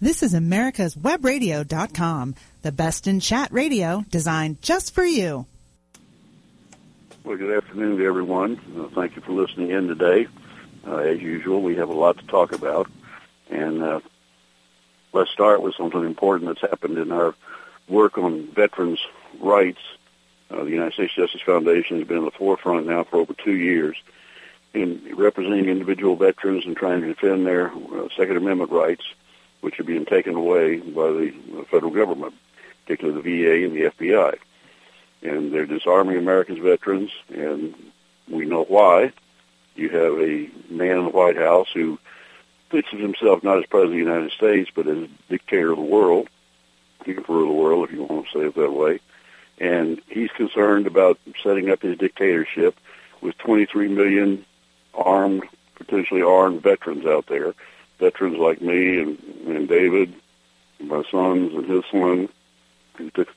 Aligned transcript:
This 0.00 0.22
is 0.22 0.32
America's 0.32 0.94
Webradio.com, 0.94 2.36
the 2.62 2.70
best 2.70 3.08
in 3.08 3.18
chat 3.18 3.52
radio 3.52 4.04
designed 4.08 4.62
just 4.62 4.94
for 4.94 5.04
you. 5.04 5.46
Well, 7.24 7.36
good 7.36 7.56
afternoon 7.56 7.98
to 7.98 8.06
everyone. 8.06 8.60
Uh, 8.78 8.94
thank 8.94 9.16
you 9.16 9.22
for 9.22 9.32
listening 9.32 9.72
in 9.72 9.88
today. 9.88 10.28
Uh, 10.86 10.98
as 10.98 11.20
usual, 11.20 11.62
we 11.62 11.74
have 11.76 11.88
a 11.88 11.94
lot 11.94 12.16
to 12.18 12.26
talk 12.28 12.52
about. 12.52 12.88
And 13.50 13.82
uh, 13.82 13.98
let's 15.12 15.32
start 15.32 15.62
with 15.62 15.74
something 15.74 16.04
important 16.04 16.48
that's 16.48 16.70
happened 16.70 16.96
in 16.96 17.10
our 17.10 17.34
work 17.88 18.18
on 18.18 18.46
veterans' 18.54 19.04
rights. 19.40 19.80
Uh, 20.48 20.62
the 20.62 20.70
United 20.70 20.92
States 20.92 21.14
Justice 21.16 21.42
Foundation 21.44 21.98
has 21.98 22.06
been 22.06 22.18
in 22.18 22.24
the 22.24 22.30
forefront 22.30 22.86
now 22.86 23.02
for 23.02 23.16
over 23.16 23.34
two 23.34 23.56
years 23.56 23.96
in 24.74 25.12
representing 25.16 25.68
individual 25.68 26.14
veterans 26.14 26.66
and 26.66 26.76
trying 26.76 27.00
to 27.00 27.08
defend 27.08 27.44
their 27.44 27.72
uh, 27.72 28.08
Second 28.16 28.36
Amendment 28.36 28.70
rights, 28.70 29.02
which 29.60 29.78
are 29.80 29.84
being 29.84 30.04
taken 30.04 30.34
away 30.34 30.78
by 30.78 31.10
the 31.10 31.32
federal 31.70 31.90
government, 31.90 32.34
particularly 32.84 33.20
the 33.20 33.42
VA 33.42 33.64
and 33.64 33.74
the 33.74 33.90
FBI. 33.90 34.38
And 35.22 35.52
they're 35.52 35.66
disarming 35.66 36.16
America's 36.16 36.58
veterans, 36.58 37.10
and 37.28 37.74
we 38.28 38.46
know 38.46 38.64
why. 38.64 39.12
You 39.74 39.88
have 39.90 40.18
a 40.20 40.48
man 40.72 40.98
in 40.98 41.04
the 41.04 41.10
White 41.10 41.36
House 41.36 41.68
who 41.72 41.98
thinks 42.70 42.90
himself 42.90 43.42
not 43.42 43.58
as 43.58 43.66
president 43.66 44.00
of 44.00 44.06
the 44.06 44.12
United 44.12 44.32
States, 44.32 44.70
but 44.74 44.86
as 44.86 45.08
dictator 45.28 45.72
of 45.72 45.78
the 45.78 45.82
world, 45.82 46.28
emperor 47.06 47.42
of 47.42 47.48
the 47.48 47.54
world, 47.54 47.88
if 47.88 47.94
you 47.94 48.02
want 48.04 48.26
to 48.26 48.38
say 48.38 48.46
it 48.46 48.54
that 48.54 48.72
way. 48.72 49.00
And 49.58 50.00
he's 50.08 50.30
concerned 50.30 50.86
about 50.86 51.18
setting 51.42 51.70
up 51.70 51.82
his 51.82 51.98
dictatorship 51.98 52.78
with 53.20 53.36
23 53.38 53.88
million 53.88 54.44
armed, 54.94 55.44
potentially 55.74 56.22
armed 56.22 56.62
veterans 56.62 57.06
out 57.06 57.26
there, 57.26 57.54
veterans 57.98 58.38
like 58.38 58.60
me 58.60 59.00
and, 59.00 59.18
and 59.46 59.68
David, 59.68 60.14
and 60.78 60.88
my 60.88 61.02
sons 61.10 61.54
and 61.54 61.68
his 61.68 61.84
son, 61.90 62.28
who 62.96 63.10
took 63.10 63.28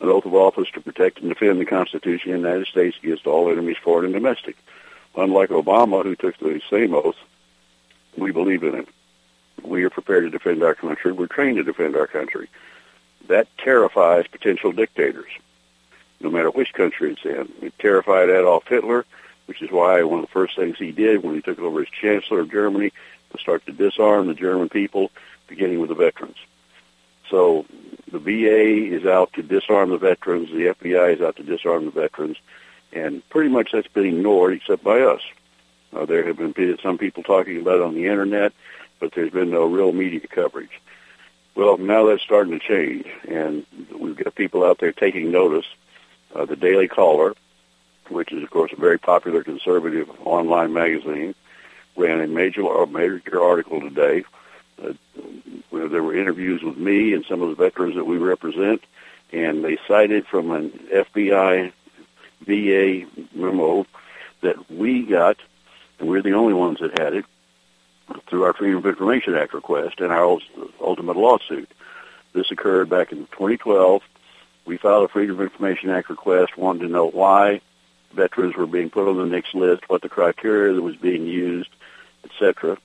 an 0.00 0.08
oath 0.08 0.26
of 0.26 0.34
office 0.34 0.68
to 0.74 0.80
protect 0.80 1.20
and 1.20 1.28
defend 1.28 1.60
the 1.60 1.64
Constitution 1.64 2.32
of 2.32 2.42
the 2.42 2.48
United 2.48 2.66
States 2.66 2.96
against 3.02 3.26
all 3.26 3.50
enemies, 3.50 3.76
foreign 3.82 4.06
and 4.06 4.14
domestic. 4.14 4.56
Unlike 5.16 5.50
Obama, 5.50 6.02
who 6.02 6.16
took 6.16 6.38
the 6.38 6.60
same 6.70 6.94
oath, 6.94 7.16
we 8.16 8.32
believe 8.32 8.62
in 8.62 8.74
it. 8.74 8.88
We 9.62 9.84
are 9.84 9.90
prepared 9.90 10.24
to 10.24 10.30
defend 10.30 10.62
our 10.62 10.74
country. 10.74 11.12
We're 11.12 11.26
trained 11.26 11.58
to 11.58 11.64
defend 11.64 11.96
our 11.96 12.06
country. 12.06 12.48
That 13.28 13.46
terrifies 13.58 14.26
potential 14.26 14.72
dictators, 14.72 15.30
no 16.20 16.30
matter 16.30 16.50
which 16.50 16.72
country 16.72 17.12
it's 17.12 17.24
in. 17.24 17.52
It 17.64 17.78
terrified 17.78 18.28
Adolf 18.28 18.66
Hitler 18.66 19.04
which 19.46 19.62
is 19.62 19.70
why 19.70 20.02
one 20.02 20.20
of 20.20 20.26
the 20.26 20.32
first 20.32 20.56
things 20.56 20.78
he 20.78 20.92
did 20.92 21.22
when 21.22 21.34
he 21.34 21.42
took 21.42 21.58
over 21.58 21.82
as 21.82 21.88
Chancellor 21.88 22.40
of 22.40 22.50
Germany 22.50 22.92
was 23.32 23.40
start 23.40 23.64
to 23.66 23.72
disarm 23.72 24.26
the 24.26 24.34
German 24.34 24.68
people, 24.68 25.10
beginning 25.48 25.80
with 25.80 25.88
the 25.88 25.94
veterans. 25.94 26.36
So 27.30 27.66
the 28.10 28.18
VA 28.18 28.94
is 28.94 29.06
out 29.06 29.32
to 29.34 29.42
disarm 29.42 29.90
the 29.90 29.98
veterans, 29.98 30.50
the 30.50 30.74
FBI 30.74 31.16
is 31.16 31.20
out 31.20 31.36
to 31.36 31.42
disarm 31.42 31.86
the 31.86 31.90
veterans, 31.90 32.36
and 32.92 33.26
pretty 33.30 33.48
much 33.48 33.70
that's 33.72 33.88
been 33.88 34.06
ignored 34.06 34.54
except 34.54 34.84
by 34.84 35.00
us. 35.00 35.22
Uh, 35.94 36.06
there 36.06 36.26
have 36.26 36.36
been 36.36 36.78
some 36.82 36.98
people 36.98 37.22
talking 37.22 37.60
about 37.60 37.76
it 37.76 37.82
on 37.82 37.94
the 37.94 38.06
internet, 38.06 38.52
but 39.00 39.12
there's 39.14 39.30
been 39.30 39.50
no 39.50 39.66
real 39.66 39.92
media 39.92 40.20
coverage. 40.26 40.80
Well, 41.54 41.76
now 41.76 42.06
that's 42.06 42.22
starting 42.22 42.58
to 42.58 42.66
change, 42.66 43.06
and 43.28 43.66
we've 43.98 44.16
got 44.16 44.34
people 44.34 44.64
out 44.64 44.78
there 44.78 44.92
taking 44.92 45.30
notice. 45.30 45.66
Uh, 46.34 46.46
the 46.46 46.56
Daily 46.56 46.88
Caller, 46.88 47.34
which 48.08 48.32
is, 48.32 48.42
of 48.42 48.50
course, 48.50 48.72
a 48.72 48.80
very 48.80 48.98
popular 48.98 49.44
conservative 49.44 50.08
online 50.24 50.72
magazine, 50.72 51.34
ran 51.96 52.20
a 52.20 52.26
major, 52.26 52.62
a 52.62 52.86
major 52.86 53.42
article 53.42 53.80
today. 53.80 54.24
Uh, 54.82 54.92
where 55.70 55.88
there 55.88 56.02
were 56.02 56.14
interviews 56.14 56.62
with 56.62 56.76
me 56.76 57.14
and 57.14 57.24
some 57.24 57.40
of 57.40 57.48
the 57.48 57.54
veterans 57.54 57.94
that 57.94 58.04
we 58.04 58.18
represent, 58.18 58.82
and 59.32 59.64
they 59.64 59.78
cited 59.88 60.26
from 60.26 60.50
an 60.50 60.70
FBI 60.92 61.72
VA 62.46 63.06
memo 63.34 63.86
that 64.42 64.70
we 64.70 65.02
got, 65.02 65.38
and 65.98 66.08
we're 66.08 66.22
the 66.22 66.34
only 66.34 66.52
ones 66.52 66.78
that 66.80 66.98
had 66.98 67.14
it, 67.14 67.24
through 68.28 68.44
our 68.44 68.52
Freedom 68.52 68.78
of 68.78 68.86
Information 68.86 69.34
Act 69.34 69.54
request 69.54 70.00
and 70.00 70.12
our 70.12 70.38
ultimate 70.80 71.16
lawsuit. 71.16 71.70
This 72.34 72.50
occurred 72.50 72.90
back 72.90 73.12
in 73.12 73.26
2012. 73.26 74.02
We 74.66 74.76
filed 74.76 75.04
a 75.04 75.08
Freedom 75.08 75.36
of 75.36 75.42
Information 75.42 75.90
Act 75.90 76.10
request, 76.10 76.58
wanting 76.58 76.82
to 76.82 76.92
know 76.92 77.08
why 77.08 77.62
veterans 78.12 78.56
were 78.56 78.66
being 78.66 78.90
put 78.90 79.08
on 79.08 79.16
the 79.16 79.24
NICS 79.24 79.54
list, 79.54 79.88
what 79.88 80.02
the 80.02 80.08
criteria 80.08 80.74
that 80.74 80.82
was 80.82 80.96
being 80.96 81.26
used, 81.26 81.70
etc. 82.24 82.78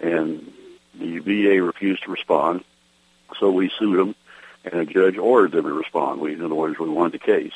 And 0.00 0.52
the 0.98 1.18
VA 1.18 1.62
refused 1.62 2.04
to 2.04 2.10
respond, 2.10 2.64
so 3.38 3.50
we 3.50 3.70
sued 3.78 3.98
them, 3.98 4.14
and 4.64 4.80
a 4.80 4.86
judge 4.86 5.16
ordered 5.16 5.52
them 5.52 5.64
to 5.64 5.72
respond. 5.72 6.20
We, 6.20 6.34
in 6.34 6.42
other 6.42 6.54
words, 6.54 6.78
we 6.78 6.88
won 6.88 7.10
the 7.10 7.18
case. 7.18 7.52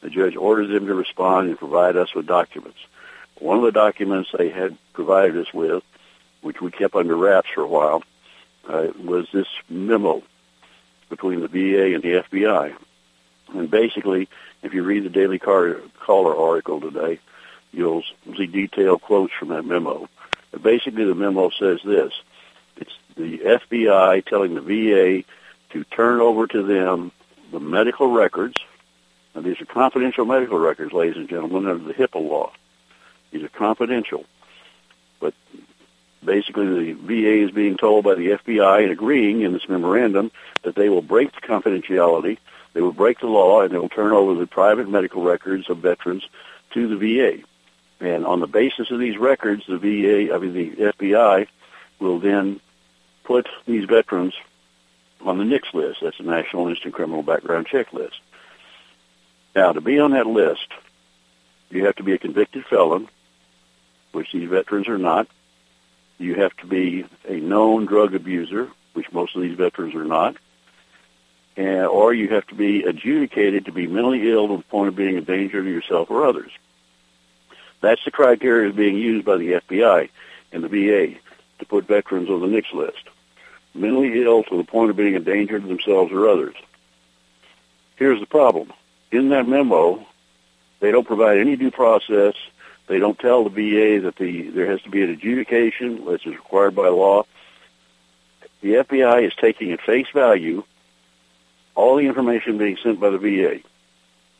The 0.00 0.10
judge 0.10 0.36
ordered 0.36 0.68
them 0.68 0.86
to 0.86 0.94
respond 0.94 1.48
and 1.48 1.58
provide 1.58 1.96
us 1.96 2.14
with 2.14 2.26
documents. 2.26 2.78
One 3.40 3.58
of 3.58 3.64
the 3.64 3.72
documents 3.72 4.30
they 4.36 4.50
had 4.50 4.76
provided 4.92 5.36
us 5.36 5.52
with, 5.52 5.82
which 6.42 6.60
we 6.60 6.70
kept 6.70 6.94
under 6.94 7.16
wraps 7.16 7.48
for 7.54 7.62
a 7.62 7.66
while, 7.66 8.02
uh, 8.68 8.88
was 9.02 9.26
this 9.32 9.46
memo 9.68 10.22
between 11.08 11.40
the 11.40 11.48
VA 11.48 11.94
and 11.94 12.02
the 12.02 12.22
FBI. 12.22 12.74
And 13.54 13.70
basically, 13.70 14.28
if 14.62 14.74
you 14.74 14.82
read 14.82 15.04
the 15.04 15.10
Daily 15.10 15.38
Caller 15.38 15.80
article 16.08 16.80
today, 16.80 17.18
you'll 17.72 18.02
see 18.36 18.46
detailed 18.46 19.02
quotes 19.02 19.32
from 19.32 19.48
that 19.48 19.64
memo. 19.64 20.08
Basically, 20.62 21.04
the 21.04 21.14
memo 21.14 21.50
says 21.50 21.80
this. 21.84 22.12
It's 22.76 22.92
the 23.16 23.38
FBI 23.38 24.24
telling 24.24 24.54
the 24.54 24.60
VA 24.60 25.24
to 25.70 25.84
turn 25.84 26.20
over 26.20 26.46
to 26.46 26.62
them 26.62 27.12
the 27.52 27.60
medical 27.60 28.10
records. 28.10 28.56
Now, 29.34 29.42
these 29.42 29.60
are 29.60 29.66
confidential 29.66 30.24
medical 30.24 30.58
records, 30.58 30.92
ladies 30.92 31.16
and 31.16 31.28
gentlemen, 31.28 31.66
under 31.66 31.84
the 31.84 31.94
HIPAA 31.94 32.26
law. 32.26 32.52
These 33.30 33.42
are 33.42 33.48
confidential. 33.48 34.24
But 35.20 35.34
basically, 36.24 36.92
the 36.92 36.92
VA 36.94 37.44
is 37.44 37.50
being 37.50 37.76
told 37.76 38.04
by 38.04 38.14
the 38.14 38.30
FBI 38.30 38.82
and 38.82 38.92
agreeing 38.92 39.42
in 39.42 39.52
this 39.52 39.68
memorandum 39.68 40.30
that 40.62 40.74
they 40.74 40.88
will 40.88 41.02
break 41.02 41.32
the 41.34 41.40
confidentiality 41.40 42.38
they 42.78 42.82
will 42.82 42.92
break 42.92 43.18
the 43.18 43.26
law 43.26 43.62
and 43.62 43.72
they 43.72 43.78
will 43.78 43.88
turn 43.88 44.12
over 44.12 44.34
the 44.34 44.46
private 44.46 44.88
medical 44.88 45.24
records 45.24 45.68
of 45.68 45.78
veterans 45.78 46.22
to 46.74 46.86
the 46.86 46.96
VA. 46.96 47.42
And 48.00 48.24
on 48.24 48.40
the 48.40 48.46
basis 48.46 48.90
of 48.90 49.00
these 49.00 49.18
records, 49.18 49.64
the 49.66 49.78
VA, 49.78 50.32
I 50.34 50.38
mean 50.38 50.52
the 50.52 50.92
FBI, 50.92 51.48
will 51.98 52.20
then 52.20 52.60
put 53.24 53.48
these 53.66 53.84
veterans 53.84 54.34
on 55.20 55.38
the 55.38 55.44
NICS 55.44 55.74
list. 55.74 55.98
That's 56.02 56.18
the 56.18 56.24
National 56.24 56.68
Instant 56.68 56.94
Criminal 56.94 57.22
Background 57.22 57.66
Check 57.66 57.92
list. 57.92 58.20
Now, 59.54 59.72
to 59.72 59.80
be 59.80 59.98
on 59.98 60.12
that 60.12 60.26
list, 60.26 60.68
you 61.70 61.86
have 61.86 61.96
to 61.96 62.04
be 62.04 62.12
a 62.12 62.18
convicted 62.18 62.64
felon, 62.66 63.08
which 64.12 64.32
these 64.32 64.48
veterans 64.48 64.88
are 64.88 64.98
not. 64.98 65.26
You 66.18 66.36
have 66.36 66.56
to 66.58 66.66
be 66.66 67.04
a 67.28 67.36
known 67.36 67.86
drug 67.86 68.14
abuser, 68.14 68.70
which 68.92 69.10
most 69.12 69.34
of 69.34 69.42
these 69.42 69.56
veterans 69.56 69.94
are 69.94 70.04
not 70.04 70.36
and, 71.58 71.86
or 71.86 72.14
you 72.14 72.28
have 72.28 72.46
to 72.46 72.54
be 72.54 72.84
adjudicated 72.84 73.64
to 73.64 73.72
be 73.72 73.88
mentally 73.88 74.30
ill 74.30 74.46
to 74.46 74.58
the 74.58 74.62
point 74.62 74.88
of 74.88 74.94
being 74.94 75.18
a 75.18 75.20
danger 75.20 75.60
to 75.60 75.68
yourself 75.68 76.08
or 76.08 76.24
others. 76.24 76.52
That's 77.80 78.04
the 78.04 78.10
criteria 78.10 78.72
being 78.72 78.96
used 78.96 79.24
by 79.24 79.36
the 79.36 79.52
FBI 79.52 80.08
and 80.52 80.64
the 80.64 80.68
VA 80.68 81.18
to 81.58 81.66
put 81.66 81.86
veterans 81.86 82.28
on 82.28 82.40
the 82.40 82.48
NICS 82.48 82.72
list. 82.72 83.08
Mentally 83.74 84.22
ill 84.22 84.42
to 84.44 84.56
the 84.56 84.64
point 84.64 84.90
of 84.90 84.96
being 84.96 85.14
a 85.14 85.20
danger 85.20 85.60
to 85.60 85.66
themselves 85.66 86.12
or 86.12 86.28
others. 86.28 86.56
Here's 87.96 88.20
the 88.20 88.26
problem. 88.26 88.72
In 89.10 89.30
that 89.30 89.48
memo, 89.48 90.06
they 90.80 90.90
don't 90.90 91.06
provide 91.06 91.38
any 91.38 91.56
due 91.56 91.70
process. 91.70 92.34
They 92.86 92.98
don't 92.98 93.18
tell 93.18 93.44
the 93.44 93.50
VA 93.50 94.00
that 94.02 94.16
the 94.16 94.48
there 94.50 94.70
has 94.70 94.80
to 94.82 94.90
be 94.90 95.02
an 95.02 95.10
adjudication, 95.10 96.04
which 96.04 96.26
is 96.26 96.34
required 96.34 96.74
by 96.74 96.88
law. 96.88 97.24
The 98.60 98.74
FBI 98.74 99.26
is 99.26 99.34
taking 99.34 99.72
at 99.72 99.80
face 99.80 100.08
value 100.12 100.64
all 101.74 101.96
the 101.96 102.06
information 102.06 102.58
being 102.58 102.76
sent 102.82 102.98
by 102.98 103.10
the 103.10 103.18
VA. 103.18 103.60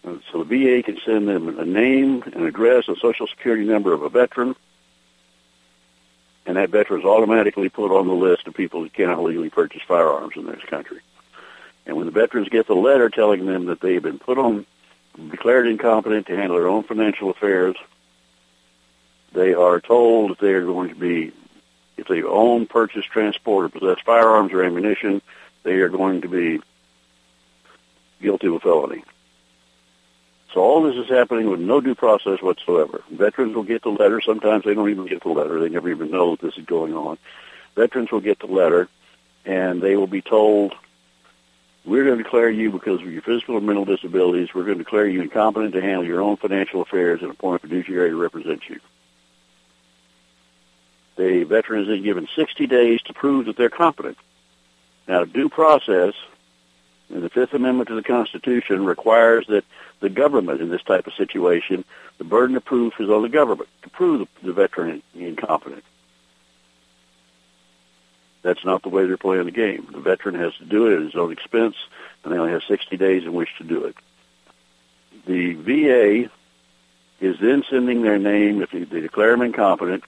Uh, 0.07 0.15
so 0.31 0.45
the 0.45 0.45
VA 0.45 0.83
can 0.83 0.99
send 1.05 1.29
them 1.29 1.59
a 1.59 1.65
name, 1.65 2.23
an 2.35 2.47
address, 2.47 2.89
a 2.89 2.97
social 2.97 3.27
security 3.27 3.65
number 3.65 3.93
of 3.93 4.03
a 4.03 4.09
veteran, 4.09 4.55
and 6.47 6.57
that 6.57 6.71
veteran 6.71 7.01
is 7.01 7.07
automatically 7.07 7.69
put 7.69 7.95
on 7.95 8.07
the 8.07 8.15
list 8.15 8.47
of 8.47 8.55
people 8.55 8.83
who 8.83 8.89
cannot 8.89 9.23
legally 9.23 9.51
purchase 9.51 9.83
firearms 9.87 10.35
in 10.37 10.47
this 10.47 10.63
country. 10.65 11.01
And 11.85 11.97
when 11.97 12.07
the 12.07 12.13
veterans 12.13 12.49
get 12.49 12.67
the 12.67 12.75
letter 12.75 13.11
telling 13.11 13.45
them 13.45 13.67
that 13.67 13.81
they've 13.81 14.03
been 14.03 14.19
put 14.19 14.39
on, 14.39 14.65
declared 15.31 15.67
incompetent 15.67 16.27
to 16.27 16.37
handle 16.37 16.57
their 16.57 16.69
own 16.69 16.85
financial 16.85 17.31
affairs, 17.31 17.77
they 19.33 19.53
are 19.53 19.81
told 19.81 20.31
that 20.31 20.39
they 20.39 20.53
are 20.53 20.65
going 20.65 20.89
to 20.89 20.95
be, 20.95 21.33
if 21.97 22.09
they 22.09 22.23
own, 22.23 22.67
purchase, 22.67 23.05
transport, 23.05 23.67
or 23.67 23.69
possess 23.69 23.99
firearms 24.05 24.53
or 24.53 24.63
ammunition, 24.63 25.21
they 25.65 25.75
are 25.75 25.89
going 25.91 26.23
to 26.23 26.29
be 26.29 26.61
guilty 28.23 28.47
of 28.47 28.55
a 28.55 28.61
felony. 28.61 29.05
So 30.53 30.61
all 30.61 30.83
this 30.83 30.97
is 30.97 31.09
happening 31.09 31.51
with 31.51 31.61
no 31.61 31.81
due 31.81 31.95
process 31.95 32.41
whatsoever. 32.41 33.03
Veterans 33.11 33.55
will 33.55 33.65
get 33.65 33.83
the 33.83 33.91
letter. 33.91 34.21
Sometimes 34.21 34.65
they 34.65 34.75
don't 34.75 34.89
even 34.89 35.07
get 35.07 35.23
the 35.23 35.29
letter. 35.29 35.61
They 35.61 35.69
never 35.69 35.91
even 35.91 36.11
know 36.11 36.33
that 36.33 36.41
this 36.41 36.57
is 36.57 36.65
going 36.65 36.95
on. 36.95 37.19
Veterans 37.75 38.11
will 38.11 38.21
get 38.21 38.39
the 38.39 38.47
letter, 38.47 38.89
and 39.45 39.83
they 39.83 39.97
will 39.97 40.07
be 40.07 40.23
told, 40.23 40.75
we're 41.85 42.05
going 42.05 42.19
to 42.19 42.25
declare 42.25 42.51
you 42.51 42.71
because 42.71 43.01
of 43.01 43.13
your 43.13 43.23
physical 43.23 43.57
or 43.57 43.61
mental 43.61 43.85
disabilities, 43.85 44.49
we're 44.55 44.65
going 44.65 44.79
to 44.79 44.85
declare 44.85 45.07
you 45.07 45.21
incompetent 45.21 45.75
to 45.75 45.83
handle 45.83 46.05
your 46.05 46.23
own 46.23 46.37
financial 46.37 46.81
affairs 46.81 47.21
and 47.23 47.31
appoint 47.31 47.63
a 47.63 47.69
fiduciary 47.69 48.11
to 48.11 48.17
represent 48.17 48.69
you. 48.69 48.81
The 51.17 51.45
veteran 51.45 51.83
is 51.83 51.89
then 51.89 52.03
given 52.03 52.29
60 52.35 52.67
days 52.67 53.03
to 53.03 53.13
prove 53.13 53.47
that 53.47 53.57
they're 53.57 53.69
competent. 53.69 54.17
Now, 55.07 55.25
due 55.25 55.49
process 55.49 56.15
the 57.11 57.31
Fifth 57.31 57.55
Amendment 57.55 57.89
to 57.89 57.95
the 57.95 58.03
Constitution 58.03 58.85
requires 58.85 59.47
that 59.49 59.65
the 60.01 60.11
government 60.11 60.61
in 60.61 60.69
this 60.69 60.83
type 60.83 61.07
of 61.07 61.15
situation, 61.15 61.85
the 62.19 62.25
burden 62.25 62.57
of 62.57 62.65
proof 62.65 62.95
is 63.01 63.09
on 63.09 63.23
the 63.23 63.29
government 63.29 63.69
to 63.83 63.91
prove 63.91 64.29
the, 64.43 64.53
veteran 64.53 65.03
incompetent. 65.15 65.85
That's 68.43 68.65
not 68.65 68.83
the 68.83 68.89
way 68.89 69.07
they're 69.07 69.17
playing 69.17 69.47
the 69.47 69.51
game. 69.51 69.89
The 69.91 70.01
veteran 70.01 70.35
has 70.37 70.55
to 70.57 70.65
do 70.65 70.87
it 70.87 70.97
at 70.97 71.03
his 71.03 71.17
own 71.17 71.33
expense, 71.33 71.77
and 72.23 72.33
they 72.33 72.39
only 72.39 72.53
have 72.53 72.63
60 72.69 72.97
days 72.97 73.25
in 73.25 73.33
which 73.33 73.49
to 73.59 73.65
do 73.65 73.85
it. 73.85 73.97
The 75.27 75.55
VA 75.55 76.31
is 77.21 77.37
then 77.41 77.65
sending 77.69 78.03
their 78.03 78.19
name, 78.19 78.63
if 78.63 78.71
they 78.71 79.01
declare 79.01 79.33
them 79.33 79.43
incompetent, 79.43 80.05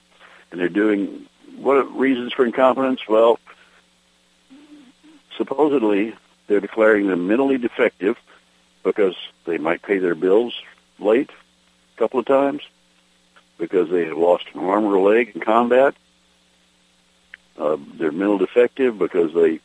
and 0.49 0.59
they're 0.59 0.69
doing, 0.69 1.27
what 1.57 1.77
are 1.77 1.83
reasons 1.83 2.31
for 2.33 2.45
incompetence? 2.45 3.01
Well, 3.07 3.39
supposedly 5.37 6.13
they're 6.51 6.59
declaring 6.59 7.07
them 7.07 7.29
mentally 7.29 7.57
defective 7.57 8.17
because 8.83 9.15
they 9.45 9.57
might 9.57 9.81
pay 9.81 9.99
their 9.99 10.15
bills 10.15 10.53
late 10.99 11.29
a 11.29 11.97
couple 11.97 12.19
of 12.19 12.25
times, 12.25 12.61
because 13.57 13.89
they 13.89 14.03
have 14.03 14.17
lost 14.17 14.43
an 14.53 14.59
arm 14.59 14.83
or 14.83 14.95
a 14.95 15.01
leg 15.01 15.31
in 15.33 15.39
combat. 15.39 15.95
Uh, 17.57 17.77
they're 17.93 18.11
mental 18.11 18.37
defective 18.37 18.99
because 18.99 19.33
they 19.33 19.61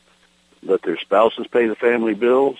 let 0.63 0.81
their 0.83 0.97
spouses 0.97 1.45
pay 1.47 1.67
the 1.67 1.75
family 1.75 2.13
bills. 2.13 2.57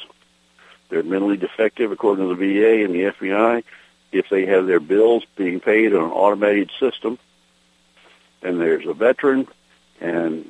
They're 0.90 1.04
mentally 1.04 1.38
defective, 1.38 1.94
according 1.94 2.28
to 2.28 2.36
the 2.36 2.54
VA 2.54 2.84
and 2.84 2.94
the 2.94 3.14
FBI, 3.14 3.64
if 4.12 4.28
they 4.28 4.46
have 4.48 4.68
their 4.68 4.82
bills 4.82 5.24
being 5.38 5.62
paid 5.62 5.94
on 5.94 6.04
an 6.04 6.12
automated 6.12 6.70
system. 6.82 7.18
And 8.42 8.60
there's 8.60 8.88
a 8.88 8.94
veteran, 8.94 9.48
and 10.02 10.46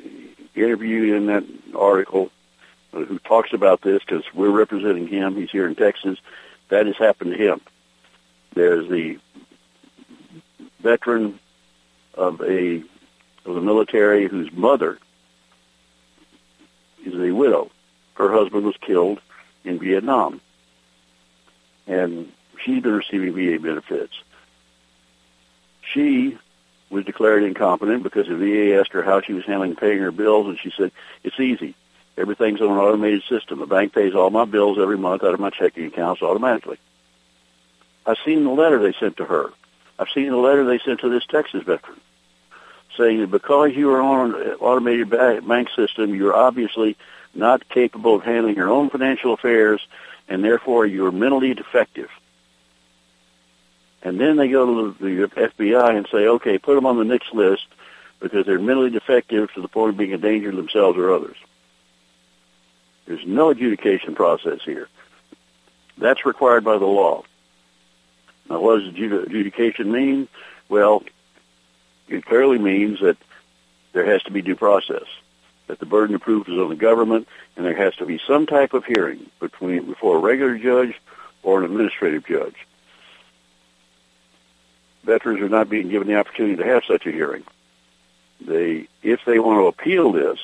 interviewed 0.55 1.15
in 1.15 1.27
that 1.27 1.43
article 1.75 2.31
who 3.05 3.19
talks 3.19 3.53
about 3.53 3.81
this 3.81 4.01
because 4.05 4.23
we're 4.33 4.49
representing 4.49 5.07
him. 5.07 5.35
He's 5.35 5.51
here 5.51 5.67
in 5.67 5.75
Texas. 5.75 6.19
That 6.69 6.85
has 6.85 6.97
happened 6.97 7.31
to 7.31 7.37
him. 7.37 7.61
There's 8.53 8.89
the 8.89 9.19
veteran 10.81 11.39
of 12.13 12.41
a 12.41 12.83
of 13.45 13.55
the 13.55 13.61
military 13.61 14.27
whose 14.27 14.51
mother 14.51 14.97
is 17.05 17.13
a 17.13 17.31
widow. 17.31 17.71
Her 18.15 18.31
husband 18.31 18.65
was 18.65 18.75
killed 18.77 19.21
in 19.63 19.79
Vietnam, 19.79 20.41
and 21.85 22.31
she's 22.63 22.81
been 22.81 22.95
receiving 22.95 23.33
VA 23.33 23.59
benefits. 23.61 24.13
She 25.81 26.37
was 26.89 27.05
declared 27.05 27.43
incompetent 27.43 28.03
because 28.03 28.27
the 28.27 28.35
VA 28.35 28.79
asked 28.79 28.91
her 28.91 29.03
how 29.03 29.21
she 29.21 29.33
was 29.33 29.45
handling 29.45 29.75
paying 29.75 29.99
her 29.99 30.11
bills, 30.11 30.47
and 30.47 30.59
she 30.59 30.71
said, 30.75 30.91
"It's 31.23 31.39
easy. 31.39 31.75
Everything's 32.17 32.61
on 32.61 32.71
an 32.71 32.77
automated 32.77 33.23
system. 33.29 33.59
The 33.59 33.67
bank 33.67 33.93
pays 33.93 34.15
all 34.15 34.29
my 34.29 34.45
bills 34.45 34.79
every 34.79 34.97
month 34.97 35.23
out 35.23 35.33
of 35.33 35.39
my 35.39 35.51
checking 35.51 35.85
accounts 35.85 36.21
automatically. 36.21 36.79
I've 38.05 38.17
seen 38.25 38.43
the 38.43 38.49
letter 38.49 38.79
they 38.81 38.97
sent 38.99 39.17
to 39.17 39.25
her. 39.25 39.51
I've 39.99 40.09
seen 40.13 40.29
the 40.29 40.37
letter 40.37 40.65
they 40.65 40.79
sent 40.79 41.01
to 41.01 41.09
this 41.09 41.25
Texas 41.25 41.63
veteran 41.63 41.99
saying 42.97 43.19
that 43.19 43.31
because 43.31 43.73
you 43.75 43.91
are 43.91 44.01
on 44.01 44.33
an 44.33 44.53
automated 44.59 45.09
bank 45.09 45.69
system, 45.75 46.15
you're 46.15 46.35
obviously 46.35 46.97
not 47.33 47.69
capable 47.69 48.15
of 48.15 48.23
handling 48.23 48.55
your 48.55 48.69
own 48.69 48.89
financial 48.89 49.33
affairs, 49.33 49.85
and 50.27 50.43
therefore 50.43 50.85
you're 50.85 51.11
mentally 51.11 51.53
defective. 51.53 52.09
And 54.01 54.19
then 54.19 54.37
they 54.37 54.47
go 54.47 54.93
to 54.93 54.97
the 54.99 55.27
FBI 55.27 55.95
and 55.95 56.07
say, 56.11 56.27
okay, 56.27 56.57
put 56.57 56.75
them 56.75 56.85
on 56.85 56.97
the 56.97 57.03
NICS 57.03 57.33
list 57.33 57.67
because 58.19 58.45
they're 58.45 58.59
mentally 58.59 58.89
defective 58.89 59.53
to 59.53 59.61
the 59.61 59.67
point 59.67 59.91
of 59.91 59.97
being 59.97 60.13
a 60.13 60.17
danger 60.17 60.49
to 60.51 60.57
themselves 60.57 60.97
or 60.97 61.13
others. 61.13 61.37
There's 63.07 63.25
no 63.25 63.49
adjudication 63.49 64.15
process 64.15 64.59
here. 64.63 64.89
That's 65.97 66.25
required 66.25 66.63
by 66.63 66.77
the 66.77 66.85
law. 66.85 67.23
Now, 68.49 68.59
what 68.59 68.79
does 68.79 68.89
adjudication 68.89 69.91
mean? 69.91 70.27
Well, 70.69 71.03
it 72.07 72.25
clearly 72.25 72.57
means 72.57 72.99
that 73.01 73.17
there 73.93 74.05
has 74.05 74.21
to 74.23 74.31
be 74.31 74.41
due 74.41 74.55
process, 74.55 75.05
that 75.67 75.79
the 75.79 75.85
burden 75.85 76.15
of 76.15 76.21
proof 76.21 76.47
is 76.47 76.57
on 76.57 76.69
the 76.69 76.75
government, 76.75 77.27
and 77.55 77.65
there 77.65 77.75
has 77.75 77.95
to 77.95 78.05
be 78.05 78.19
some 78.27 78.45
type 78.45 78.73
of 78.73 78.85
hearing 78.85 79.29
between 79.39 79.85
before 79.85 80.17
a 80.17 80.19
regular 80.19 80.57
judge 80.57 80.99
or 81.43 81.59
an 81.59 81.65
administrative 81.65 82.25
judge. 82.25 82.55
Veterans 85.03 85.41
are 85.41 85.49
not 85.49 85.69
being 85.69 85.87
given 85.87 86.07
the 86.07 86.19
opportunity 86.19 86.57
to 86.57 86.65
have 86.65 86.83
such 86.85 87.05
a 87.05 87.11
hearing. 87.11 87.43
They, 88.41 88.87
if 89.01 89.21
they 89.25 89.39
want 89.39 89.59
to 89.61 89.67
appeal 89.67 90.11
this, 90.11 90.39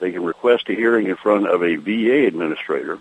they 0.00 0.12
can 0.12 0.24
request 0.24 0.68
a 0.68 0.74
hearing 0.74 1.06
in 1.06 1.16
front 1.16 1.46
of 1.46 1.62
a 1.62 1.76
VA 1.76 2.26
administrator. 2.26 2.98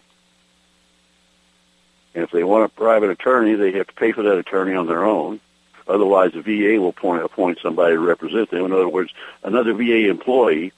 And 2.13 2.24
if 2.24 2.31
they 2.31 2.44
want 2.44 2.66
a 2.66 2.69
private 2.69 3.10
attorney, 3.10 3.56
they 3.56 3.72
have 3.74 3.88
to 3.88 3.94
pay 3.94 4.12
for 4.12 4.24
that 4.24 4.38
attorney 4.38 4.75
on 4.75 4.88
their 4.88 5.06
own. 5.06 5.40
Otherwise, 5.88 6.34
the 6.34 6.42
VA 6.42 6.80
will 6.80 6.90
appoint, 6.90 7.24
appoint 7.24 7.60
somebody 7.62 7.96
to 7.96 8.00
represent 8.00 8.51
them. 8.51 8.66
In 8.66 8.74
other 8.74 8.90
words, 8.90 9.12
another 9.44 9.74
VA 9.74 10.10
employee 10.10 10.72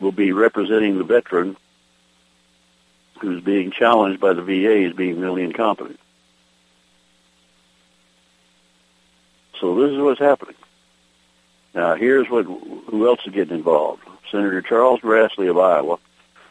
will 0.00 0.12
be 0.12 0.32
representing 0.32 0.96
the 0.96 1.04
veteran 1.04 1.56
who's 3.20 3.42
being 3.42 3.70
challenged 3.70 4.18
by 4.20 4.32
the 4.32 4.42
VA 4.42 4.86
as 4.86 4.94
being 4.94 5.20
really 5.20 5.42
incompetent. 5.42 6.00
So 9.60 9.74
this 9.74 9.90
is 9.90 9.98
what's 9.98 10.20
happening. 10.20 10.54
Now, 11.74 11.94
here's 11.94 12.28
what 12.28 12.44
who 12.44 13.06
else 13.06 13.20
is 13.26 13.32
getting 13.32 13.56
involved. 13.56 14.02
Senator 14.30 14.62
Charles 14.62 15.00
Grassley 15.00 15.48
of 15.48 15.58
Iowa, 15.58 15.98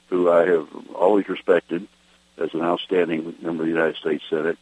who 0.09 0.29
I 0.29 0.45
have 0.45 0.67
always 0.95 1.27
respected 1.27 1.87
as 2.37 2.53
an 2.53 2.61
outstanding 2.61 3.35
member 3.41 3.63
of 3.63 3.67
the 3.67 3.73
United 3.73 3.97
States 3.97 4.23
Senate. 4.29 4.57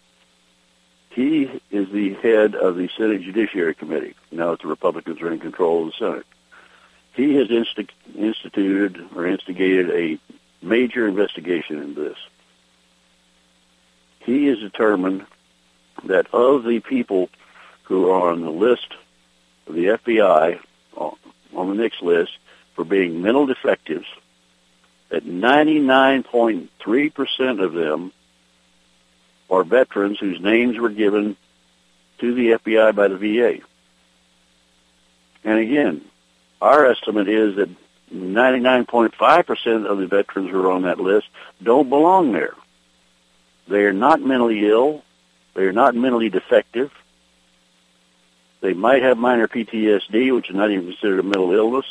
He 1.11 1.49
is 1.71 1.89
the 1.89 2.13
head 2.15 2.55
of 2.55 2.75
the 2.75 2.89
Senate 2.97 3.21
Judiciary 3.21 3.73
Committee 3.73 4.15
now 4.31 4.51
that 4.51 4.61
the 4.61 4.67
Republicans 4.67 5.21
are 5.21 5.31
in 5.31 5.39
control 5.39 5.87
of 5.87 5.93
the 5.93 5.97
Senate. 5.97 6.25
He 7.13 7.35
has 7.35 7.47
insti- 7.47 7.89
instituted 8.15 9.03
or 9.15 9.25
instigated 9.25 9.89
a 9.89 10.19
major 10.63 11.07
investigation 11.07 11.81
into 11.81 12.01
this. 12.01 12.17
He 14.19 14.45
has 14.47 14.59
determined 14.59 15.25
that 16.03 16.27
of 16.33 16.63
the 16.63 16.79
people 16.81 17.29
who 17.83 18.09
are 18.09 18.31
on 18.31 18.41
the 18.41 18.51
list 18.51 18.93
the 19.73 19.85
FBI 19.85 20.59
on 20.95 21.69
the 21.69 21.75
NICS 21.75 22.01
list, 22.01 22.37
for 22.75 22.83
being 22.83 23.21
mental 23.21 23.47
defectives, 23.47 24.05
that 25.09 25.25
99.3% 25.25 27.63
of 27.63 27.73
them 27.73 28.11
are 29.49 29.63
veterans 29.63 30.19
whose 30.19 30.39
names 30.39 30.77
were 30.77 30.89
given 30.89 31.35
to 32.19 32.33
the 32.33 32.51
FBI 32.51 32.95
by 32.95 33.07
the 33.07 33.17
VA. 33.17 33.59
And 35.43 35.59
again, 35.59 36.01
our 36.61 36.85
estimate 36.85 37.29
is 37.29 37.55
that 37.55 37.69
99.5% 38.13 39.85
of 39.85 39.97
the 39.97 40.07
veterans 40.07 40.51
who 40.51 40.65
are 40.65 40.71
on 40.71 40.83
that 40.83 40.99
list 40.99 41.27
don't 41.63 41.89
belong 41.89 42.31
there. 42.31 42.53
They 43.67 43.85
are 43.85 43.93
not 43.93 44.21
mentally 44.21 44.67
ill. 44.67 45.03
They 45.55 45.63
are 45.63 45.73
not 45.73 45.95
mentally 45.95 46.29
defective. 46.29 46.91
They 48.61 48.73
might 48.73 49.03
have 49.03 49.17
minor 49.17 49.47
PTSD, 49.47 50.33
which 50.35 50.49
is 50.49 50.55
not 50.55 50.71
even 50.71 50.87
considered 50.87 51.19
a 51.19 51.23
mental 51.23 51.53
illness 51.53 51.85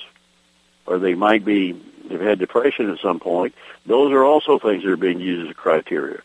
or 0.87 0.99
they 0.99 1.15
might 1.15 1.45
be 1.45 1.75
have 2.11 2.21
had 2.21 2.39
depression 2.39 2.91
at 2.91 3.01
some 3.01 3.19
point. 3.19 3.55
Those 3.85 4.13
are 4.13 4.25
also 4.25 4.59
things 4.59 4.85
that 4.85 4.91
are 4.91 4.97
being 4.97 5.21
used 5.21 5.47
as 5.47 5.51
a 5.51 5.55
criteria. 5.55 6.21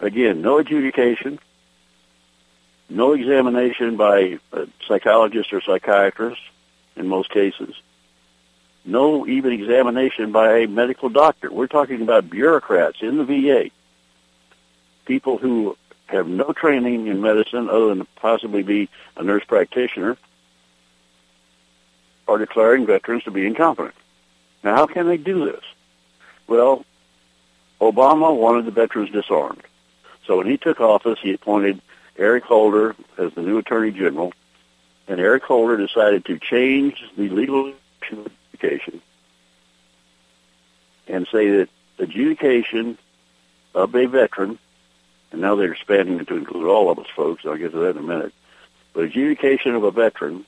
Again, 0.00 0.42
no 0.42 0.58
adjudication, 0.58 1.38
no 2.90 3.12
examination 3.12 3.96
by 3.96 4.40
a 4.52 4.66
psychologist 4.88 5.52
or 5.52 5.60
psychiatrist 5.60 6.40
in 6.96 7.06
most 7.06 7.30
cases, 7.30 7.74
no 8.84 9.26
even 9.28 9.52
examination 9.52 10.32
by 10.32 10.58
a 10.58 10.68
medical 10.68 11.08
doctor. 11.08 11.52
We're 11.52 11.68
talking 11.68 12.02
about 12.02 12.28
bureaucrats 12.28 12.98
in 13.00 13.16
the 13.16 13.24
VA, 13.24 13.70
people 15.04 15.38
who 15.38 15.76
have 16.06 16.26
no 16.26 16.52
training 16.52 17.06
in 17.06 17.20
medicine 17.20 17.68
other 17.68 17.88
than 17.88 17.98
to 18.00 18.06
possibly 18.16 18.62
be 18.62 18.88
a 19.16 19.22
nurse 19.22 19.44
practitioner 19.44 20.16
are 22.28 22.38
declaring 22.38 22.86
veterans 22.86 23.24
to 23.24 23.30
be 23.30 23.46
incompetent. 23.46 23.94
Now, 24.62 24.76
how 24.76 24.86
can 24.86 25.06
they 25.06 25.16
do 25.16 25.44
this? 25.44 25.62
Well, 26.46 26.84
Obama 27.80 28.36
wanted 28.36 28.66
the 28.66 28.70
veterans 28.70 29.10
disarmed. 29.10 29.62
So 30.26 30.38
when 30.38 30.46
he 30.46 30.56
took 30.56 30.80
office, 30.80 31.18
he 31.20 31.32
appointed 31.32 31.80
Eric 32.16 32.44
Holder 32.44 32.94
as 33.18 33.32
the 33.34 33.42
new 33.42 33.58
Attorney 33.58 33.90
General, 33.90 34.32
and 35.08 35.18
Eric 35.18 35.42
Holder 35.42 35.76
decided 35.76 36.24
to 36.26 36.38
change 36.38 37.02
the 37.16 37.28
legal 37.28 37.72
adjudication 38.02 39.00
and 41.08 41.26
say 41.32 41.50
that 41.50 41.68
adjudication 41.98 42.98
of 43.74 43.94
a 43.94 44.06
veteran, 44.06 44.58
and 45.32 45.40
now 45.40 45.56
they're 45.56 45.72
expanding 45.72 46.20
it 46.20 46.28
to 46.28 46.36
include 46.36 46.68
all 46.68 46.90
of 46.90 46.98
us 46.98 47.06
folks, 47.16 47.44
I'll 47.44 47.56
get 47.56 47.72
to 47.72 47.78
that 47.78 47.96
in 47.96 47.98
a 47.98 48.02
minute, 48.02 48.32
but 48.92 49.04
adjudication 49.04 49.74
of 49.74 49.82
a 49.84 49.90
veteran 49.90 50.44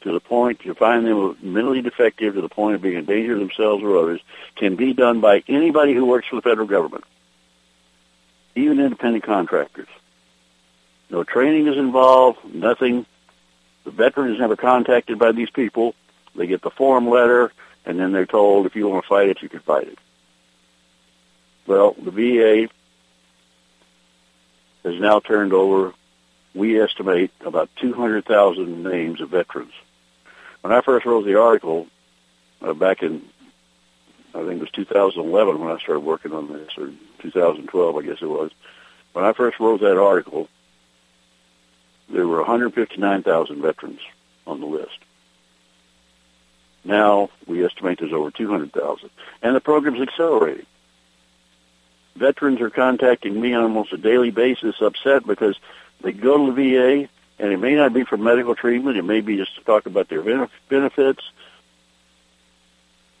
to 0.00 0.12
the 0.12 0.20
point 0.20 0.64
you 0.64 0.74
find 0.74 1.06
them 1.06 1.36
mentally 1.42 1.80
defective 1.80 2.34
to 2.34 2.40
the 2.40 2.48
point 2.48 2.74
of 2.74 2.82
being 2.82 2.96
a 2.96 3.02
danger 3.02 3.34
to 3.34 3.38
themselves 3.38 3.82
or 3.84 3.96
others 3.96 4.20
can 4.56 4.74
be 4.74 4.92
done 4.92 5.20
by 5.20 5.44
anybody 5.48 5.94
who 5.94 6.04
works 6.04 6.26
for 6.26 6.36
the 6.36 6.42
federal 6.42 6.66
government, 6.66 7.04
even 8.56 8.80
independent 8.80 9.24
contractors. 9.24 9.88
No 11.10 11.24
training 11.24 11.68
is 11.68 11.76
involved, 11.76 12.38
nothing. 12.52 13.06
The 13.84 13.90
veteran 13.90 14.32
is 14.32 14.40
never 14.40 14.56
contacted 14.56 15.18
by 15.18 15.32
these 15.32 15.50
people. 15.50 15.94
They 16.34 16.46
get 16.46 16.62
the 16.62 16.70
form 16.70 17.08
letter, 17.08 17.52
and 17.84 17.98
then 18.00 18.12
they're 18.12 18.26
told 18.26 18.64
if 18.66 18.74
you 18.74 18.88
want 18.88 19.04
to 19.04 19.08
fight 19.08 19.28
it, 19.28 19.42
you 19.42 19.48
can 19.48 19.60
fight 19.60 19.88
it. 19.88 19.98
Well, 21.66 21.94
the 22.02 22.10
VA 22.10 22.68
has 24.84 25.00
now 25.00 25.20
turned 25.20 25.52
over, 25.52 25.92
we 26.54 26.80
estimate, 26.80 27.30
about 27.44 27.70
200,000 27.76 28.82
names 28.82 29.20
of 29.20 29.30
veterans. 29.30 29.72
When 30.60 30.72
I 30.72 30.80
first 30.80 31.06
wrote 31.06 31.24
the 31.24 31.40
article 31.40 31.86
uh, 32.60 32.72
back 32.72 33.02
in, 33.02 33.22
I 34.34 34.38
think 34.38 34.54
it 34.54 34.60
was 34.60 34.70
2011 34.70 35.58
when 35.58 35.70
I 35.70 35.78
started 35.78 36.00
working 36.00 36.32
on 36.32 36.52
this, 36.52 36.70
or 36.76 36.90
2012, 37.20 37.96
I 37.96 38.02
guess 38.02 38.18
it 38.20 38.26
was. 38.26 38.50
When 39.12 39.24
I 39.24 39.32
first 39.32 39.60
wrote 39.60 39.80
that 39.80 40.00
article, 40.00 40.48
there 42.08 42.26
were 42.26 42.38
159,000 42.38 43.62
veterans 43.62 44.00
on 44.46 44.60
the 44.60 44.66
list. 44.66 44.98
Now 46.84 47.30
we 47.46 47.64
estimate 47.64 48.00
there's 48.00 48.12
over 48.12 48.30
200,000. 48.30 49.10
And 49.42 49.54
the 49.54 49.60
program's 49.60 50.00
accelerating. 50.00 50.66
Veterans 52.16 52.60
are 52.60 52.70
contacting 52.70 53.40
me 53.40 53.54
on 53.54 53.62
almost 53.62 53.92
a 53.92 53.96
daily 53.96 54.30
basis 54.30 54.80
upset 54.80 55.26
because 55.26 55.56
they 56.02 56.12
go 56.12 56.46
to 56.46 56.52
the 56.52 56.72
VA 56.72 57.08
and 57.38 57.52
it 57.52 57.58
may 57.58 57.74
not 57.74 57.92
be 57.92 58.04
for 58.04 58.16
medical 58.16 58.54
treatment. 58.54 58.96
It 58.96 59.04
may 59.04 59.20
be 59.20 59.36
just 59.36 59.54
to 59.56 59.64
talk 59.64 59.86
about 59.86 60.08
their 60.08 60.22
benefits. 60.68 61.22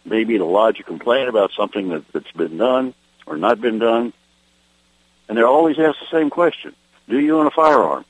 Maybe 0.04 0.36
to 0.38 0.44
lodge 0.44 0.80
a 0.80 0.82
complaint 0.82 1.28
about 1.28 1.52
something 1.56 1.88
that, 1.90 2.04
that's 2.12 2.30
been 2.32 2.58
done 2.58 2.94
or 3.26 3.36
not 3.36 3.60
been 3.60 3.78
done. 3.78 4.12
And 5.28 5.38
they're 5.38 5.46
always 5.46 5.78
asked 5.78 6.00
the 6.00 6.16
same 6.16 6.28
question. 6.28 6.74
Do 7.08 7.18
you 7.18 7.38
own 7.38 7.46
a 7.46 7.50
firearm? 7.50 8.04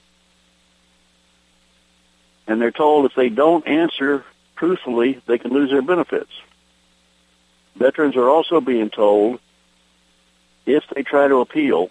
And 2.47 2.61
they're 2.61 2.73
told 2.73 3.07
if 3.07 3.15
they 3.15 3.29
don't 3.29 3.67
answer 3.67 4.25
truthfully, 4.57 5.21
they 5.27 5.39
can 5.39 5.53
lose 5.53 5.71
their 5.71 5.83
benefits. 5.83 6.31
Veterans 7.77 8.17
are 8.17 8.29
also 8.29 8.61
being 8.61 8.91
told 8.91 9.41
if 10.66 10.85
they 10.95 11.02
try 11.02 11.28
to 11.28 11.40
appeal 11.40 11.90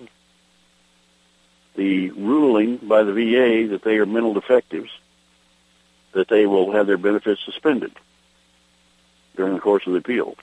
the 1.75 2.11
ruling 2.11 2.77
by 2.77 3.03
the 3.03 3.13
VA 3.13 3.69
that 3.71 3.83
they 3.83 3.97
are 3.97 4.05
mental 4.05 4.33
defectives, 4.33 4.89
that 6.13 6.27
they 6.27 6.45
will 6.45 6.73
have 6.73 6.87
their 6.87 6.97
benefits 6.97 7.41
suspended 7.45 7.93
during 9.35 9.53
the 9.53 9.59
course 9.59 9.85
of 9.87 9.93
the 9.93 9.99
appeal. 9.99 10.35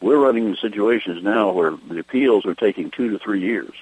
We're 0.00 0.18
running 0.18 0.46
into 0.46 0.60
situations 0.60 1.22
now 1.22 1.52
where 1.52 1.72
the 1.88 1.98
appeals 1.98 2.46
are 2.46 2.54
taking 2.54 2.90
two 2.90 3.10
to 3.10 3.18
three 3.18 3.40
years. 3.40 3.72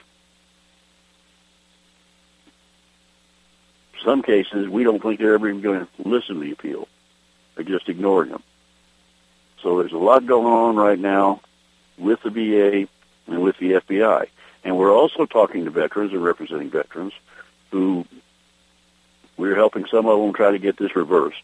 some 4.05 4.23
cases, 4.23 4.69
we 4.69 4.85
don't 4.85 5.03
think 5.03 5.21
they're 5.21 5.35
ever 5.35 5.49
even 5.49 5.61
going 5.61 5.87
to 5.87 6.09
listen 6.09 6.37
to 6.37 6.41
the 6.41 6.53
appeal. 6.53 6.89
They're 7.55 7.65
just 7.65 7.89
ignoring 7.89 8.31
them. 8.31 8.43
So 9.63 9.79
there's 9.79 9.93
a 9.93 9.99
lot 9.99 10.27
going 10.27 10.47
on 10.47 10.77
right 10.77 10.99
now 10.99 11.41
with 11.99 12.23
the 12.23 12.31
VA 12.31 12.89
and 13.27 13.43
with 13.43 13.57
the 13.59 13.73
FBI. 13.73 14.27
And 14.65 14.77
we're 14.77 14.93
also 14.93 15.27
talking 15.27 15.65
to 15.65 15.71
veterans 15.71 16.13
and 16.13 16.23
representing 16.23 16.71
veterans 16.71 17.13
who 17.71 18.05
we're 19.37 19.57
helping 19.57 19.87
some 19.87 20.07
of 20.07 20.21
them 20.21 20.33
try 20.33 20.53
to 20.53 20.59
get 20.59 20.77
this 20.77 20.95
reversed, 20.95 21.43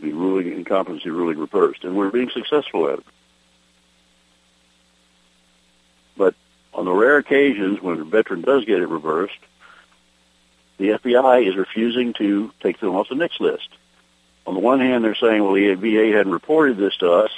the 0.00 0.12
ruling 0.12 0.52
incompetency 0.52 1.10
ruling 1.10 1.38
reversed, 1.38 1.84
and 1.84 1.96
we're 1.96 2.10
being 2.10 2.30
successful 2.30 2.88
at 2.88 2.98
it. 2.98 3.06
But 6.16 6.34
on 6.72 6.84
the 6.84 6.92
rare 6.92 7.16
occasions 7.16 7.80
when 7.80 8.00
a 8.00 8.04
veteran 8.04 8.42
does 8.42 8.64
get 8.64 8.80
it 8.80 8.88
reversed, 8.88 9.38
the 10.78 10.90
FBI 10.90 11.46
is 11.46 11.56
refusing 11.56 12.12
to 12.14 12.52
take 12.60 12.80
them 12.80 12.94
off 12.94 13.08
the 13.08 13.14
NICS 13.14 13.40
list. 13.40 13.68
On 14.46 14.54
the 14.54 14.60
one 14.60 14.80
hand, 14.80 15.04
they're 15.04 15.14
saying, 15.14 15.42
well, 15.42 15.54
the 15.54 15.74
VA 15.74 16.16
hadn't 16.16 16.32
reported 16.32 16.76
this 16.76 16.96
to 16.98 17.10
us. 17.10 17.30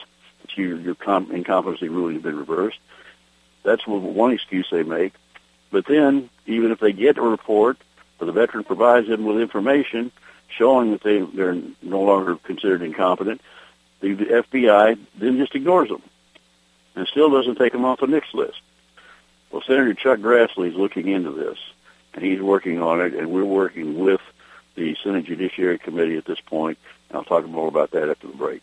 Your, 0.56 0.78
your 0.78 0.94
com- 0.94 1.30
incompetency 1.32 1.88
ruling 1.88 2.14
has 2.14 2.22
been 2.22 2.38
reversed. 2.38 2.78
That's 3.62 3.86
one 3.86 4.32
excuse 4.32 4.68
they 4.70 4.82
make. 4.82 5.14
But 5.70 5.86
then, 5.86 6.28
even 6.46 6.72
if 6.72 6.80
they 6.80 6.92
get 6.92 7.18
a 7.18 7.22
report, 7.22 7.78
or 8.18 8.26
the 8.26 8.32
veteran 8.32 8.64
provides 8.64 9.08
them 9.08 9.24
with 9.24 9.40
information 9.40 10.12
showing 10.48 10.92
that 10.92 11.02
they, 11.02 11.20
they're 11.20 11.56
no 11.80 12.02
longer 12.02 12.36
considered 12.36 12.82
incompetent, 12.82 13.40
the 14.00 14.14
FBI 14.14 14.98
then 15.16 15.38
just 15.38 15.54
ignores 15.54 15.88
them 15.88 16.02
and 16.94 17.06
still 17.06 17.30
doesn't 17.30 17.56
take 17.56 17.72
them 17.72 17.84
off 17.84 18.00
the 18.00 18.06
NICS 18.06 18.34
list. 18.34 18.60
Well, 19.50 19.62
Senator 19.66 19.94
Chuck 19.94 20.18
Grassley 20.18 20.70
is 20.70 20.74
looking 20.74 21.08
into 21.08 21.30
this 21.30 21.58
and 22.14 22.24
he's 22.24 22.40
working 22.40 22.82
on 22.82 23.00
it, 23.00 23.14
and 23.14 23.30
we're 23.30 23.44
working 23.44 23.98
with 23.98 24.20
the 24.74 24.96
Senate 25.02 25.24
Judiciary 25.24 25.78
Committee 25.78 26.16
at 26.16 26.24
this 26.24 26.40
point, 26.40 26.78
and 27.08 27.16
I'll 27.16 27.24
talk 27.24 27.46
more 27.46 27.68
about 27.68 27.92
that 27.92 28.08
after 28.08 28.26
the 28.26 28.34
break. 28.34 28.62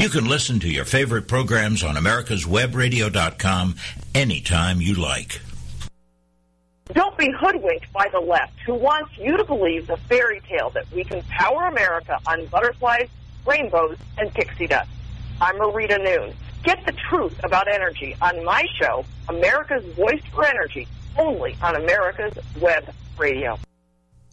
You 0.00 0.08
can 0.08 0.26
listen 0.26 0.60
to 0.60 0.68
your 0.70 0.86
favorite 0.86 1.28
programs 1.28 1.84
on 1.84 1.94
americaswebradio.com 1.94 3.76
anytime 4.14 4.80
you 4.80 4.94
like. 4.94 5.42
Don't 6.94 7.18
be 7.18 7.30
hoodwinked 7.30 7.92
by 7.92 8.08
the 8.10 8.18
left 8.18 8.58
who 8.64 8.76
wants 8.76 9.10
you 9.18 9.36
to 9.36 9.44
believe 9.44 9.86
the 9.86 9.98
fairy 9.98 10.40
tale 10.48 10.70
that 10.70 10.90
we 10.90 11.04
can 11.04 11.22
power 11.24 11.66
America 11.66 12.18
on 12.26 12.46
butterflies, 12.46 13.10
rainbows, 13.44 13.98
and 14.16 14.32
pixie 14.32 14.66
dust. 14.66 14.88
I'm 15.38 15.56
Marita 15.56 16.02
Noon. 16.02 16.34
Get 16.62 16.82
the 16.86 16.92
truth 16.92 17.38
about 17.44 17.68
energy 17.68 18.16
on 18.22 18.42
my 18.42 18.64
show, 18.80 19.04
America's 19.28 19.84
Voice 19.96 20.22
for 20.32 20.46
Energy, 20.46 20.88
only 21.18 21.58
on 21.62 21.76
America's 21.76 22.38
Web 22.58 22.90
Radio. 23.18 23.58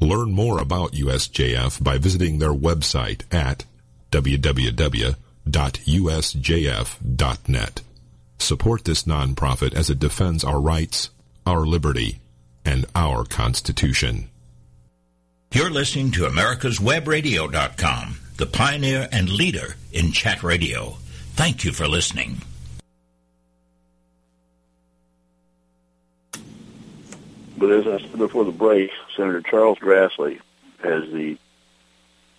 Learn 0.00 0.32
more 0.32 0.60
about 0.60 0.92
USJF 0.92 1.82
by 1.82 1.98
visiting 1.98 2.38
their 2.38 2.52
website 2.52 3.22
at 3.32 3.64
www.usjf.net. 4.12 5.00
Support 8.38 8.84
this 8.84 9.02
nonprofit 9.02 9.74
as 9.74 9.90
it 9.90 9.98
defends 9.98 10.44
our 10.44 10.60
rights, 10.60 11.10
our 11.44 11.66
liberty, 11.66 12.20
and 12.64 12.86
our 12.94 13.24
Constitution. 13.24 14.28
You're 15.52 15.70
listening 15.70 16.12
to 16.12 16.26
America'sWebRadio.com, 16.26 18.18
the 18.36 18.46
pioneer 18.46 19.08
and 19.10 19.28
leader 19.30 19.76
in 19.92 20.12
chat 20.12 20.42
radio. 20.42 20.96
Thank 21.32 21.64
you 21.64 21.72
for 21.72 21.88
listening. 21.88 22.42
But 27.58 27.72
as 27.72 27.86
I 27.88 27.98
said 27.98 28.18
before 28.18 28.44
the 28.44 28.52
break, 28.52 28.90
Senator 29.16 29.42
Charles 29.42 29.78
Grassley 29.78 30.38
has 30.82 31.10
the 31.10 31.36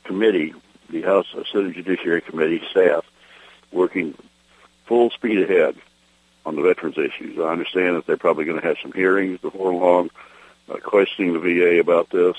committee, 0.05 0.53
the 0.89 1.01
House 1.01 1.27
Senate 1.51 1.75
Judiciary 1.75 2.21
Committee 2.21 2.61
staff, 2.71 3.05
working 3.71 4.15
full 4.85 5.09
speed 5.09 5.41
ahead 5.41 5.75
on 6.45 6.55
the 6.55 6.61
veterans 6.61 6.97
issues. 6.97 7.37
I 7.37 7.51
understand 7.51 7.97
that 7.97 8.07
they're 8.07 8.15
probably 8.15 8.45
going 8.45 8.61
to 8.61 8.65
have 8.65 8.77
some 8.81 8.93
hearings 8.93 9.39
before 9.41 9.73
long, 9.73 10.09
uh, 10.69 10.77
questioning 10.77 11.33
the 11.33 11.39
VA 11.39 11.81
about 11.81 12.09
this. 12.11 12.37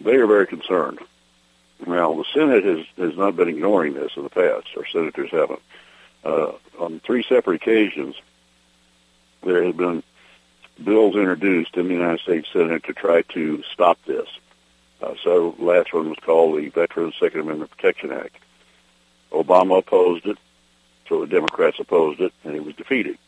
They 0.00 0.14
are 0.14 0.26
very 0.26 0.46
concerned. 0.46 1.00
Now, 1.84 2.14
the 2.14 2.24
Senate 2.32 2.64
has, 2.64 2.86
has 2.96 3.16
not 3.16 3.34
been 3.34 3.48
ignoring 3.48 3.94
this 3.94 4.12
in 4.16 4.22
the 4.22 4.30
past. 4.30 4.68
Our 4.76 4.86
senators 4.86 5.30
haven't. 5.32 5.62
Uh, 6.24 6.52
on 6.78 7.00
three 7.00 7.24
separate 7.28 7.56
occasions, 7.56 8.14
there 9.42 9.64
have 9.64 9.76
been 9.76 10.04
bills 10.82 11.14
introduced 11.14 11.76
in 11.76 11.88
the 11.88 11.94
United 11.94 12.20
States 12.20 12.48
Senate 12.52 12.84
to 12.84 12.92
try 12.92 13.22
to 13.22 13.62
stop 13.72 13.98
this. 14.06 14.28
Uh, 15.00 15.14
so 15.22 15.54
last 15.58 15.92
one 15.92 16.08
was 16.08 16.18
called 16.24 16.58
the 16.58 16.68
Veterans 16.68 17.14
Second 17.20 17.40
Amendment 17.40 17.70
Protection 17.70 18.12
Act. 18.12 18.36
Obama 19.30 19.78
opposed 19.78 20.26
it, 20.26 20.38
so 21.08 21.20
the 21.20 21.26
Democrats 21.26 21.78
opposed 21.78 22.20
it, 22.20 22.32
and 22.44 22.54
it 22.54 22.64
was 22.64 22.74
defeated. 22.74 23.18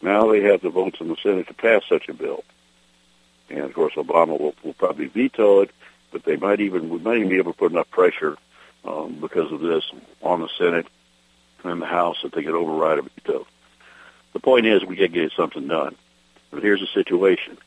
Now 0.00 0.30
they 0.30 0.42
have 0.42 0.62
the 0.62 0.70
votes 0.70 1.00
in 1.00 1.08
the 1.08 1.16
Senate 1.22 1.48
to 1.48 1.54
pass 1.54 1.82
such 1.88 2.08
a 2.08 2.14
bill. 2.14 2.44
And 3.50 3.60
of 3.60 3.74
course, 3.74 3.94
Obama 3.94 4.38
will, 4.38 4.54
will 4.62 4.74
probably 4.74 5.06
veto 5.06 5.60
it, 5.60 5.70
but 6.12 6.24
they 6.24 6.36
might 6.36 6.60
even 6.60 6.88
we 6.88 6.98
might 6.98 7.16
even 7.16 7.28
be 7.28 7.38
able 7.38 7.52
to 7.52 7.58
put 7.58 7.72
enough 7.72 7.90
pressure 7.90 8.36
um, 8.84 9.18
because 9.20 9.50
of 9.52 9.60
this 9.60 9.84
on 10.22 10.40
the 10.40 10.48
Senate 10.58 10.86
and 11.64 11.82
the 11.82 11.86
House 11.86 12.18
that 12.22 12.32
they 12.32 12.42
could 12.42 12.54
override 12.54 12.98
a 12.98 13.02
veto. 13.02 13.46
The 14.32 14.40
point 14.40 14.66
is, 14.66 14.84
we 14.84 14.96
to 14.96 15.08
get 15.08 15.32
something 15.32 15.66
done. 15.66 15.96
But 16.50 16.62
here's 16.62 16.80
the 16.80 16.86
situation. 16.94 17.58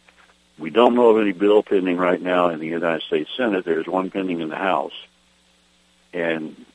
We 0.58 0.70
don't 0.70 0.96
know 0.96 1.10
of 1.10 1.22
any 1.22 1.32
bill 1.32 1.64
pending 1.64 1.98
right 1.98 2.22
now 2.22 2.50
in 2.50 2.60
the 2.60 2.68
United 2.68 3.04
States 3.04 3.30
Senate. 3.36 3.66
There's 3.66 3.88
one 3.88 4.12
pending 4.12 4.42
in 4.42 4.50
the 4.50 4.56
House. 4.56 4.94
And 6.14 6.66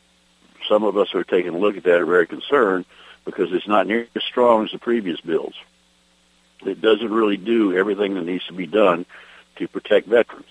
some 0.69 0.85
of 0.85 0.97
us 0.97 1.15
are 1.15 1.25
taking 1.25 1.55
a 1.55 1.59
look 1.59 1.77
at 1.77 1.85
that 1.85 2.01
are 2.01 2.07
very 2.07 2.27
concerned 2.27 2.85
because 3.25 3.53
it's 3.53 3.69
not 3.69 3.87
nearly 3.87 4.09
as 4.15 4.23
strong 4.25 4.65
as 4.65 4.73
the 4.73 4.79
previous 4.79 5.21
bills. 5.21 5.55
It 6.65 6.81
doesn't 6.81 7.13
really 7.13 7.37
do 7.37 7.77
everything 7.77 8.15
that 8.15 8.25
needs 8.25 8.47
to 8.47 8.55
be 8.55 8.67
done 8.67 9.05
to 9.57 9.69
protect 9.69 10.09
veterans 10.09 10.47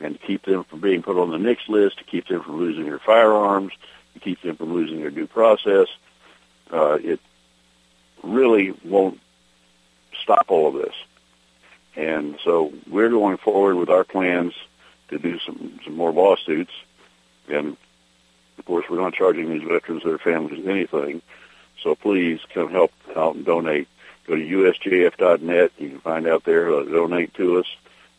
and 0.00 0.20
to 0.20 0.26
keep 0.26 0.44
them 0.44 0.64
from 0.64 0.80
being 0.80 1.02
put 1.02 1.16
on 1.16 1.30
the 1.30 1.38
NICS 1.38 1.68
list, 1.68 1.98
to 1.98 2.04
keep 2.04 2.28
them 2.28 2.42
from 2.42 2.58
losing 2.58 2.84
their 2.84 2.98
firearms, 2.98 3.72
to 4.14 4.20
keep 4.20 4.42
them 4.42 4.56
from 4.56 4.72
losing 4.72 5.00
their 5.00 5.10
due 5.10 5.26
process. 5.26 5.88
Uh, 6.70 6.98
it 7.02 7.20
really 8.22 8.74
won't 8.84 9.18
stop 10.22 10.46
all 10.48 10.68
of 10.68 10.74
this. 10.74 10.94
And 11.96 12.38
so 12.44 12.72
we're 12.88 13.08
going 13.08 13.38
forward 13.38 13.76
with 13.76 13.90
our 13.90 14.04
plans 14.04 14.54
to 15.08 15.18
do 15.18 15.38
some, 15.40 15.80
some 15.84 15.96
more 15.96 16.12
lawsuits. 16.12 16.72
And 17.48 17.76
of 18.58 18.64
course, 18.64 18.86
we're 18.88 19.00
not 19.00 19.14
charging 19.14 19.50
these 19.50 19.66
veterans 19.66 20.04
or 20.04 20.10
their 20.10 20.18
families 20.18 20.66
anything. 20.66 21.22
So 21.82 21.94
please 21.94 22.40
come 22.52 22.70
help 22.70 22.92
out 23.16 23.36
and 23.36 23.44
donate. 23.44 23.88
Go 24.26 24.36
to 24.36 24.42
usjf.net. 24.42 25.72
You 25.78 25.88
can 25.88 26.00
find 26.00 26.26
out 26.26 26.44
there 26.44 26.68
to 26.68 26.84
donate 26.84 27.34
to 27.34 27.58
us. 27.58 27.66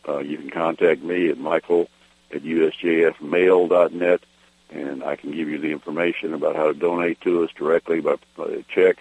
Uh, 0.08 0.20
you 0.20 0.38
can 0.38 0.50
contact 0.50 1.01
me 1.01 1.29
at 1.29 1.38
michael 1.38 1.89
at 2.32 2.44
usjfmail.net, 2.44 4.22
and 4.72 5.03
I 5.03 5.16
can 5.16 5.31
give 5.31 5.50
you 5.50 5.57
the 5.57 5.72
information 5.72 6.33
about 6.33 6.55
how 6.55 6.68
to 6.68 6.74
donate 6.74 7.22
to 7.22 7.44
us 7.44 7.51
directly 7.55 8.01
by, 8.01 8.16
by 8.35 8.64
check 8.74 8.98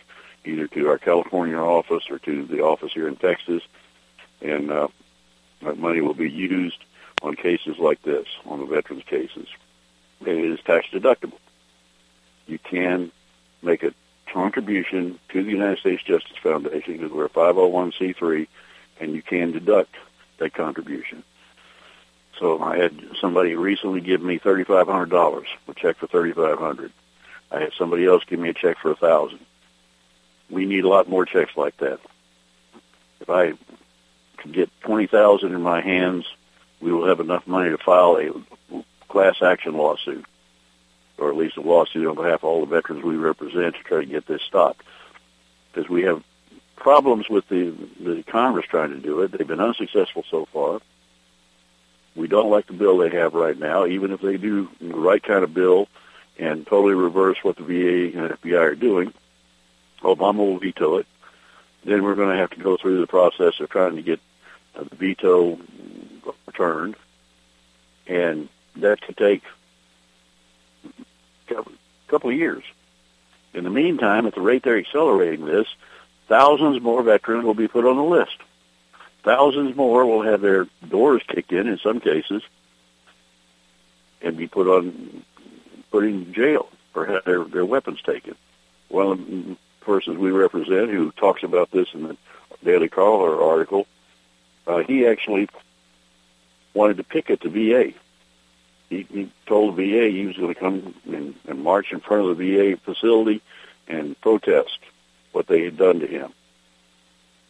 either 0.48 0.66
to 0.68 0.88
our 0.88 0.98
California 0.98 1.56
office 1.56 2.04
or 2.10 2.18
to 2.20 2.44
the 2.44 2.62
office 2.62 2.92
here 2.92 3.08
in 3.08 3.16
Texas. 3.16 3.62
And 4.40 4.70
uh, 4.70 4.88
that 5.62 5.78
money 5.78 6.00
will 6.00 6.14
be 6.14 6.30
used 6.30 6.78
on 7.22 7.34
cases 7.34 7.78
like 7.78 8.02
this, 8.02 8.26
on 8.46 8.60
the 8.60 8.66
veterans 8.66 9.04
cases. 9.04 9.48
It 10.20 10.28
is 10.28 10.60
tax 10.64 10.86
deductible. 10.92 11.38
You 12.46 12.58
can 12.58 13.12
make 13.62 13.82
a 13.82 13.92
contribution 14.32 15.18
to 15.30 15.42
the 15.42 15.50
United 15.50 15.78
States 15.78 16.02
Justice 16.02 16.36
Foundation 16.42 16.94
because 16.96 17.12
we're 17.12 17.26
a 17.26 17.30
501c3 17.30 18.46
and 19.00 19.14
you 19.14 19.22
can 19.22 19.52
deduct 19.52 19.94
that 20.38 20.54
contribution. 20.54 21.24
So 22.38 22.60
I 22.62 22.78
had 22.78 22.94
somebody 23.20 23.56
recently 23.56 24.00
give 24.00 24.22
me 24.22 24.38
$3,500, 24.38 25.44
a 25.66 25.74
check 25.74 25.96
for 25.96 26.06
3500 26.06 26.92
I 27.50 27.60
had 27.60 27.72
somebody 27.78 28.06
else 28.06 28.24
give 28.24 28.38
me 28.38 28.50
a 28.50 28.54
check 28.54 28.78
for 28.78 28.90
a 28.90 28.94
1000 28.94 29.38
we 30.50 30.64
need 30.64 30.84
a 30.84 30.88
lot 30.88 31.08
more 31.08 31.24
checks 31.24 31.56
like 31.56 31.76
that. 31.78 32.00
If 33.20 33.30
I 33.30 33.52
could 34.38 34.52
get 34.52 34.70
20000 34.82 35.54
in 35.54 35.62
my 35.62 35.80
hands, 35.80 36.26
we 36.80 36.92
will 36.92 37.06
have 37.06 37.20
enough 37.20 37.46
money 37.46 37.70
to 37.70 37.78
file 37.78 38.16
a 38.16 38.82
class 39.08 39.42
action 39.42 39.74
lawsuit, 39.74 40.24
or 41.18 41.28
at 41.28 41.36
least 41.36 41.56
a 41.56 41.60
lawsuit 41.60 42.06
on 42.06 42.14
behalf 42.14 42.40
of 42.40 42.44
all 42.44 42.60
the 42.60 42.66
veterans 42.66 43.02
we 43.04 43.16
represent 43.16 43.74
to 43.74 43.82
try 43.82 44.00
to 44.00 44.06
get 44.06 44.26
this 44.26 44.42
stopped. 44.42 44.82
Because 45.72 45.88
we 45.90 46.02
have 46.02 46.22
problems 46.76 47.28
with 47.28 47.48
the, 47.48 47.74
the 48.00 48.22
Congress 48.22 48.66
trying 48.66 48.90
to 48.90 49.00
do 49.00 49.20
it. 49.22 49.32
They've 49.32 49.46
been 49.46 49.60
unsuccessful 49.60 50.24
so 50.30 50.46
far. 50.52 50.80
We 52.14 52.28
don't 52.28 52.50
like 52.50 52.66
the 52.66 52.72
bill 52.72 52.98
they 52.98 53.10
have 53.10 53.34
right 53.34 53.58
now, 53.58 53.86
even 53.86 54.12
if 54.12 54.20
they 54.20 54.36
do 54.36 54.68
the 54.80 54.94
right 54.94 55.22
kind 55.22 55.44
of 55.44 55.54
bill 55.54 55.88
and 56.38 56.66
totally 56.66 56.94
reverse 56.94 57.38
what 57.42 57.56
the 57.56 57.62
VA 57.62 58.18
and 58.18 58.30
FBI 58.30 58.60
are 58.60 58.74
doing. 58.74 59.12
Obama 60.02 60.38
will 60.38 60.58
veto 60.58 60.96
it. 60.96 61.06
Then 61.84 62.02
we're 62.02 62.14
going 62.14 62.34
to 62.34 62.40
have 62.40 62.50
to 62.50 62.60
go 62.62 62.76
through 62.76 63.00
the 63.00 63.06
process 63.06 63.60
of 63.60 63.68
trying 63.70 63.96
to 63.96 64.02
get 64.02 64.20
uh, 64.74 64.84
the 64.84 64.96
veto 64.96 65.58
returned, 66.46 66.96
and 68.06 68.48
that 68.76 69.00
could 69.00 69.16
take 69.16 69.42
a 71.50 71.64
couple 72.08 72.30
of 72.30 72.36
years. 72.36 72.64
In 73.54 73.64
the 73.64 73.70
meantime, 73.70 74.26
at 74.26 74.34
the 74.34 74.40
rate 74.40 74.62
they're 74.62 74.78
accelerating 74.78 75.46
this, 75.46 75.66
thousands 76.28 76.80
more 76.82 77.02
veterans 77.02 77.44
will 77.44 77.54
be 77.54 77.68
put 77.68 77.86
on 77.86 77.96
the 77.96 78.02
list. 78.02 78.36
Thousands 79.24 79.74
more 79.76 80.06
will 80.06 80.22
have 80.22 80.40
their 80.40 80.66
doors 80.88 81.22
kicked 81.26 81.52
in 81.52 81.66
in 81.66 81.78
some 81.78 82.00
cases 82.00 82.42
and 84.22 84.36
be 84.36 84.46
put 84.46 84.66
on 84.66 85.24
put 85.90 86.04
in 86.04 86.32
jail 86.32 86.68
or 86.94 87.06
have 87.06 87.24
their, 87.24 87.44
their 87.44 87.64
weapons 87.64 88.00
taken. 88.02 88.34
The 88.90 89.56
persons 89.88 90.18
we 90.18 90.30
represent 90.30 90.90
who 90.90 91.10
talks 91.12 91.42
about 91.42 91.70
this 91.70 91.88
in 91.94 92.02
the 92.02 92.16
Daily 92.62 92.90
Caller 92.90 93.42
article, 93.42 93.86
uh, 94.66 94.80
he 94.80 95.06
actually 95.06 95.48
wanted 96.74 96.98
to 96.98 97.04
picket 97.04 97.40
the 97.40 97.48
VA. 97.48 97.94
He, 98.90 99.06
he 99.10 99.32
told 99.46 99.76
the 99.76 99.90
VA 99.90 100.10
he 100.10 100.26
was 100.26 100.36
going 100.36 100.52
to 100.52 100.60
come 100.60 100.94
and, 101.06 101.34
and 101.48 101.64
march 101.64 101.90
in 101.90 102.00
front 102.00 102.28
of 102.28 102.36
the 102.36 102.56
VA 102.56 102.76
facility 102.76 103.40
and 103.88 104.20
protest 104.20 104.78
what 105.32 105.46
they 105.46 105.64
had 105.64 105.78
done 105.78 106.00
to 106.00 106.06
him. 106.06 106.34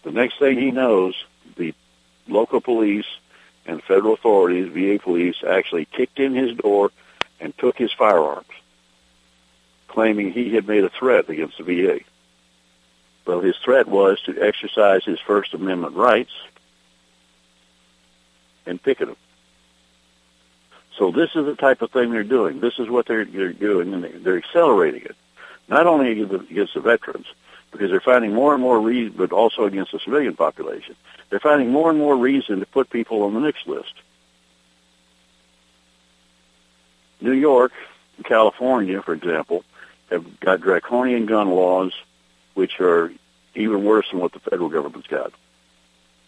The 0.05 0.13
next 0.13 0.39
thing 0.39 0.61
he 0.61 0.71
knows, 0.71 1.17
the 1.57 1.75
local 2.29 2.61
police 2.61 3.07
and 3.67 3.83
federal 3.83 4.15
authorities, 4.15 4.73
VA 4.73 5.03
police, 5.03 5.43
actually 5.45 5.87
kicked 5.87 6.21
in 6.21 6.35
his 6.35 6.57
door 6.57 6.93
and 7.41 7.57
took 7.59 7.77
his 7.77 7.93
firearms, 7.93 8.47
claiming 9.89 10.33
he 10.33 10.55
had 10.55 10.69
made 10.69 10.85
a 10.85 10.89
threat 10.89 11.29
against 11.29 11.59
the 11.59 11.65
VA. 11.65 11.99
Well, 13.29 13.41
his 13.41 13.57
threat 13.63 13.87
was 13.87 14.19
to 14.23 14.41
exercise 14.41 15.05
his 15.05 15.21
First 15.21 15.53
Amendment 15.53 15.95
rights 15.95 16.31
and 18.65 18.83
picket 18.83 19.09
them. 19.09 19.19
So 20.97 21.11
this 21.11 21.29
is 21.35 21.45
the 21.45 21.55
type 21.55 21.83
of 21.83 21.91
thing 21.91 22.11
they're 22.11 22.25
doing. 22.25 22.61
This 22.61 22.79
is 22.79 22.89
what 22.89 23.05
they're, 23.05 23.27
they're 23.27 23.53
doing, 23.53 23.93
and 23.93 24.25
they're 24.25 24.39
accelerating 24.39 25.03
it. 25.03 25.15
Not 25.69 25.87
only 25.87 26.23
against 26.23 26.73
the 26.73 26.81
veterans, 26.81 27.27
because 27.71 27.91
they're 27.91 28.01
finding 28.01 28.33
more 28.33 28.55
and 28.55 28.63
more 28.63 28.81
reason, 28.81 29.13
but 29.19 29.31
also 29.31 29.65
against 29.65 29.93
the 29.93 29.99
civilian 29.99 30.35
population. 30.35 30.97
They're 31.29 31.39
finding 31.39 31.69
more 31.69 31.91
and 31.91 31.99
more 31.99 32.17
reason 32.17 32.61
to 32.61 32.67
put 32.67 32.89
people 32.89 33.25
on 33.25 33.35
the 33.35 33.41
NICS 33.41 33.67
list. 33.67 33.93
New 37.21 37.33
York 37.33 37.73
California, 38.25 39.03
for 39.03 39.13
example, 39.13 39.65
have 40.09 40.41
got 40.41 40.63
draconian 40.63 41.27
gun 41.27 41.51
laws 41.51 41.93
which 42.59 42.81
are 42.81 43.13
even 43.55 43.85
worse 43.85 44.11
than 44.11 44.19
what 44.19 44.33
the 44.33 44.41
federal 44.41 44.69
government's 44.69 45.07
got. 45.07 45.33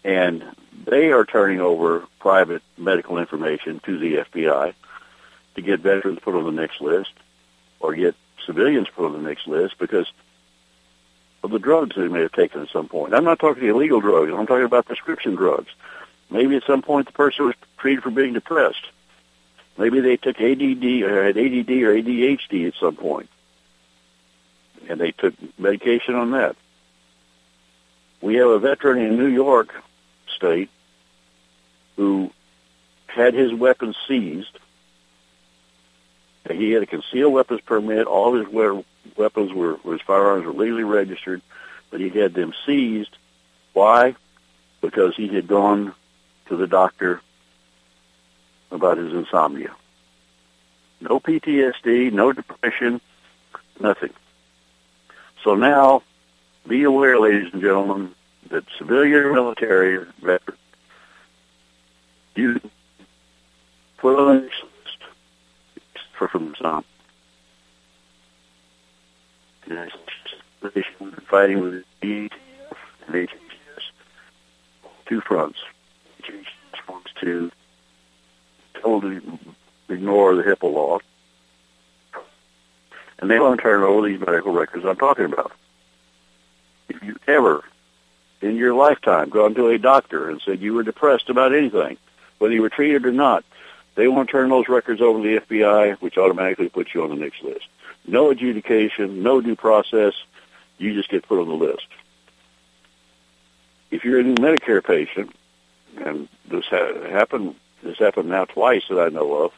And 0.05 0.45
they 0.85 1.11
are 1.11 1.25
turning 1.25 1.59
over 1.59 2.05
private 2.19 2.61
medical 2.77 3.17
information 3.17 3.81
to 3.81 3.99
the 3.99 4.15
FBI 4.15 4.73
to 5.55 5.61
get 5.61 5.81
veterans 5.81 6.19
put 6.21 6.33
on 6.33 6.45
the 6.45 6.61
NICS 6.61 6.79
list 6.79 7.11
or 7.81 7.93
get 7.95 8.15
civilians 8.45 8.87
put 8.95 9.07
on 9.07 9.21
the 9.21 9.29
NICS 9.29 9.45
list 9.45 9.75
because 9.77 10.09
of 11.43 11.51
the 11.51 11.59
drugs 11.59 11.97
they 11.97 12.07
may 12.07 12.21
have 12.21 12.31
taken 12.31 12.61
at 12.61 12.69
some 12.69 12.87
point. 12.87 13.13
I'm 13.13 13.25
not 13.25 13.39
talking 13.39 13.67
illegal 13.67 13.99
drugs. 13.99 14.31
I'm 14.31 14.47
talking 14.47 14.63
about 14.63 14.85
prescription 14.85 15.35
drugs. 15.35 15.69
Maybe 16.29 16.55
at 16.55 16.63
some 16.63 16.81
point 16.81 17.07
the 17.07 17.13
person 17.13 17.47
was 17.47 17.55
treated 17.77 18.03
for 18.03 18.09
being 18.09 18.31
depressed. 18.31 18.85
Maybe 19.77 19.99
they 19.99 20.15
took 20.15 20.39
ADD 20.39 21.03
uh, 21.03 21.07
or 21.07 21.25
had 21.25 21.37
ADD 21.37 21.71
or 21.83 21.93
ADHD 21.93 22.67
at 22.69 22.75
some 22.79 22.95
point, 22.95 23.29
and 24.89 24.99
they 24.99 25.11
took 25.11 25.33
medication 25.59 26.15
on 26.15 26.31
that. 26.31 26.55
We 28.21 28.35
have 28.35 28.49
a 28.49 28.59
veteran 28.59 28.99
in 28.99 29.17
New 29.17 29.27
York 29.27 29.73
State 30.35 30.69
who 31.95 32.31
had 33.07 33.33
his 33.33 33.53
weapons 33.53 33.95
seized. 34.07 34.59
He 36.49 36.71
had 36.71 36.83
a 36.83 36.87
concealed 36.87 37.33
weapons 37.33 37.61
permit. 37.61 38.07
All 38.07 38.35
his 38.35 38.47
weapons 39.17 39.53
were, 39.53 39.77
his 39.85 40.01
firearms 40.01 40.45
were 40.45 40.53
legally 40.53 40.83
registered, 40.83 41.41
but 41.89 41.99
he 41.99 42.09
had 42.09 42.33
them 42.33 42.53
seized. 42.65 43.15
Why? 43.73 44.15
Because 44.81 45.15
he 45.15 45.27
had 45.27 45.47
gone 45.47 45.93
to 46.47 46.57
the 46.57 46.67
doctor 46.67 47.21
about 48.71 48.97
his 48.97 49.13
insomnia. 49.13 49.73
No 50.99 51.19
PTSD, 51.19 52.11
no 52.11 52.31
depression, 52.31 53.01
nothing. 53.79 54.13
So 55.43 55.55
now, 55.55 56.03
be 56.67 56.83
aware, 56.83 57.19
ladies 57.19 57.51
and 57.51 57.61
gentlemen, 57.61 58.13
that 58.49 58.63
civilian 58.77 59.19
or 59.19 59.33
military 59.33 60.05
veterans, 60.21 60.59
you 62.35 62.61
put 63.97 64.19
on 64.19 64.49
for 66.17 66.27
from 66.27 66.55
some. 66.61 66.85
Fighting 71.29 71.61
with 71.61 71.83
the 72.01 72.29
and 73.07 73.29
two 75.07 75.21
fronts. 75.21 75.59
Wants 76.89 77.11
to 77.21 77.51
totally 78.81 79.21
ignore 79.89 80.35
the 80.35 80.43
HIPAA 80.43 80.73
law, 80.73 80.99
and 83.21 83.29
they 83.29 83.39
want 83.39 83.59
to 83.59 83.63
turn 83.63 83.83
over 83.83 84.07
these 84.07 84.19
medical 84.19 84.51
records 84.51 84.83
I'm 84.83 84.97
talking 84.97 85.25
about. 85.25 85.53
If 86.89 87.01
you 87.03 87.17
ever, 87.27 87.63
in 88.41 88.55
your 88.55 88.73
lifetime, 88.73 89.29
gone 89.29 89.53
to 89.55 89.67
a 89.67 89.77
doctor 89.77 90.29
and 90.29 90.41
said 90.41 90.59
you 90.59 90.73
were 90.73 90.83
depressed 90.83 91.29
about 91.29 91.53
anything, 91.53 91.97
whether 92.39 92.53
you 92.53 92.63
were 92.63 92.69
treated 92.69 93.05
or 93.05 93.11
not, 93.11 93.45
they 93.95 94.07
want 94.07 94.29
to 94.29 94.31
turn 94.31 94.49
those 94.49 94.67
records 94.67 95.01
over 95.01 95.21
to 95.21 95.23
the 95.23 95.45
FBI, 95.45 95.93
which 96.01 96.17
automatically 96.17 96.69
puts 96.69 96.93
you 96.93 97.03
on 97.03 97.09
the 97.09 97.15
NICS 97.15 97.43
list. 97.43 97.67
No 98.07 98.31
adjudication, 98.31 99.21
no 99.21 99.41
due 99.41 99.55
process. 99.55 100.13
You 100.79 100.93
just 100.95 101.09
get 101.09 101.27
put 101.27 101.39
on 101.39 101.47
the 101.47 101.53
list. 101.53 101.87
If 103.91 104.03
you're 104.03 104.19
a 104.19 104.23
new 104.23 104.35
Medicare 104.35 104.83
patient, 104.83 105.35
and 105.97 106.27
this 106.47 106.65
ha- 106.65 107.09
happened, 107.09 107.55
this 107.83 107.99
happened 107.99 108.29
now 108.29 108.45
twice 108.45 108.83
that 108.89 108.99
I 108.99 109.09
know 109.09 109.33
of. 109.33 109.51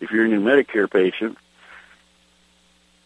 If 0.00 0.10
you're 0.10 0.24
a 0.24 0.28
new 0.28 0.40
Medicare 0.40 0.90
patient, 0.90 1.36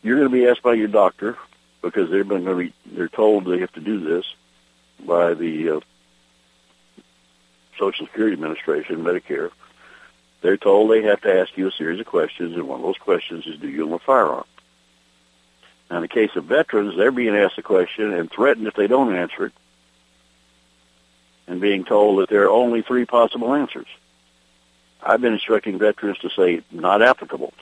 you're 0.06 0.18
going 0.18 0.30
to 0.30 0.36
be 0.36 0.46
asked 0.46 0.62
by 0.62 0.74
your 0.74 0.86
doctor 0.86 1.36
because 1.82 2.08
they're 2.10 2.22
going 2.22 2.44
to 2.44 2.54
be 2.54 2.72
they're 2.86 3.08
told 3.08 3.44
they 3.44 3.58
have 3.58 3.72
to 3.72 3.80
do 3.80 3.98
this 3.98 4.24
by 5.04 5.34
the 5.34 5.70
uh, 5.70 5.80
Social 7.76 8.06
Security 8.06 8.34
Administration, 8.34 9.02
Medicare. 9.02 9.50
They're 10.42 10.56
told 10.56 10.90
they 10.90 11.02
have 11.02 11.22
to 11.22 11.40
ask 11.40 11.56
you 11.56 11.66
a 11.66 11.72
series 11.72 11.98
of 11.98 12.06
questions, 12.06 12.54
and 12.54 12.68
one 12.68 12.78
of 12.78 12.86
those 12.86 12.98
questions 12.98 13.46
is, 13.46 13.58
do 13.58 13.68
you 13.68 13.84
own 13.84 13.94
a 13.94 13.98
firearm? 13.98 14.44
Now, 15.90 15.96
in 15.96 16.02
the 16.02 16.08
case 16.08 16.30
of 16.36 16.44
veterans, 16.44 16.96
they're 16.96 17.10
being 17.10 17.34
asked 17.34 17.58
a 17.58 17.62
question 17.62 18.12
and 18.12 18.30
threatened 18.30 18.68
if 18.68 18.74
they 18.74 18.86
don't 18.86 19.14
answer 19.14 19.46
it, 19.46 19.52
and 21.48 21.60
being 21.60 21.84
told 21.84 22.20
that 22.20 22.28
there 22.28 22.44
are 22.44 22.50
only 22.50 22.82
three 22.82 23.06
possible 23.06 23.52
answers. 23.54 23.88
I've 25.02 25.20
been 25.20 25.32
instructing 25.32 25.78
veterans 25.80 26.18
to 26.18 26.30
say, 26.30 26.62
not 26.70 27.02
applicable. 27.02 27.52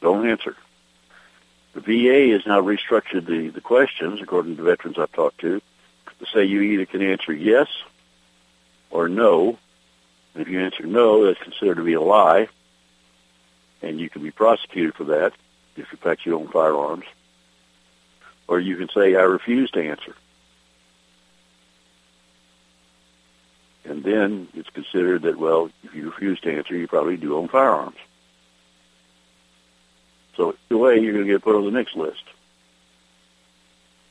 Don't 0.00 0.28
answer. 0.28 0.54
VA 1.80 2.32
has 2.32 2.46
now 2.46 2.60
restructured 2.60 3.26
the, 3.26 3.48
the 3.48 3.60
questions, 3.60 4.20
according 4.22 4.56
to 4.56 4.62
veterans 4.62 4.98
I've 4.98 5.12
talked 5.12 5.40
to, 5.40 5.60
to 6.18 6.26
say 6.32 6.44
you 6.44 6.62
either 6.62 6.86
can 6.86 7.02
answer 7.02 7.32
yes 7.32 7.68
or 8.90 9.08
no. 9.08 9.58
And 10.34 10.42
if 10.42 10.48
you 10.48 10.60
answer 10.60 10.84
no, 10.84 11.26
that's 11.26 11.42
considered 11.42 11.76
to 11.76 11.84
be 11.84 11.94
a 11.94 12.00
lie, 12.00 12.48
and 13.82 14.00
you 14.00 14.08
can 14.10 14.22
be 14.22 14.30
prosecuted 14.30 14.94
for 14.94 15.04
that 15.04 15.32
if 15.76 15.92
in 15.92 15.98
fact 15.98 16.26
you 16.26 16.36
own 16.36 16.48
firearms. 16.48 17.04
Or 18.46 18.58
you 18.58 18.76
can 18.76 18.88
say, 18.88 19.14
I 19.14 19.22
refuse 19.22 19.70
to 19.72 19.82
answer. 19.86 20.14
And 23.84 24.02
then 24.02 24.48
it's 24.54 24.70
considered 24.70 25.22
that, 25.22 25.38
well, 25.38 25.70
if 25.82 25.94
you 25.94 26.10
refuse 26.10 26.40
to 26.40 26.54
answer, 26.54 26.74
you 26.74 26.88
probably 26.88 27.16
do 27.16 27.36
own 27.36 27.48
firearms. 27.48 27.96
So 30.38 30.54
either 30.70 30.78
way, 30.78 31.00
you're 31.00 31.12
going 31.12 31.26
to 31.26 31.32
get 31.32 31.42
put 31.42 31.56
on 31.56 31.64
the 31.64 31.72
NICS 31.72 31.96
list. 31.96 32.22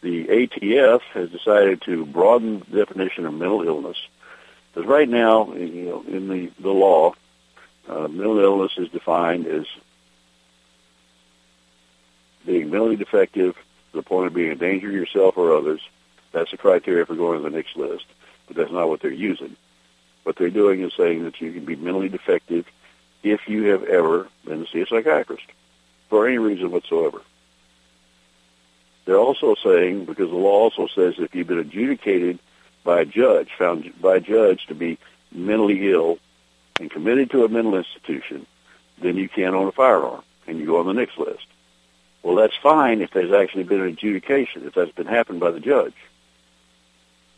The 0.01 0.25
ATF 0.25 1.01
has 1.13 1.29
decided 1.29 1.81
to 1.83 2.05
broaden 2.05 2.63
the 2.69 2.79
definition 2.79 3.25
of 3.25 3.33
mental 3.33 3.63
illness. 3.63 3.97
Because 4.73 4.87
right 4.87 5.07
now, 5.07 5.53
you 5.53 5.85
know, 5.85 6.03
in 6.05 6.27
the, 6.27 6.51
the 6.59 6.69
law, 6.69 7.13
uh, 7.87 8.09
mental 8.09 8.39
illness 8.39 8.73
is 8.77 8.89
defined 8.89 9.47
as 9.47 9.65
being 12.45 12.69
mentally 12.69 12.97
defective 12.97 13.55
to 13.55 13.97
the 13.97 14.03
point 14.03 14.27
of 14.27 14.33
being 14.33 14.51
a 14.51 14.55
danger 14.55 14.89
to 14.89 14.93
yourself 14.93 15.37
or 15.37 15.55
others. 15.55 15.79
That's 16.33 16.51
the 16.51 16.57
criteria 16.57 17.05
for 17.05 17.15
going 17.15 17.41
to 17.41 17.49
the 17.49 17.55
NICS 17.55 17.77
list, 17.77 18.05
but 18.47 18.57
that's 18.57 18.71
not 18.71 18.89
what 18.89 19.01
they're 19.01 19.11
using. 19.11 19.55
What 20.23 20.35
they're 20.35 20.49
doing 20.49 20.81
is 20.81 20.91
saying 20.97 21.23
that 21.23 21.39
you 21.39 21.53
can 21.53 21.63
be 21.63 21.77
mentally 21.77 22.09
defective 22.09 22.65
if 23.23 23.47
you 23.47 23.71
have 23.71 23.83
ever 23.85 24.27
been 24.45 24.65
to 24.65 24.71
see 24.71 24.81
a 24.81 24.85
psychiatrist 24.85 25.45
for 26.09 26.27
any 26.27 26.37
reason 26.37 26.71
whatsoever. 26.71 27.21
They're 29.05 29.17
also 29.17 29.55
saying, 29.63 30.05
because 30.05 30.29
the 30.29 30.35
law 30.35 30.69
also 30.69 30.87
says 30.87 31.15
if 31.17 31.33
you've 31.33 31.47
been 31.47 31.59
adjudicated 31.59 32.39
by 32.83 33.01
a 33.01 33.05
judge, 33.05 33.49
found 33.57 33.93
by 34.01 34.17
a 34.17 34.19
judge 34.19 34.65
to 34.67 34.75
be 34.75 34.97
mentally 35.31 35.91
ill 35.91 36.19
and 36.79 36.91
committed 36.91 37.31
to 37.31 37.45
a 37.45 37.49
mental 37.49 37.75
institution, 37.75 38.45
then 39.01 39.15
you 39.15 39.29
can't 39.29 39.55
own 39.55 39.67
a 39.67 39.71
firearm 39.71 40.23
and 40.45 40.59
you 40.59 40.65
go 40.65 40.79
on 40.79 40.87
the 40.87 40.93
NICS 40.93 41.17
list. 41.17 41.47
Well, 42.23 42.35
that's 42.35 42.55
fine 42.61 43.01
if 43.01 43.11
there's 43.11 43.31
actually 43.31 43.63
been 43.63 43.81
an 43.81 43.87
adjudication, 43.87 44.65
if 44.65 44.73
that's 44.73 44.91
been 44.91 45.07
happened 45.07 45.39
by 45.39 45.51
the 45.51 45.59
judge. 45.59 45.95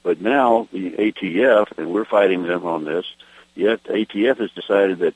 But 0.01 0.21
now 0.21 0.67
the 0.71 0.91
ATF, 0.91 1.77
and 1.77 1.91
we're 1.91 2.05
fighting 2.05 2.43
them 2.43 2.65
on 2.65 2.85
this, 2.85 3.05
yet 3.53 3.83
ATF 3.83 4.37
has 4.39 4.51
decided 4.51 4.99
that 4.99 5.13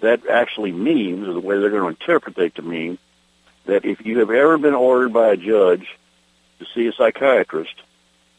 that 0.00 0.26
actually 0.26 0.72
means, 0.72 1.26
or 1.28 1.32
the 1.32 1.40
way 1.40 1.58
they're 1.58 1.70
going 1.70 1.82
to 1.82 2.00
interpret 2.00 2.38
it 2.38 2.54
to 2.56 2.62
mean, 2.62 2.98
that 3.66 3.84
if 3.84 4.04
you 4.04 4.18
have 4.18 4.30
ever 4.30 4.58
been 4.58 4.74
ordered 4.74 5.12
by 5.12 5.28
a 5.28 5.36
judge 5.36 5.86
to 6.58 6.66
see 6.74 6.86
a 6.86 6.92
psychiatrist 6.92 7.74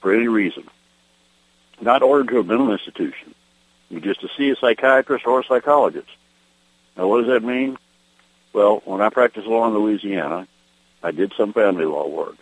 for 0.02 0.14
any 0.14 0.28
reason, 0.28 0.68
not 1.80 2.02
ordered 2.02 2.30
to 2.30 2.40
a 2.40 2.44
mental 2.44 2.72
institution, 2.72 3.34
just 4.02 4.22
to 4.22 4.30
see 4.38 4.50
a 4.50 4.56
psychiatrist 4.56 5.26
or 5.28 5.42
a 5.42 5.44
psychologist. 5.44 6.10
Now, 6.98 7.08
what 7.08 7.20
does 7.20 7.28
that 7.28 7.44
mean? 7.44 7.78
Well, 8.52 8.82
when 8.86 9.02
I 9.02 9.10
practiced 9.10 9.48
law 9.48 9.68
in 9.68 9.74
Louisiana, 9.74 10.48
I 11.02 11.12
did 11.12 11.34
some 11.38 11.54
family 11.54 11.86
law 11.86 12.08
work, 12.08 12.36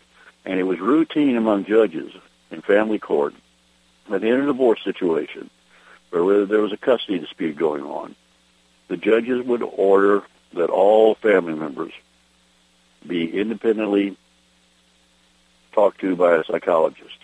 and 0.45 0.59
it 0.59 0.63
was 0.63 0.79
routine 0.79 1.37
among 1.37 1.65
judges 1.65 2.11
in 2.51 2.61
family 2.61 2.99
court 2.99 3.33
at 4.11 4.21
the 4.21 4.27
end 4.27 4.41
of 4.41 4.49
a 4.49 4.51
divorce 4.51 4.83
situation, 4.83 5.49
or 6.11 6.23
whether 6.23 6.45
there 6.45 6.61
was 6.61 6.73
a 6.73 6.77
custody 6.77 7.19
dispute 7.19 7.55
going 7.55 7.83
on, 7.83 8.15
the 8.87 8.97
judges 8.97 9.45
would 9.45 9.61
order 9.61 10.23
that 10.53 10.69
all 10.69 11.15
family 11.15 11.53
members 11.53 11.93
be 13.07 13.39
independently 13.39 14.17
talked 15.71 16.01
to 16.01 16.15
by 16.15 16.35
a 16.35 16.43
psychologist 16.43 17.17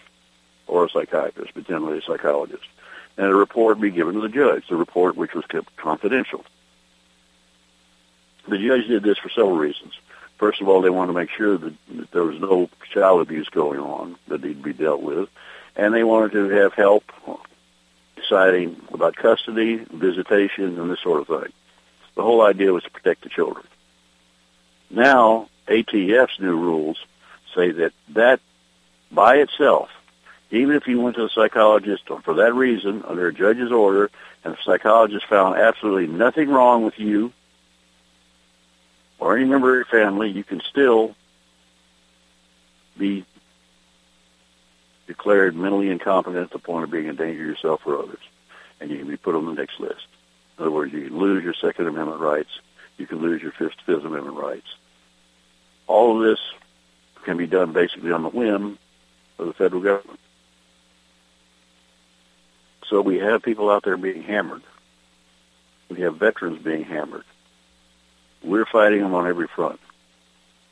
or 0.65 0.85
a 0.85 0.89
psychiatrist, 0.89 1.51
but 1.53 1.67
generally 1.67 1.99
a 1.99 2.01
psychologist, 2.01 2.63
and 3.17 3.27
a 3.27 3.35
report 3.35 3.79
be 3.79 3.91
given 3.91 4.15
to 4.15 4.21
the 4.21 4.29
judge, 4.29 4.67
the 4.67 4.75
report 4.75 5.15
which 5.15 5.33
was 5.33 5.45
kept 5.45 5.75
confidential. 5.77 6.43
The 8.47 8.57
judge 8.57 8.87
did 8.87 9.03
this 9.03 9.17
for 9.17 9.29
several 9.29 9.57
reasons. 9.57 9.93
First 10.37 10.61
of 10.61 10.69
all, 10.69 10.81
they 10.81 10.89
wanted 10.89 11.13
to 11.13 11.19
make 11.19 11.31
sure 11.31 11.57
that, 11.57 11.73
that 11.95 12.11
there 12.11 12.23
was 12.23 12.39
no 12.39 12.69
child 12.93 13.21
abuse 13.21 13.49
going 13.49 13.79
on 13.79 14.15
that 14.27 14.41
needed 14.41 14.57
to 14.57 14.63
be 14.63 14.73
dealt 14.73 15.01
with, 15.01 15.29
and 15.75 15.93
they 15.93 16.03
wanted 16.03 16.31
to 16.33 16.49
have 16.49 16.73
help 16.73 17.03
deciding 18.27 18.81
about 18.91 19.15
custody, 19.15 19.77
visitation, 19.91 20.79
and 20.79 20.89
this 20.89 20.99
sort 21.01 21.21
of 21.21 21.27
thing. 21.27 21.53
The 22.15 22.23
whole 22.23 22.41
idea 22.41 22.73
was 22.73 22.83
to 22.83 22.89
protect 22.89 23.23
the 23.23 23.29
children. 23.29 23.65
Now, 24.89 25.49
ATF's 25.67 26.39
new 26.39 26.57
rules 26.57 26.97
say 27.55 27.71
that 27.71 27.93
that 28.09 28.39
by 29.11 29.37
itself, 29.37 29.89
even 30.51 30.75
if 30.75 30.87
you 30.87 30.99
went 30.99 31.15
to 31.17 31.25
a 31.25 31.29
psychologist 31.29 32.03
for 32.23 32.33
that 32.35 32.53
reason 32.53 33.03
under 33.05 33.27
a 33.27 33.33
judge's 33.33 33.71
order 33.71 34.09
and 34.43 34.53
the 34.53 34.57
psychologist 34.63 35.25
found 35.27 35.55
absolutely 35.55 36.07
nothing 36.07 36.49
wrong 36.49 36.83
with 36.83 36.97
you 36.99 37.31
or 39.19 39.35
any 39.35 39.45
member 39.45 39.71
of 39.71 39.87
your 39.87 40.01
family, 40.01 40.29
you 40.29 40.43
can 40.43 40.61
still 40.61 41.15
be 42.97 43.25
declared 45.07 45.55
mentally 45.55 45.89
incompetent 45.89 46.43
at 46.43 46.51
the 46.51 46.59
point 46.59 46.83
of 46.83 46.91
being 46.91 47.09
a 47.09 47.13
danger 47.13 47.43
to 47.43 47.49
yourself 47.49 47.81
or 47.85 47.97
others. 47.97 48.19
and 48.79 48.91
you 48.91 48.97
can 48.99 49.07
be 49.07 49.17
put 49.17 49.35
on 49.35 49.45
the 49.45 49.53
NICS 49.53 49.79
list. 49.79 50.07
In 50.57 50.63
other 50.63 50.71
words, 50.71 50.93
you 50.93 51.07
can 51.07 51.17
lose 51.17 51.43
your 51.43 51.53
Second 51.53 51.87
Amendment 51.87 52.19
rights. 52.19 52.49
You 52.97 53.07
can 53.07 53.19
lose 53.19 53.41
your 53.41 53.51
Fifth, 53.51 53.75
Fifth 53.85 54.05
Amendment 54.05 54.37
rights. 54.37 54.67
All 55.87 56.17
of 56.17 56.27
this 56.27 56.39
can 57.23 57.37
be 57.37 57.47
done 57.47 57.73
basically 57.73 58.11
on 58.11 58.23
the 58.23 58.29
whim 58.29 58.77
of 59.39 59.47
the 59.47 59.53
federal 59.53 59.81
government. 59.81 60.19
So 62.87 63.01
we 63.01 63.17
have 63.17 63.43
people 63.43 63.69
out 63.69 63.83
there 63.83 63.97
being 63.97 64.23
hammered. 64.23 64.63
We 65.89 66.01
have 66.01 66.17
veterans 66.17 66.61
being 66.63 66.83
hammered. 66.83 67.23
We're 68.43 68.65
fighting 68.65 69.01
them 69.01 69.13
on 69.13 69.27
every 69.27 69.47
front. 69.47 69.79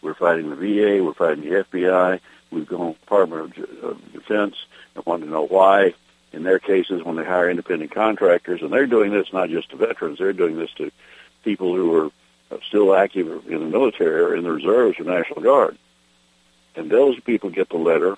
We're 0.01 0.13
fighting 0.13 0.49
the 0.49 0.55
VA. 0.55 1.03
We're 1.03 1.13
fighting 1.13 1.43
the 1.43 1.63
FBI. 1.63 2.19
We've 2.55 2.65
gone 2.65 2.93
to 2.93 2.99
Department 3.01 3.57
of 3.83 4.13
Defense 4.13 4.55
and 4.95 5.05
want 5.05 5.23
to 5.23 5.29
know 5.29 5.45
why, 5.45 5.93
in 6.31 6.43
their 6.43 6.57
cases, 6.57 7.03
when 7.03 7.17
they 7.17 7.25
hire 7.25 7.49
independent 7.49 7.91
contractors, 7.91 8.61
and 8.61 8.71
they're 8.71 8.87
doing 8.87 9.11
this 9.11 9.33
not 9.33 9.49
just 9.49 9.71
to 9.71 9.75
veterans, 9.75 10.19
they're 10.19 10.31
doing 10.31 10.55
this 10.55 10.71
to 10.77 10.89
people 11.43 11.75
who 11.75 11.93
are 11.93 12.05
uh, 12.51 12.57
still 12.65 12.95
active 12.95 13.27
in 13.47 13.59
the 13.59 13.65
military 13.65 14.21
or 14.21 14.35
in 14.37 14.45
the 14.45 14.51
reserves 14.51 14.97
or 14.97 15.03
National 15.03 15.41
Guard. 15.41 15.77
And 16.77 16.89
those 16.89 17.19
people 17.19 17.49
get 17.49 17.67
the 17.67 17.75
letter, 17.75 18.15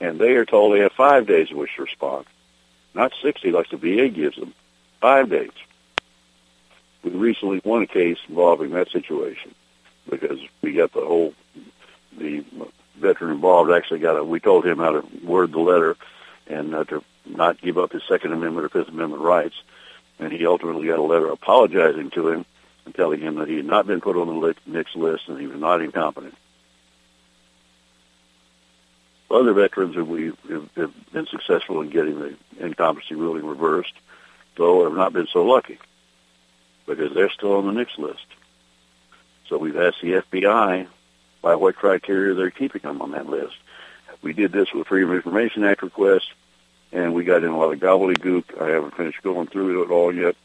and 0.00 0.18
they 0.18 0.32
are 0.32 0.44
told 0.44 0.74
they 0.74 0.80
have 0.80 0.92
five 0.92 1.28
days 1.28 1.52
in 1.52 1.56
which 1.56 1.76
to 1.76 1.82
respond, 1.82 2.26
not 2.92 3.12
60 3.22 3.52
like 3.52 3.70
the 3.70 3.76
VA 3.76 4.08
gives 4.08 4.36
them, 4.36 4.52
five 5.00 5.30
days. 5.30 5.52
We 7.04 7.12
recently 7.12 7.60
won 7.64 7.82
a 7.82 7.86
case 7.86 8.18
involving 8.28 8.70
that 8.70 8.90
situation 8.90 9.54
because 10.10 10.40
we 10.60 10.72
got 10.72 10.92
the 10.92 11.04
whole 11.04 11.34
the 12.18 12.44
veteran 12.96 13.32
involved. 13.32 13.70
Actually 13.70 14.00
got 14.00 14.16
a 14.16 14.24
we 14.24 14.40
told 14.40 14.66
him 14.66 14.78
how 14.78 15.00
to 15.00 15.06
word 15.24 15.52
the 15.52 15.60
letter 15.60 15.96
and 16.46 16.74
uh, 16.74 16.84
to 16.84 17.04
not 17.26 17.60
give 17.60 17.78
up 17.78 17.92
his 17.92 18.02
second 18.08 18.32
amendment 18.32 18.66
or 18.66 18.68
fifth 18.68 18.88
amendment 18.88 19.22
rights. 19.22 19.54
And 20.18 20.32
he 20.32 20.46
ultimately 20.46 20.86
got 20.86 20.98
a 20.98 21.02
letter 21.02 21.28
apologizing 21.28 22.10
to 22.10 22.28
him 22.28 22.46
and 22.84 22.94
telling 22.94 23.20
him 23.20 23.36
that 23.36 23.48
he 23.48 23.56
had 23.56 23.64
not 23.64 23.86
been 23.86 24.00
put 24.00 24.16
on 24.16 24.28
the 24.28 24.54
NICS 24.66 24.94
list 24.94 25.28
and 25.28 25.40
he 25.40 25.46
was 25.46 25.58
not 25.58 25.80
incompetent. 25.80 26.34
Other 29.30 29.52
veterans 29.52 29.96
have 29.96 30.06
we 30.06 30.32
have 30.48 31.12
been 31.12 31.26
successful 31.26 31.80
in 31.80 31.90
getting 31.90 32.20
the 32.20 32.36
incompetency 32.60 33.16
ruling 33.16 33.44
reversed 33.44 33.94
though 34.56 34.84
have 34.84 34.94
not 34.94 35.12
been 35.12 35.26
so 35.32 35.44
lucky 35.44 35.78
because 36.86 37.12
they're 37.14 37.30
still 37.30 37.54
on 37.54 37.66
the 37.66 37.72
NICS 37.72 37.98
list. 37.98 38.26
So 39.48 39.58
we've 39.58 39.76
asked 39.76 40.00
the 40.02 40.22
FBI 40.32 40.86
by 41.44 41.54
what 41.54 41.76
criteria 41.76 42.32
they're 42.32 42.50
keeping 42.50 42.80
them 42.80 43.02
on 43.02 43.10
that 43.10 43.28
list. 43.28 43.54
We 44.22 44.32
did 44.32 44.50
this 44.50 44.72
with 44.72 44.86
Freedom 44.86 45.10
of 45.10 45.16
Information 45.16 45.62
Act 45.62 45.82
request, 45.82 46.32
and 46.90 47.12
we 47.12 47.22
got 47.22 47.44
in 47.44 47.50
a 47.50 47.58
lot 47.58 47.70
of 47.70 47.80
gobbledygook. 47.80 48.62
I 48.62 48.70
haven't 48.70 48.96
finished 48.96 49.22
going 49.22 49.48
through 49.48 49.82
it 49.82 49.90
all 49.90 50.12
yet, 50.12 50.36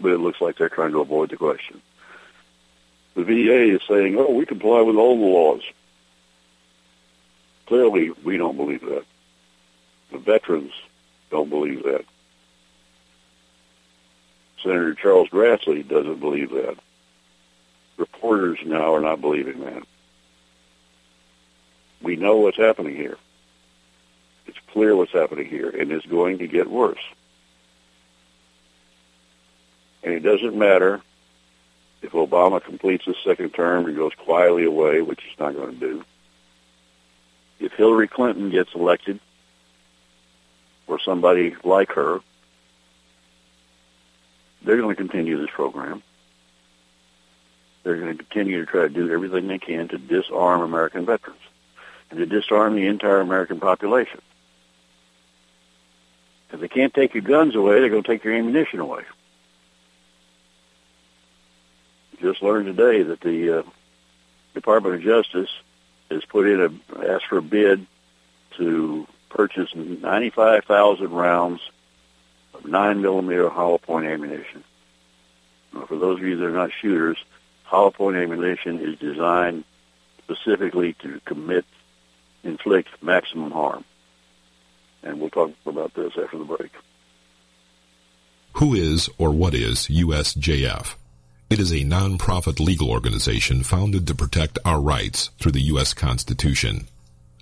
but 0.00 0.12
it 0.12 0.18
looks 0.18 0.40
like 0.40 0.56
they're 0.56 0.68
trying 0.68 0.92
to 0.92 1.00
avoid 1.00 1.30
the 1.30 1.36
question. 1.36 1.82
The 3.16 3.24
VA 3.24 3.74
is 3.74 3.80
saying, 3.88 4.16
oh, 4.16 4.32
we 4.32 4.46
comply 4.46 4.80
with 4.82 4.94
all 4.94 5.18
the 5.18 5.26
laws. 5.26 5.62
Clearly, 7.66 8.10
we 8.22 8.36
don't 8.36 8.56
believe 8.56 8.82
that. 8.82 9.04
The 10.12 10.18
veterans 10.18 10.72
don't 11.32 11.50
believe 11.50 11.82
that. 11.82 12.04
Senator 14.62 14.94
Charles 14.94 15.30
Grassley 15.30 15.86
doesn't 15.86 16.20
believe 16.20 16.50
that 16.50 16.76
reporters 17.96 18.58
now 18.64 18.94
are 18.94 19.00
not 19.00 19.20
believing 19.20 19.60
that. 19.60 19.82
We 22.02 22.16
know 22.16 22.36
what's 22.36 22.56
happening 22.56 22.96
here. 22.96 23.16
It's 24.46 24.58
clear 24.72 24.94
what's 24.94 25.12
happening 25.12 25.46
here, 25.46 25.70
and 25.70 25.90
it's 25.90 26.06
going 26.06 26.38
to 26.38 26.46
get 26.46 26.70
worse. 26.70 27.02
And 30.02 30.14
it 30.14 30.20
doesn't 30.20 30.56
matter 30.56 31.00
if 32.02 32.12
Obama 32.12 32.62
completes 32.62 33.04
his 33.04 33.16
second 33.24 33.50
term 33.50 33.86
and 33.86 33.96
goes 33.96 34.12
quietly 34.14 34.64
away, 34.64 35.00
which 35.00 35.20
he's 35.22 35.38
not 35.38 35.54
going 35.54 35.72
to 35.72 35.80
do. 35.80 36.04
If 37.58 37.72
Hillary 37.72 38.06
Clinton 38.06 38.50
gets 38.50 38.74
elected, 38.74 39.18
or 40.86 41.00
somebody 41.00 41.56
like 41.64 41.90
her, 41.92 42.20
they're 44.62 44.76
going 44.76 44.94
to 44.94 45.00
continue 45.00 45.40
this 45.40 45.50
program. 45.52 46.02
They're 47.82 47.96
going 47.96 48.16
to 48.16 48.22
continue 48.22 48.64
to 48.64 48.70
try 48.70 48.82
to 48.82 48.88
do 48.88 49.10
everything 49.10 49.48
they 49.48 49.58
can 49.58 49.88
to 49.88 49.98
disarm 49.98 50.60
American 50.60 51.06
veterans 51.06 51.40
and 52.10 52.18
to 52.18 52.26
disarm 52.26 52.74
the 52.74 52.86
entire 52.86 53.20
American 53.20 53.60
population. 53.60 54.20
If 56.52 56.60
they 56.60 56.68
can't 56.68 56.94
take 56.94 57.14
your 57.14 57.22
guns 57.22 57.54
away, 57.54 57.80
they're 57.80 57.90
going 57.90 58.02
to 58.02 58.08
take 58.08 58.24
your 58.24 58.34
ammunition 58.34 58.80
away. 58.80 59.02
Just 62.20 62.42
learned 62.42 62.66
today 62.66 63.02
that 63.02 63.20
the 63.20 63.58
uh, 63.58 63.62
Department 64.54 64.94
of 64.94 65.02
Justice 65.02 65.50
has 66.10 66.24
put 66.24 66.46
in 66.48 66.60
a 66.60 67.12
asked 67.12 67.26
for 67.26 67.38
a 67.38 67.42
bid 67.42 67.86
to 68.56 69.06
purchase 69.28 69.74
95,000 69.74 71.10
rounds 71.10 71.60
of 72.54 72.64
9 72.64 73.02
millimeter 73.02 73.50
hollow 73.50 73.78
point 73.78 74.06
ammunition. 74.06 74.64
Now, 75.74 75.84
for 75.84 75.98
those 75.98 76.18
of 76.18 76.26
you 76.26 76.36
that 76.36 76.46
are 76.46 76.50
not 76.50 76.70
shooters, 76.80 77.18
hollow 77.64 77.90
point 77.90 78.16
ammunition 78.16 78.80
is 78.80 78.98
designed 78.98 79.64
specifically 80.24 80.94
to 81.02 81.20
commit, 81.24 81.64
inflict 82.46 82.88
maximum 83.02 83.50
harm. 83.50 83.84
And 85.02 85.20
we'll 85.20 85.30
talk 85.30 85.52
about 85.66 85.94
this 85.94 86.12
after 86.22 86.38
the 86.38 86.44
break. 86.44 86.72
Who 88.54 88.74
is 88.74 89.10
or 89.18 89.30
what 89.30 89.54
is 89.54 89.86
USJF? 89.88 90.94
It 91.48 91.60
is 91.60 91.72
a 91.72 91.84
non-profit 91.84 92.58
legal 92.58 92.90
organization 92.90 93.62
founded 93.62 94.06
to 94.06 94.14
protect 94.14 94.58
our 94.64 94.80
rights 94.80 95.30
through 95.38 95.52
the 95.52 95.68
U.S. 95.72 95.94
Constitution. 95.94 96.88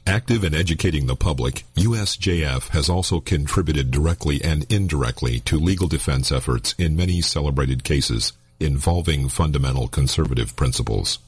Active 0.06 0.44
in 0.44 0.54
educating 0.54 1.06
the 1.06 1.16
public, 1.16 1.64
USJF 1.76 2.68
has 2.68 2.90
also 2.90 3.20
contributed 3.20 3.90
directly 3.90 4.44
and 4.44 4.70
indirectly 4.70 5.40
to 5.40 5.58
legal 5.58 5.88
defense 5.88 6.30
efforts 6.30 6.74
in 6.76 6.96
many 6.96 7.22
celebrated 7.22 7.84
cases 7.84 8.34
involving 8.60 9.30
fundamental 9.30 9.88
conservative 9.88 10.54
principles. 10.56 11.18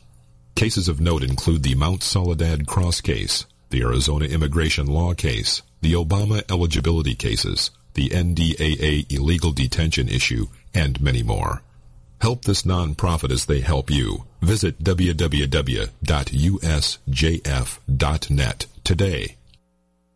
Cases 0.54 0.88
of 0.88 1.00
note 1.00 1.22
include 1.22 1.62
the 1.62 1.74
Mount 1.74 2.02
Soledad 2.02 2.66
Cross 2.66 3.00
case, 3.00 3.46
the 3.70 3.82
Arizona 3.82 4.26
immigration 4.26 4.86
law 4.86 5.14
case, 5.14 5.62
the 5.80 5.92
Obama 5.94 6.42
eligibility 6.50 7.14
cases, 7.14 7.70
the 7.94 8.08
NDAA 8.10 9.10
illegal 9.12 9.52
detention 9.52 10.08
issue, 10.08 10.46
and 10.74 11.00
many 11.00 11.22
more. 11.22 11.62
Help 12.20 12.44
this 12.44 12.62
nonprofit 12.62 13.30
as 13.30 13.46
they 13.46 13.60
help 13.60 13.90
you. 13.90 14.24
Visit 14.40 14.82
www.usjf.net 14.82 15.96
today. 18.84 19.36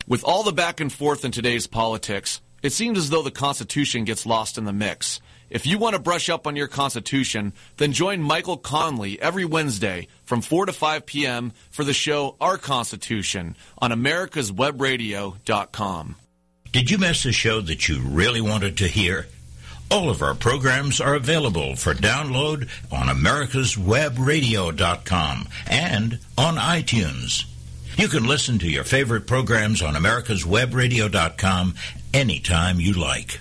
With 0.06 0.24
all 0.24 0.42
the 0.42 0.52
back 0.52 0.80
and 0.80 0.92
forth 0.92 1.24
in 1.24 1.32
today's 1.32 1.66
politics, 1.66 2.40
it 2.62 2.72
seems 2.72 2.98
as 2.98 3.10
though 3.10 3.22
the 3.22 3.30
Constitution 3.30 4.04
gets 4.04 4.26
lost 4.26 4.58
in 4.58 4.64
the 4.64 4.72
mix. 4.72 5.20
If 5.50 5.66
you 5.66 5.78
want 5.78 5.96
to 5.96 6.00
brush 6.00 6.28
up 6.28 6.46
on 6.46 6.54
your 6.54 6.68
Constitution, 6.68 7.52
then 7.76 7.92
join 7.92 8.22
Michael 8.22 8.56
Connelly 8.56 9.20
every 9.20 9.44
Wednesday 9.44 10.06
from 10.24 10.40
4 10.40 10.66
to 10.66 10.72
5 10.72 11.06
p.m. 11.06 11.52
for 11.70 11.82
the 11.84 11.92
show 11.92 12.36
Our 12.40 12.56
Constitution 12.56 13.56
on 13.78 13.90
americaswebradio.com. 13.90 16.16
Did 16.72 16.90
you 16.90 16.98
miss 16.98 17.24
a 17.24 17.32
show 17.32 17.60
that 17.62 17.88
you 17.88 17.98
really 18.00 18.40
wanted 18.40 18.76
to 18.78 18.86
hear? 18.86 19.26
All 19.90 20.08
of 20.08 20.22
our 20.22 20.36
programs 20.36 21.00
are 21.00 21.16
available 21.16 21.74
for 21.74 21.94
download 21.94 22.68
on 22.92 23.08
americaswebradio.com 23.08 25.48
and 25.66 26.20
on 26.38 26.54
iTunes. 26.54 27.44
You 27.96 28.06
can 28.06 28.24
listen 28.24 28.60
to 28.60 28.70
your 28.70 28.84
favorite 28.84 29.26
programs 29.26 29.82
on 29.82 29.94
americaswebradio.com 29.94 31.74
anytime 32.14 32.78
you 32.78 32.92
like. 32.92 33.40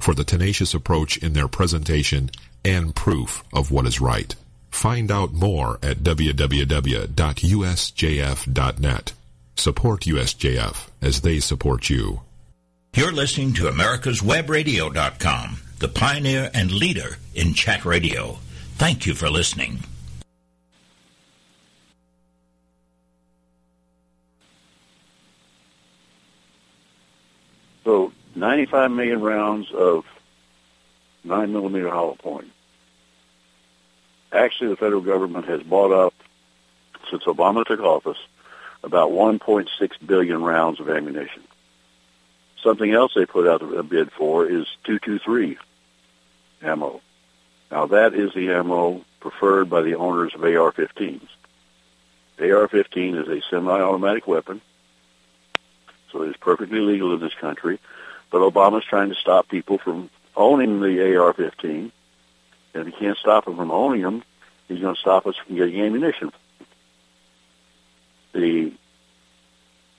for 0.00 0.14
the 0.14 0.24
tenacious 0.24 0.74
approach 0.74 1.16
in 1.18 1.32
their 1.32 1.48
presentation 1.48 2.30
and 2.64 2.94
proof 2.94 3.44
of 3.52 3.70
what 3.70 3.86
is 3.86 4.00
right. 4.00 4.34
Find 4.70 5.10
out 5.10 5.32
more 5.32 5.78
at 5.82 5.98
www.usjf.net. 5.98 6.42
Support 9.56 10.00
USJF 10.02 10.88
as 11.02 11.20
they 11.20 11.40
support 11.40 11.90
you. 11.90 12.20
You're 12.94 13.12
listening 13.12 13.52
to 13.54 13.64
americaswebradio.com 13.64 15.58
the 15.80 15.88
pioneer 15.88 16.50
and 16.52 16.70
leader 16.70 17.16
in 17.34 17.54
chat 17.54 17.84
radio. 17.84 18.38
Thank 18.76 19.06
you 19.06 19.14
for 19.14 19.30
listening. 19.30 19.78
So 27.82 28.12
95 28.34 28.90
million 28.90 29.20
rounds 29.20 29.70
of 29.72 30.04
9 31.24 31.52
millimeter 31.52 31.90
hollow 31.90 32.14
point. 32.14 32.50
Actually, 34.32 34.70
the 34.70 34.76
federal 34.76 35.00
government 35.00 35.46
has 35.46 35.62
bought 35.62 35.92
up, 35.92 36.14
since 37.10 37.24
Obama 37.24 37.64
took 37.64 37.80
office, 37.80 38.18
about 38.82 39.10
1.6 39.10 39.68
billion 40.06 40.42
rounds 40.42 40.80
of 40.80 40.88
ammunition. 40.88 41.42
Something 42.62 42.92
else 42.92 43.12
they 43.14 43.26
put 43.26 43.48
out 43.48 43.62
a 43.62 43.82
bid 43.82 44.12
for 44.12 44.46
is 44.46 44.66
223 44.84 45.58
ammo. 46.62 47.00
Now 47.70 47.86
that 47.86 48.14
is 48.14 48.32
the 48.34 48.52
ammo 48.52 49.04
preferred 49.20 49.70
by 49.70 49.82
the 49.82 49.96
owners 49.96 50.34
of 50.34 50.42
AR-15s. 50.42 51.26
AR-15 52.38 53.22
is 53.22 53.28
a 53.28 53.42
semi-automatic 53.50 54.26
weapon, 54.26 54.60
so 56.10 56.22
it 56.22 56.30
is 56.30 56.36
perfectly 56.36 56.80
legal 56.80 57.14
in 57.14 57.20
this 57.20 57.34
country. 57.34 57.78
But 58.30 58.40
Obama's 58.40 58.84
trying 58.84 59.08
to 59.10 59.14
stop 59.16 59.48
people 59.48 59.78
from 59.78 60.10
owning 60.36 60.80
the 60.80 61.16
AR-15, 61.16 61.64
and 61.64 61.92
if 62.74 62.86
he 62.86 62.92
can't 62.92 63.18
stop 63.18 63.44
them 63.44 63.56
from 63.56 63.70
owning 63.70 64.02
them, 64.02 64.22
he's 64.68 64.80
going 64.80 64.94
to 64.94 65.00
stop 65.00 65.26
us 65.26 65.34
from 65.36 65.56
getting 65.56 65.80
ammunition. 65.80 66.30
The 68.32 68.72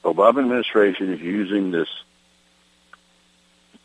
Obama 0.03 0.39
administration 0.39 1.13
is 1.13 1.19
using 1.19 1.71
this 1.71 1.89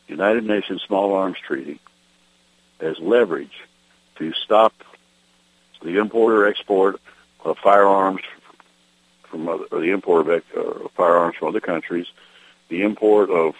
United 0.06 0.44
Nations 0.44 0.82
Small 0.86 1.14
Arms 1.14 1.36
Treaty 1.44 1.80
as 2.80 2.98
leverage 3.00 3.52
to 4.18 4.32
stop 4.44 4.72
the 5.82 5.98
import 5.98 6.34
or 6.34 6.46
export 6.46 7.00
of 7.44 7.58
firearms 7.58 8.20
from 9.28 9.48
other, 9.48 9.64
or 9.70 9.80
the 9.80 9.90
import 9.90 10.28
of 10.28 10.42
uh, 10.56 10.88
firearms 10.96 11.36
from 11.36 11.48
other 11.48 11.60
countries, 11.60 12.06
the 12.68 12.82
import 12.82 13.30
of 13.30 13.54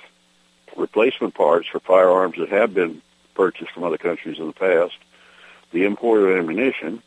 replacement 0.77 1.35
parts 1.35 1.69
for 1.69 1.81
firearms 1.81 2.37
that 2.39 2.49
have 2.49 2.75
been 2.75 3.03
purchased 3.35 3.71
from 3.73 3.85
other 3.85 3.99
countries 3.99 4.39
in 4.39 4.47
the 4.47 4.53
past, 4.53 4.95
the 5.73 5.85
import 5.85 6.23
of 6.23 6.37
ammunition, 6.37 7.03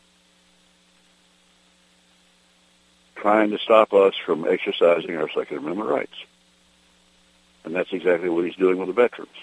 trying 3.15 3.51
to 3.51 3.57
stop 3.57 3.93
us 3.93 4.13
from 4.25 4.47
exercising 4.47 5.15
our 5.15 5.29
Second 5.29 5.57
Amendment 5.57 5.89
rights. 5.89 6.15
And 7.63 7.75
that's 7.75 7.91
exactly 7.91 8.29
what 8.29 8.45
he's 8.45 8.55
doing 8.55 8.77
with 8.77 8.87
the 8.87 8.93
veterans. 8.93 9.35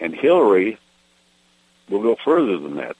And 0.00 0.14
Hillary 0.14 0.78
will 1.88 2.02
go 2.02 2.16
further 2.24 2.58
than 2.58 2.76
that. 2.76 2.96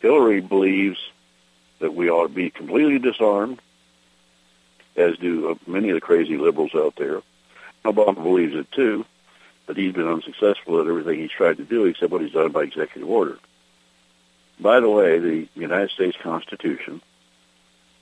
Hillary 0.00 0.40
believes 0.40 0.98
that 1.78 1.94
we 1.94 2.10
ought 2.10 2.28
to 2.28 2.34
be 2.34 2.50
completely 2.50 2.98
disarmed, 2.98 3.60
as 4.96 5.16
do 5.18 5.58
many 5.66 5.90
of 5.90 5.94
the 5.94 6.00
crazy 6.00 6.36
liberals 6.36 6.74
out 6.74 6.96
there. 6.96 7.22
Obama 7.86 8.22
believes 8.22 8.54
it 8.54 8.70
too, 8.72 9.04
but 9.66 9.76
he's 9.76 9.92
been 9.92 10.08
unsuccessful 10.08 10.80
at 10.80 10.86
everything 10.86 11.18
he's 11.18 11.30
tried 11.30 11.56
to 11.56 11.64
do 11.64 11.84
except 11.84 12.12
what 12.12 12.22
he's 12.22 12.32
done 12.32 12.52
by 12.52 12.62
executive 12.62 13.08
order. 13.08 13.38
By 14.58 14.80
the 14.80 14.88
way, 14.88 15.18
the 15.18 15.48
United 15.54 15.90
States 15.90 16.16
Constitution, 16.22 17.02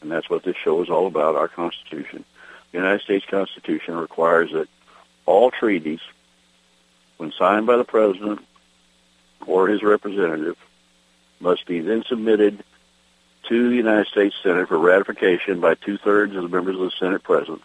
and 0.01 0.11
that's 0.11 0.31
what 0.31 0.45
this 0.45 0.57
show 0.57 0.83
is 0.83 0.91
all 0.91 1.07
about, 1.07 1.35
our 1.35 1.49
Constitution, 1.49 2.25
the 2.71 2.79
United 2.79 3.03
States 3.03 3.25
Constitution 3.29 3.97
requires 3.97 4.53
that 4.53 4.69
all 5.27 5.51
treaties, 5.51 6.01
when 7.17 7.33
signed 7.33 7.67
by 7.67 7.77
the 7.77 7.85
President 7.85 8.41
or 9.47 9.69
his 9.69 9.83
representative, 9.83 10.57
must 11.41 11.67
be 11.67 11.81
then 11.81 12.05
submitted 12.09 12.63
to 13.49 13.69
the 13.71 13.77
United 13.77 14.07
States 14.07 14.35
Senate 14.43 14.69
for 14.69 14.79
ratification 14.79 15.61
by 15.61 15.75
two-thirds 15.75 16.35
of 16.35 16.43
the 16.43 16.49
members 16.49 16.77
of 16.77 16.83
the 16.83 16.93
Senate 16.99 17.23
present 17.23 17.63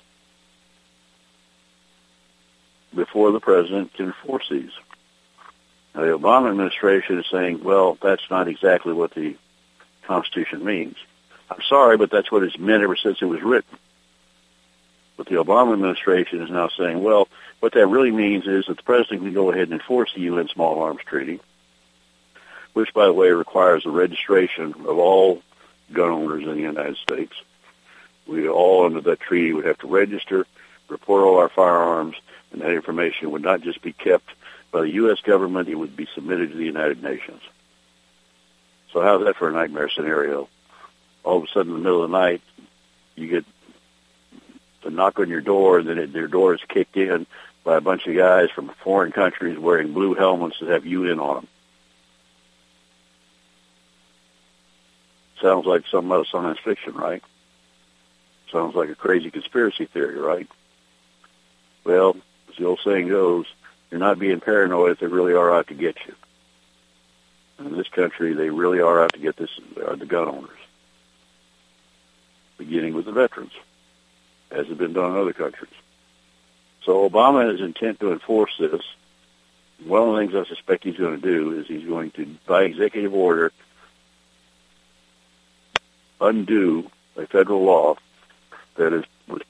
before 2.93 3.31
the 3.31 3.39
President 3.39 3.93
can 3.93 4.07
enforce 4.07 4.47
these. 4.49 4.71
Now, 5.95 6.01
the 6.01 6.17
Obama 6.17 6.49
administration 6.49 7.19
is 7.19 7.25
saying, 7.31 7.63
well, 7.63 7.97
that's 8.01 8.29
not 8.29 8.47
exactly 8.47 8.93
what 8.93 9.13
the 9.13 9.35
Constitution 10.03 10.63
means. 10.63 10.95
I'm 11.49 11.61
sorry, 11.67 11.97
but 11.97 12.11
that's 12.11 12.31
what 12.31 12.43
it's 12.43 12.57
meant 12.57 12.83
ever 12.83 12.95
since 12.95 13.21
it 13.21 13.25
was 13.25 13.41
written. 13.41 13.77
But 15.17 15.27
the 15.27 15.35
Obama 15.35 15.73
administration 15.73 16.41
is 16.41 16.49
now 16.49 16.69
saying, 16.77 17.03
well, 17.03 17.27
what 17.59 17.73
that 17.73 17.87
really 17.87 18.11
means 18.11 18.47
is 18.47 18.65
that 18.67 18.77
the 18.77 18.83
president 18.83 19.23
can 19.23 19.33
go 19.33 19.51
ahead 19.51 19.63
and 19.63 19.73
enforce 19.73 20.13
the 20.13 20.21
UN 20.21 20.47
Small 20.47 20.81
Arms 20.81 21.01
Treaty, 21.05 21.39
which, 22.73 22.93
by 22.93 23.05
the 23.05 23.13
way, 23.13 23.29
requires 23.29 23.83
the 23.83 23.89
registration 23.89 24.73
of 24.87 24.97
all 24.97 25.41
gun 25.91 26.11
owners 26.11 26.43
in 26.43 26.51
the 26.51 26.61
United 26.61 26.97
States. 26.97 27.33
We 28.27 28.47
all, 28.47 28.85
under 28.85 29.01
that 29.01 29.19
treaty, 29.19 29.51
would 29.53 29.65
have 29.65 29.79
to 29.79 29.87
register, 29.87 30.45
report 30.89 31.23
all 31.23 31.39
our 31.39 31.49
firearms, 31.49 32.15
and 32.51 32.61
that 32.61 32.71
information 32.71 33.31
would 33.31 33.41
not 33.41 33.61
just 33.61 33.81
be 33.81 33.93
kept 33.93 34.29
by 34.71 34.81
the 34.81 34.93
U.S. 34.93 35.19
government, 35.21 35.69
it 35.69 35.75
would 35.75 35.95
be 35.95 36.07
submitted 36.13 36.51
to 36.51 36.57
the 36.57 36.65
United 36.65 37.01
Nations. 37.01 37.41
So 38.93 39.01
how's 39.01 39.23
that 39.23 39.35
for 39.35 39.49
a 39.49 39.51
nightmare 39.51 39.89
scenario? 39.89 40.47
All 41.23 41.37
of 41.37 41.43
a 41.43 41.47
sudden, 41.47 41.73
in 41.73 41.77
the 41.77 41.83
middle 41.83 42.03
of 42.03 42.11
the 42.11 42.17
night, 42.17 42.41
you 43.15 43.27
get 43.27 43.45
a 44.83 44.89
knock 44.89 45.19
on 45.19 45.29
your 45.29 45.41
door, 45.41 45.79
and 45.79 45.87
then 45.87 45.97
it, 45.97 46.13
their 46.13 46.27
door 46.27 46.53
is 46.53 46.61
kicked 46.67 46.97
in 46.97 47.25
by 47.63 47.77
a 47.77 47.81
bunch 47.81 48.07
of 48.07 48.15
guys 48.15 48.49
from 48.51 48.71
foreign 48.83 49.11
countries 49.11 49.57
wearing 49.57 49.93
blue 49.93 50.15
helmets 50.15 50.57
that 50.59 50.69
have 50.69 50.85
UN 50.85 51.19
on 51.19 51.35
them. 51.35 51.47
Sounds 55.41 55.65
like 55.65 55.83
some 55.87 56.11
out 56.11 56.21
of 56.21 56.27
science 56.27 56.59
fiction, 56.63 56.93
right? 56.93 57.23
Sounds 58.51 58.75
like 58.75 58.89
a 58.89 58.95
crazy 58.95 59.31
conspiracy 59.31 59.85
theory, 59.85 60.17
right? 60.17 60.47
Well, 61.89 62.15
as 62.47 62.55
the 62.55 62.65
old 62.65 62.81
saying 62.85 63.07
goes, 63.07 63.47
you're 63.89 63.99
not 63.99 64.19
being 64.19 64.39
paranoid 64.39 64.91
if 64.91 64.99
they 64.99 65.07
really 65.07 65.33
are 65.33 65.51
out 65.51 65.69
to 65.69 65.73
get 65.73 65.97
you. 66.05 66.13
In 67.57 67.75
this 67.75 67.87
country, 67.87 68.33
they 68.33 68.51
really 68.51 68.79
are 68.79 69.01
out 69.03 69.13
to 69.13 69.19
get 69.19 69.37
this, 69.37 69.49
are 69.83 69.95
the 69.95 70.05
gun 70.05 70.27
owners, 70.27 70.59
beginning 72.59 72.93
with 72.93 73.05
the 73.05 73.11
veterans 73.11 73.53
as 74.51 74.67
has 74.67 74.77
been 74.77 74.93
done 74.93 75.13
in 75.13 75.17
other 75.17 75.33
countries. 75.33 75.73
So 76.85 77.09
Obama 77.09 77.51
is 77.51 77.59
intent 77.59 77.99
to 78.01 78.13
enforce 78.13 78.55
this. 78.59 78.83
One 79.83 80.09
of 80.09 80.13
the 80.13 80.19
things 80.19 80.35
I 80.35 80.47
suspect 80.47 80.83
he's 80.83 80.95
going 80.95 81.19
to 81.19 81.27
do 81.27 81.59
is 81.59 81.65
he's 81.65 81.87
going 81.87 82.11
to, 82.11 82.37
by 82.45 82.65
executive 82.65 83.15
order, 83.15 83.51
undo 86.21 86.91
a 87.17 87.25
federal 87.25 87.63
law 87.63 87.95
that 88.75 88.93
is 88.93 89.05
was 89.27 89.41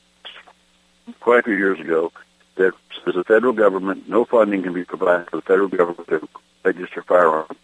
quite 1.20 1.40
a 1.40 1.44
few 1.44 1.56
years 1.56 1.80
ago 1.80 2.12
that 2.60 2.74
says 3.06 3.16
the 3.16 3.24
federal 3.24 3.54
government, 3.54 4.10
no 4.10 4.26
funding 4.26 4.64
can 4.64 4.74
be 4.74 4.84
provided 4.84 5.30
for 5.30 5.38
the 5.38 5.42
federal 5.42 5.70
government 5.70 6.08
to 6.10 6.28
register 6.64 7.02
firearms. 7.02 7.58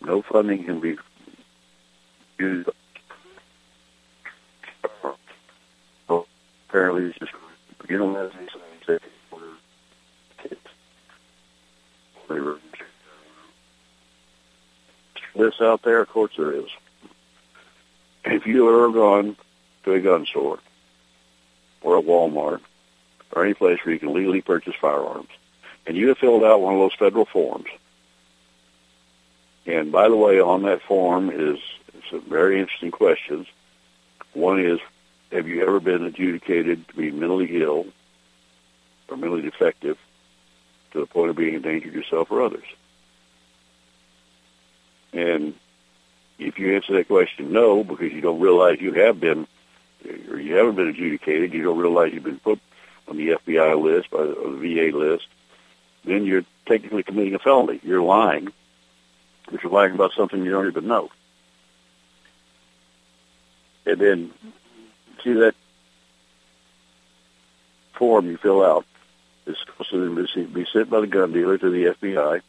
No 0.00 0.22
funding 0.22 0.64
can 0.64 0.80
be 0.80 0.96
used. 2.38 2.70
Apparently, 6.68 7.06
it's 7.06 7.18
just 7.18 7.32
any 7.90 8.98
kids. 10.42 10.60
They 12.28 12.40
were 12.40 12.58
lists 15.34 15.60
out 15.60 15.82
there? 15.82 16.00
Of 16.00 16.08
course 16.08 16.32
there 16.38 16.52
is. 16.52 16.68
If 18.24 18.46
you 18.46 18.66
are 18.68 18.90
gone 18.90 19.36
to 19.86 19.94
a 19.94 20.00
gun 20.00 20.26
store 20.26 20.58
or 21.80 21.96
a 21.96 22.02
Walmart 22.02 22.60
or 23.32 23.44
any 23.44 23.54
place 23.54 23.78
where 23.82 23.94
you 23.94 23.98
can 23.98 24.12
legally 24.12 24.42
purchase 24.42 24.74
firearms, 24.78 25.30
and 25.86 25.96
you 25.96 26.08
have 26.08 26.18
filled 26.18 26.44
out 26.44 26.60
one 26.60 26.74
of 26.74 26.80
those 26.80 26.94
federal 26.94 27.24
forms, 27.24 27.66
and 29.66 29.90
by 29.90 30.08
the 30.08 30.16
way, 30.16 30.40
on 30.40 30.62
that 30.62 30.82
form 30.82 31.30
is 31.30 31.58
some 32.10 32.22
very 32.22 32.60
interesting 32.60 32.90
questions. 32.90 33.46
One 34.32 34.60
is, 34.60 34.78
have 35.32 35.48
you 35.48 35.62
ever 35.62 35.80
been 35.80 36.04
adjudicated 36.04 36.86
to 36.88 36.94
be 36.94 37.10
mentally 37.10 37.62
ill 37.62 37.86
or 39.08 39.16
mentally 39.16 39.42
defective 39.42 39.98
to 40.92 41.00
the 41.00 41.06
point 41.06 41.30
of 41.30 41.36
being 41.36 41.54
endangered 41.54 41.94
yourself 41.94 42.30
or 42.30 42.42
others? 42.42 42.64
And 45.12 45.54
if 46.38 46.58
you 46.58 46.76
answer 46.76 46.92
that 46.94 47.08
question 47.08 47.52
no, 47.52 47.82
because 47.82 48.12
you 48.12 48.20
don't 48.20 48.40
realize 48.40 48.80
you 48.80 48.92
have 48.92 49.18
been, 49.18 49.48
or 50.30 50.40
you 50.40 50.54
haven't 50.54 50.76
been 50.76 50.88
adjudicated, 50.88 51.52
you 51.52 51.62
don't 51.62 51.78
realize 51.78 52.12
you've 52.12 52.24
been 52.24 52.38
put 52.38 52.60
on 53.08 53.16
the 53.16 53.30
FBI 53.30 53.80
list 53.80 54.08
or 54.12 54.26
the 54.26 54.90
VA 54.90 54.96
list, 54.96 55.26
then 56.04 56.24
you're 56.24 56.44
technically 56.66 57.02
committing 57.02 57.34
a 57.34 57.38
felony. 57.38 57.80
You're 57.82 58.02
lying, 58.02 58.48
but 59.50 59.62
you're 59.62 59.72
lying 59.72 59.94
about 59.94 60.12
something 60.12 60.44
you 60.44 60.50
don't 60.50 60.66
even 60.66 60.86
know. 60.86 61.10
And 63.84 64.00
then, 64.00 64.32
see 65.22 65.32
that 65.34 65.54
form 67.94 68.26
you 68.26 68.36
fill 68.36 68.64
out 68.64 68.84
is 69.46 69.56
supposed 69.58 69.90
to 69.90 70.46
be 70.48 70.66
sent 70.72 70.90
by 70.90 71.00
the 71.00 71.06
gun 71.06 71.32
dealer 71.32 71.56
to 71.56 71.70
the 71.70 71.84
FBI, 71.84 72.42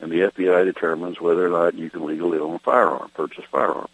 and 0.00 0.10
the 0.10 0.20
FBI 0.20 0.64
determines 0.64 1.20
whether 1.20 1.46
or 1.46 1.50
not 1.50 1.74
you 1.74 1.90
can 1.90 2.06
legally 2.06 2.38
own 2.38 2.54
a 2.54 2.58
firearm, 2.58 3.10
purchase 3.14 3.44
a 3.44 3.48
firearm. 3.48 3.88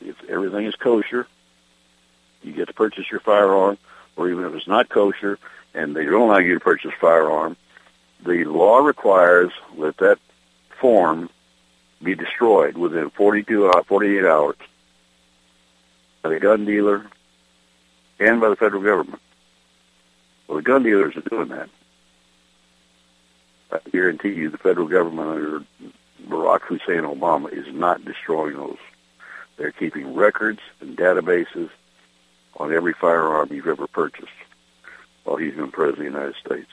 If 0.00 0.16
everything 0.28 0.66
is 0.66 0.76
kosher, 0.76 1.26
you 2.42 2.52
get 2.52 2.68
to 2.68 2.74
purchase 2.74 3.10
your 3.10 3.20
firearm, 3.20 3.78
or 4.16 4.28
even 4.28 4.44
if 4.44 4.54
it's 4.54 4.68
not 4.68 4.88
kosher 4.88 5.38
and 5.74 5.96
they 5.96 6.04
don't 6.04 6.28
allow 6.28 6.38
you 6.38 6.54
to 6.54 6.60
purchase 6.60 6.92
firearm, 7.00 7.56
the 8.24 8.44
law 8.44 8.78
requires 8.78 9.52
that 9.80 9.96
that 9.98 10.18
form 10.80 11.28
be 12.02 12.14
destroyed 12.14 12.76
within 12.76 13.10
42, 13.10 13.68
uh, 13.68 13.82
48 13.84 14.24
hours 14.24 14.56
by 16.22 16.30
the 16.30 16.40
gun 16.40 16.64
dealer 16.64 17.06
and 18.18 18.40
by 18.40 18.48
the 18.48 18.56
federal 18.56 18.82
government. 18.82 19.20
Well, 20.46 20.58
the 20.58 20.62
gun 20.62 20.82
dealers 20.82 21.16
are 21.16 21.22
doing 21.22 21.48
that. 21.48 21.68
I 23.72 23.78
guarantee 23.90 24.34
you 24.34 24.50
the 24.50 24.58
federal 24.58 24.86
government 24.86 25.28
under 25.28 25.64
Barack 26.28 26.62
Hussein 26.62 27.02
Obama 27.02 27.52
is 27.52 27.72
not 27.72 28.04
destroying 28.04 28.56
those. 28.56 28.78
They're 29.56 29.72
keeping 29.72 30.14
records 30.14 30.60
and 30.80 30.96
databases 30.96 31.70
on 32.56 32.72
every 32.72 32.92
firearm 32.92 33.48
you've 33.50 33.66
ever 33.66 33.86
purchased 33.86 34.28
while 35.24 35.36
he's 35.36 35.54
been 35.54 35.70
president 35.70 36.06
of 36.08 36.12
the 36.12 36.18
United 36.18 36.36
States. 36.44 36.70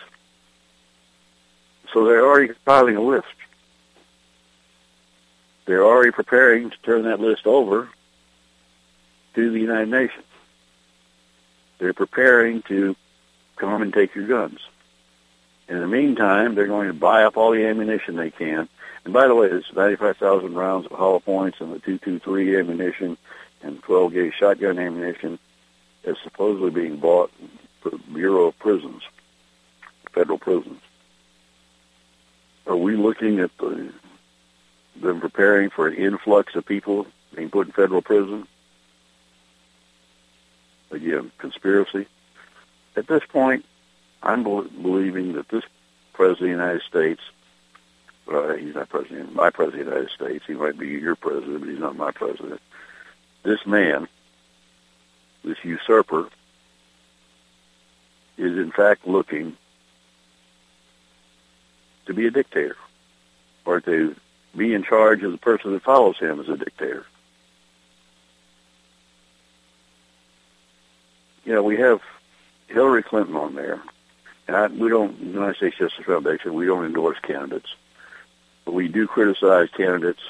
So 1.93 2.05
they're 2.05 2.25
already 2.25 2.53
compiling 2.53 2.95
a 2.95 3.01
list. 3.01 3.27
They're 5.65 5.85
already 5.85 6.11
preparing 6.11 6.69
to 6.69 6.77
turn 6.83 7.03
that 7.03 7.19
list 7.19 7.45
over 7.45 7.89
to 9.35 9.51
the 9.51 9.59
United 9.59 9.89
Nations. 9.89 10.25
They're 11.77 11.93
preparing 11.93 12.61
to 12.63 12.95
come 13.55 13.81
and 13.81 13.93
take 13.93 14.15
your 14.15 14.27
guns. 14.27 14.59
In 15.67 15.79
the 15.79 15.87
meantime, 15.87 16.55
they're 16.55 16.67
going 16.67 16.87
to 16.87 16.93
buy 16.93 17.23
up 17.23 17.37
all 17.37 17.51
the 17.51 17.65
ammunition 17.65 18.15
they 18.15 18.31
can. 18.31 18.67
And 19.05 19.13
by 19.13 19.27
the 19.27 19.35
way, 19.35 19.47
it's 19.47 19.71
95,000 19.73 20.55
rounds 20.55 20.87
of 20.87 20.93
hollow 20.93 21.19
points 21.19 21.61
and 21.61 21.71
the 21.71 21.79
223 21.79 22.57
ammunition 22.57 23.17
and 23.61 23.81
12 23.83 24.13
gauge 24.13 24.33
shotgun 24.33 24.79
ammunition 24.79 25.37
is 26.03 26.17
supposedly 26.23 26.69
being 26.69 26.97
bought 26.97 27.31
for 27.81 27.91
Bureau 28.13 28.47
of 28.47 28.59
Prisons, 28.59 29.03
federal 30.13 30.37
prisons. 30.37 30.81
Are 32.67 32.75
we 32.75 32.95
looking 32.95 33.39
at 33.39 33.55
the, 33.57 33.91
them 35.01 35.19
preparing 35.19 35.69
for 35.69 35.87
an 35.87 35.95
influx 35.95 36.55
of 36.55 36.65
people 36.65 37.07
being 37.35 37.49
put 37.49 37.67
in 37.67 37.73
federal 37.73 38.01
prison? 38.01 38.47
Again, 40.91 41.31
conspiracy. 41.37 42.07
At 42.95 43.07
this 43.07 43.23
point, 43.29 43.65
I'm 44.21 44.43
believing 44.43 45.33
that 45.33 45.49
this 45.49 45.63
president 46.13 46.51
of 46.51 46.57
the 46.57 46.63
United 46.63 46.81
States, 46.83 47.21
uh, 48.31 48.53
he's 48.53 48.75
not 48.75 48.89
president, 48.89 49.33
my 49.33 49.49
president 49.49 49.87
of 49.87 49.87
the 49.87 49.95
United 49.95 50.13
States, 50.13 50.45
he 50.45 50.53
might 50.53 50.77
be 50.77 50.87
your 50.87 51.15
president, 51.15 51.61
but 51.61 51.69
he's 51.69 51.79
not 51.79 51.95
my 51.95 52.11
president. 52.11 52.61
This 53.43 53.65
man, 53.65 54.07
this 55.43 55.57
usurper, 55.63 56.29
is 58.37 58.57
in 58.57 58.71
fact 58.71 59.05
looking 59.05 59.55
to 62.05 62.13
be 62.13 62.25
a 62.25 62.31
dictator 62.31 62.77
or 63.65 63.81
to 63.81 64.15
be 64.55 64.73
in 64.73 64.83
charge 64.83 65.23
of 65.23 65.31
the 65.31 65.37
person 65.37 65.73
that 65.73 65.83
follows 65.83 66.17
him 66.17 66.39
as 66.39 66.49
a 66.49 66.57
dictator. 66.57 67.05
You 71.45 71.53
know, 71.53 71.63
we 71.63 71.77
have 71.77 72.01
Hillary 72.67 73.03
Clinton 73.03 73.35
on 73.35 73.55
there. 73.55 73.81
And 74.47 74.55
I, 74.55 74.67
we 74.67 74.89
don't, 74.89 75.19
United 75.19 75.57
States 75.57 75.77
Justice 75.77 76.05
Foundation, 76.05 76.53
we 76.53 76.65
don't 76.65 76.85
endorse 76.85 77.19
candidates. 77.19 77.75
But 78.65 78.73
we 78.73 78.87
do 78.87 79.07
criticize 79.07 79.69
candidates, 79.75 80.21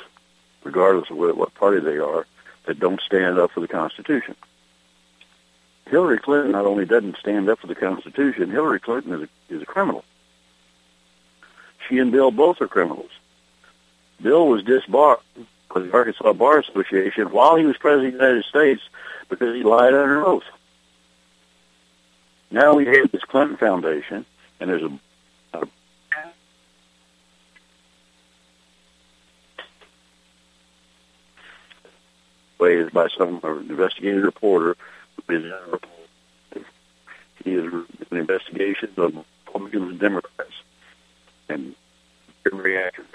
regardless 0.64 1.10
of 1.10 1.18
what, 1.18 1.36
what 1.38 1.54
party 1.56 1.80
they 1.80 1.98
are, 1.98 2.26
that 2.66 2.80
don't 2.80 3.02
stand 3.02 3.40
up 3.40 3.52
for 3.52 3.62
the 3.62 3.68
Constitution. 3.68 4.36
Hillary 5.90 6.20
Clinton 6.20 6.52
not 6.52 6.66
only 6.66 6.86
doesn't 6.86 7.18
stand 7.18 7.50
up 7.50 7.60
for 7.60 7.68
the 7.68 7.76
Constitution, 7.76 8.52
Hillary 8.52 8.80
Clinton 8.80 9.14
is 9.14 9.22
a, 9.22 9.56
is 9.56 9.62
a 9.62 9.66
criminal. 9.66 10.06
She 11.88 11.98
and 11.98 12.12
Bill 12.12 12.30
both 12.32 12.62
are 12.62 12.68
criminals. 12.68 13.10
Bill 14.22 14.48
was 14.48 14.64
disbarred 14.64 15.20
by 15.74 15.82
the 15.82 15.92
Arkansas 15.92 16.34
Bar 16.34 16.60
Association 16.60 17.32
while 17.32 17.56
he 17.56 17.66
was 17.66 17.78
president 17.78 18.16
of 18.16 18.20
the 18.20 18.26
United 18.26 18.46
States 18.46 18.82
because 19.30 19.56
he 19.56 19.64
lied 19.64 19.94
under 19.94 20.26
oath. 20.26 20.44
Now 22.52 22.76
we 22.76 22.86
have 22.86 23.12
this 23.12 23.24
Clinton 23.24 23.58
Foundation, 23.58 24.26
and 24.60 24.70
there's 24.70 24.84
a, 24.84 25.00
a 25.54 25.68
way 32.60 32.84
by 32.84 33.08
some 33.18 33.40
investigative 33.70 34.24
reporter 34.24 34.76
is 35.28 35.52
he 37.44 37.54
is 37.54 37.74
an 38.12 38.18
investigation 38.18 38.90
of 38.98 39.26
Republicans 39.46 39.92
and 39.92 40.00
Democrats, 40.00 40.54
and 41.48 41.76
very 42.44 42.78
accurate. 42.78 43.08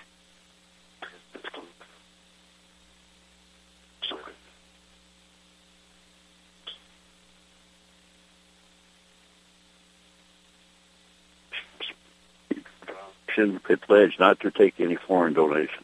had 13.36 13.80
pledged 13.82 14.20
not 14.20 14.40
to 14.40 14.50
take 14.50 14.78
any 14.78 14.96
foreign 14.96 15.34
donations. 15.34 15.83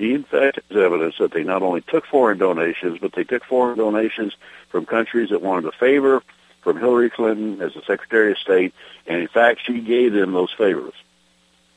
He, 0.00 0.14
in 0.14 0.24
fact, 0.24 0.58
has 0.70 0.78
evidence 0.78 1.16
that 1.18 1.30
they 1.30 1.44
not 1.44 1.60
only 1.60 1.82
took 1.82 2.06
foreign 2.06 2.38
donations, 2.38 2.98
but 3.02 3.12
they 3.12 3.22
took 3.22 3.44
foreign 3.44 3.76
donations 3.76 4.32
from 4.70 4.86
countries 4.86 5.28
that 5.28 5.42
wanted 5.42 5.68
a 5.68 5.72
favor 5.72 6.22
from 6.62 6.78
Hillary 6.78 7.10
Clinton 7.10 7.60
as 7.60 7.74
the 7.74 7.82
Secretary 7.82 8.32
of 8.32 8.38
State, 8.38 8.72
and 9.06 9.20
in 9.20 9.28
fact, 9.28 9.60
she 9.62 9.78
gave 9.82 10.14
them 10.14 10.32
those 10.32 10.52
favors. 10.56 10.94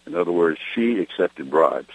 In 0.08 0.16
other 0.16 0.32
words, 0.32 0.58
she 0.74 1.00
accepted 1.00 1.52
bribes. 1.52 1.90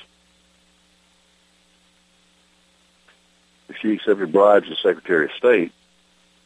If 3.70 3.79
she 3.81 3.95
accepted 3.95 4.31
bribes 4.31 4.70
as 4.70 4.76
Secretary 4.83 5.24
of 5.24 5.33
State, 5.33 5.72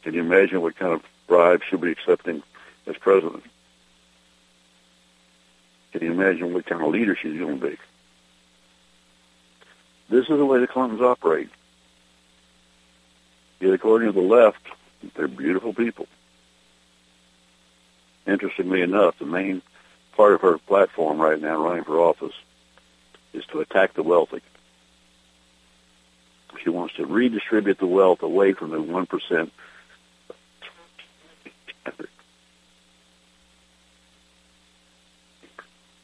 can 0.03 0.13
you 0.13 0.21
imagine 0.21 0.61
what 0.61 0.77
kind 0.77 0.93
of 0.93 1.03
bribes 1.27 1.63
she'll 1.69 1.79
be 1.79 1.91
accepting 1.91 2.41
as 2.87 2.95
president? 2.95 3.43
Can 5.91 6.03
you 6.03 6.11
imagine 6.13 6.53
what 6.53 6.65
kind 6.65 6.81
of 6.81 6.87
leader 6.87 7.17
she's 7.21 7.37
going 7.37 7.59
to 7.59 7.67
be? 7.71 7.77
This 10.13 10.29
is 10.29 10.37
the 10.37 10.45
way 10.45 10.59
the 10.59 10.67
Clintons 10.67 11.01
operate. 11.01 11.49
Yet 13.59 13.73
according 13.73 14.09
to 14.09 14.13
the 14.13 14.21
left, 14.21 14.61
they're 15.15 15.27
beautiful 15.27 15.73
people. 15.73 16.05
Interestingly 18.27 18.83
enough, 18.83 19.17
the 19.17 19.25
main 19.25 19.63
part 20.15 20.33
of 20.33 20.41
her 20.41 20.59
platform 20.59 21.19
right 21.19 21.41
now 21.41 21.65
running 21.65 21.83
for 21.83 21.99
office 21.99 22.35
is 23.33 23.43
to 23.47 23.61
attack 23.61 23.95
the 23.95 24.03
wealthy. 24.03 24.41
She 26.63 26.69
wants 26.69 26.93
to 26.97 27.07
redistribute 27.07 27.79
the 27.79 27.87
wealth 27.87 28.21
away 28.21 28.53
from 28.53 28.69
the 28.69 28.77
1% 28.77 29.49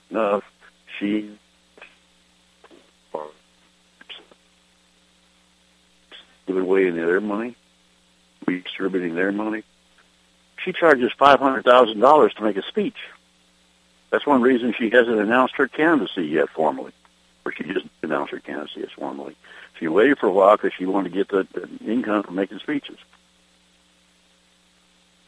enough, 0.10 0.44
she 0.98 1.38
giving 6.50 6.64
away 6.64 6.90
their 6.90 7.22
money, 7.22 7.56
redistributing 8.48 9.14
their 9.14 9.32
money. 9.32 9.64
She 10.66 10.74
charges 10.74 11.12
five 11.14 11.40
hundred 11.40 11.64
thousand 11.64 12.00
dollars 12.00 12.34
to 12.34 12.44
make 12.44 12.58
a 12.58 12.64
speech. 12.64 12.98
That's 14.10 14.26
one 14.26 14.42
reason 14.42 14.74
she 14.74 14.90
hasn't 14.90 15.20
announced 15.20 15.54
her 15.58 15.68
candidacy 15.68 16.24
yet 16.24 16.50
formally, 16.50 16.92
or 17.46 17.52
she 17.52 17.66
just 17.66 17.86
announced 18.02 18.32
her 18.32 18.40
candidacy 18.40 18.82
as 18.82 18.90
formally. 18.98 19.36
She 19.80 19.88
waited 19.88 20.18
for 20.18 20.26
a 20.26 20.32
while 20.32 20.58
because 20.58 20.74
she 20.76 20.88
wanted 20.88 21.14
to 21.14 21.16
get 21.16 21.30
the, 21.30 21.48
the 21.54 21.70
income 21.86 22.24
from 22.24 22.34
making 22.34 22.58
speeches. 22.58 22.98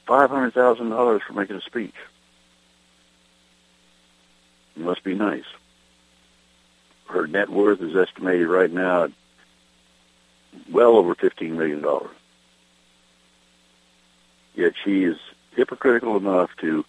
Five 0.07 0.31
hundred 0.31 0.55
thousand 0.55 0.89
dollars 0.89 1.21
for 1.27 1.33
making 1.33 1.55
a 1.55 1.61
speech. 1.61 1.93
It 4.75 4.81
must 4.81 5.03
be 5.03 5.13
nice. 5.13 5.45
Her 7.05 7.27
net 7.27 7.49
worth 7.49 7.79
is 7.79 7.95
estimated 7.95 8.47
right 8.47 8.71
now 8.71 9.03
at 9.03 9.11
well 10.71 10.95
over 10.97 11.15
$15 11.15 11.51
million. 11.51 11.83
Yet 14.55 14.73
she 14.83 15.03
is 15.03 15.17
hypocritical 15.55 16.17
enough 16.17 16.49
to 16.61 16.85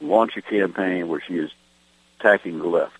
launch 0.00 0.36
a 0.36 0.42
campaign 0.42 1.08
where 1.08 1.20
she 1.20 1.34
is 1.38 1.50
attacking 2.18 2.58
the 2.58 2.66
left. 2.66 2.94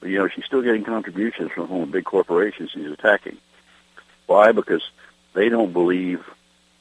But, 0.00 0.10
you 0.10 0.18
know, 0.18 0.28
she's 0.28 0.44
still 0.44 0.62
getting 0.62 0.84
contributions 0.84 1.50
from 1.52 1.68
the 1.68 1.86
big 1.86 2.04
corporations 2.04 2.70
she's 2.72 2.90
attacking. 2.90 3.38
Why? 4.26 4.52
Because 4.52 4.82
they 5.34 5.48
don't 5.48 5.72
believe 5.72 6.24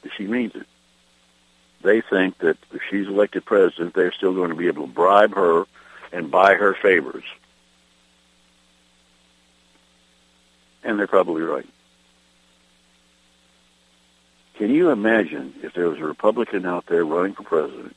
that 0.03 0.11
she 0.15 0.27
means 0.27 0.53
it. 0.55 0.67
they 1.81 2.01
think 2.01 2.37
that 2.39 2.57
if 2.71 2.81
she's 2.89 3.07
elected 3.07 3.45
president, 3.45 3.93
they're 3.93 4.11
still 4.11 4.33
going 4.33 4.49
to 4.49 4.55
be 4.55 4.67
able 4.67 4.87
to 4.87 4.93
bribe 4.93 5.33
her 5.35 5.65
and 6.11 6.29
buy 6.29 6.55
her 6.55 6.73
favors. 6.73 7.23
And 10.88 10.97
they're 10.97 11.05
probably 11.05 11.41
right. 11.41 11.67
Can 14.57 14.71
you 14.71 14.89
imagine 14.89 15.53
if 15.61 15.73
there 15.73 15.89
was 15.89 15.99
a 15.99 16.03
Republican 16.03 16.65
out 16.65 16.85
there 16.88 17.05
running 17.05 17.33
for 17.33 17.43
president 17.43 17.95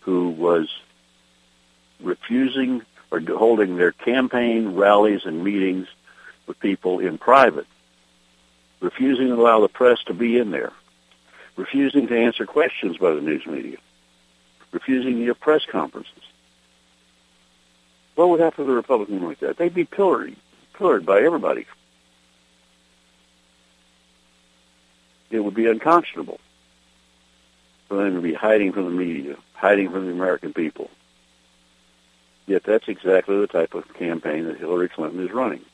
who 0.00 0.30
was 0.30 0.68
refusing 2.02 2.82
or 3.12 3.20
holding 3.20 3.76
their 3.76 3.92
campaign 3.92 4.74
rallies 4.74 5.22
and 5.24 5.44
meetings 5.44 5.86
with 6.48 6.58
people 6.58 6.98
in 6.98 7.18
private, 7.18 7.66
refusing 8.80 9.28
to 9.28 9.34
allow 9.34 9.60
the 9.60 9.68
press 9.68 10.02
to 10.06 10.14
be 10.14 10.38
in 10.38 10.50
there, 10.50 10.72
refusing 11.56 12.08
to 12.08 12.18
answer 12.18 12.46
questions 12.46 12.98
by 12.98 13.12
the 13.12 13.20
news 13.20 13.46
media, 13.46 13.76
refusing 14.72 15.20
to 15.20 15.24
give 15.26 15.38
press 15.38 15.64
conferences. 15.70 16.24
What 18.16 18.28
would 18.30 18.40
happen 18.40 18.66
to 18.66 18.72
a 18.72 18.74
Republican 18.74 19.22
like 19.22 19.38
that? 19.38 19.56
They'd 19.56 19.72
be 19.72 19.84
pillared, 19.84 20.34
by 20.80 21.20
everybody. 21.20 21.66
It 25.30 25.40
would 25.40 25.54
be 25.54 25.66
unconscionable 25.66 26.40
for 27.88 27.96
them 27.98 28.14
to 28.14 28.20
be 28.20 28.32
hiding 28.32 28.72
from 28.72 28.84
the 28.84 28.90
media, 28.90 29.36
hiding 29.52 29.90
from 29.90 30.06
the 30.06 30.12
American 30.12 30.52
people. 30.54 30.90
Yet 32.46 32.64
that's 32.64 32.88
exactly 32.88 33.38
the 33.38 33.46
type 33.46 33.74
of 33.74 33.92
campaign 33.94 34.44
that 34.46 34.58
Hillary 34.58 34.88
Clinton 34.88 35.24
is 35.24 35.30
running. 35.30 35.64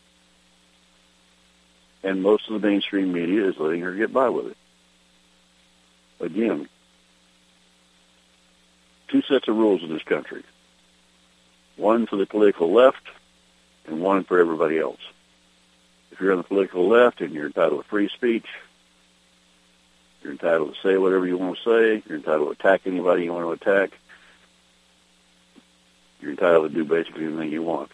And 2.03 2.23
most 2.23 2.49
of 2.49 2.61
the 2.61 2.69
mainstream 2.69 3.13
media 3.13 3.49
is 3.49 3.57
letting 3.59 3.83
her 3.83 3.95
get 3.95 4.13
by 4.13 4.29
with 4.29 4.49
it. 4.49 4.57
Again, 6.21 6.69
two 9.09 9.23
sets 9.23 9.47
of 9.49 9.57
rules 9.57 9.83
in 9.83 9.89
this 9.89 10.03
country. 10.03 10.43
One 11.77 12.07
for 12.07 12.17
the 12.17 12.27
political 12.27 12.73
left 12.73 13.09
and 13.87 14.01
one 14.01 14.25
for 14.25 14.39
everybody 14.39 14.79
else. 14.79 15.01
If 16.11 16.21
you're 16.21 16.33
on 16.33 16.39
the 16.39 16.45
political 16.45 16.89
left 16.89 17.21
and 17.21 17.33
you're 17.33 17.47
entitled 17.47 17.83
to 17.83 17.89
free 17.89 18.09
speech, 18.09 18.47
you're 20.23 20.33
entitled 20.33 20.75
to 20.75 20.89
say 20.89 20.97
whatever 20.97 21.27
you 21.27 21.37
want 21.37 21.59
to 21.59 21.63
say. 21.63 22.03
You're 22.09 22.19
entitled 22.19 22.49
to 22.49 22.53
attack 22.53 22.83
anybody 22.87 23.25
you 23.25 23.33
want 23.33 23.45
to 23.45 23.71
attack. 23.71 23.99
You're 26.21 26.33
entitled 26.33 26.71
to 26.71 26.75
do 26.75 26.85
basically 26.85 27.27
anything 27.27 27.53
you 27.53 27.63
want. 27.63 27.91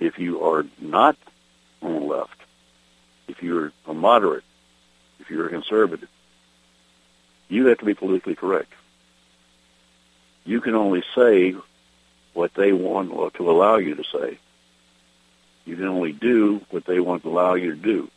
If 0.00 0.18
you 0.18 0.42
are 0.42 0.66
not 0.80 1.16
on 1.80 1.94
the 1.94 2.00
left, 2.00 2.40
if 3.28 3.42
you're 3.42 3.72
a 3.86 3.94
moderate, 3.94 4.44
if 5.20 5.30
you're 5.30 5.46
a 5.46 5.50
conservative, 5.50 6.08
you 7.48 7.66
have 7.66 7.78
to 7.78 7.84
be 7.84 7.94
politically 7.94 8.34
correct. 8.34 8.72
You 10.44 10.60
can 10.60 10.74
only 10.74 11.04
say 11.14 11.54
what 12.34 12.52
they 12.54 12.72
want 12.72 13.34
to 13.34 13.50
allow 13.50 13.76
you 13.76 13.94
to 13.94 14.04
say. 14.04 14.38
You 15.64 15.76
can 15.76 15.86
only 15.86 16.12
do 16.12 16.60
what 16.70 16.84
they 16.84 17.00
want 17.00 17.22
to 17.22 17.28
allow 17.28 17.54
you 17.54 17.70
to 17.70 17.76
do. 17.76 18.10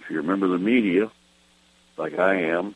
If 0.00 0.10
you're 0.10 0.20
a 0.20 0.24
member 0.24 0.46
of 0.46 0.52
the 0.52 0.58
media, 0.58 1.10
like 1.96 2.18
I 2.18 2.42
am, 2.42 2.74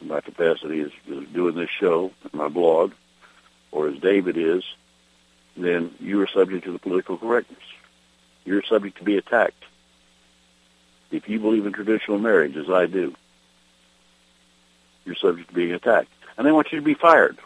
my 0.00 0.20
capacity 0.20 0.80
as 0.80 0.90
doing 1.32 1.54
this 1.54 1.70
show, 1.70 2.10
and 2.24 2.34
my 2.34 2.48
blog, 2.48 2.92
or 3.70 3.88
as 3.88 3.98
David 3.98 4.36
is, 4.36 4.64
then 5.56 5.94
you 6.00 6.20
are 6.20 6.26
subject 6.26 6.64
to 6.64 6.72
the 6.72 6.78
political 6.78 7.16
correctness. 7.16 7.62
You're 8.44 8.62
subject 8.62 8.98
to 8.98 9.04
be 9.04 9.16
attacked. 9.16 9.64
If 11.10 11.28
you 11.28 11.38
believe 11.38 11.66
in 11.66 11.72
traditional 11.72 12.18
marriage, 12.18 12.56
as 12.56 12.68
I 12.68 12.86
do, 12.86 13.14
you're 15.04 15.14
subject 15.14 15.48
to 15.48 15.54
being 15.54 15.72
attacked. 15.72 16.10
And 16.36 16.46
they 16.46 16.52
want 16.52 16.72
you 16.72 16.78
to 16.78 16.84
be 16.84 16.94
fired. 16.94 17.38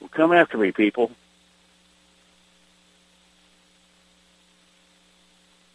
Well, 0.00 0.10
come 0.12 0.32
after 0.32 0.58
me, 0.58 0.72
people. 0.72 1.12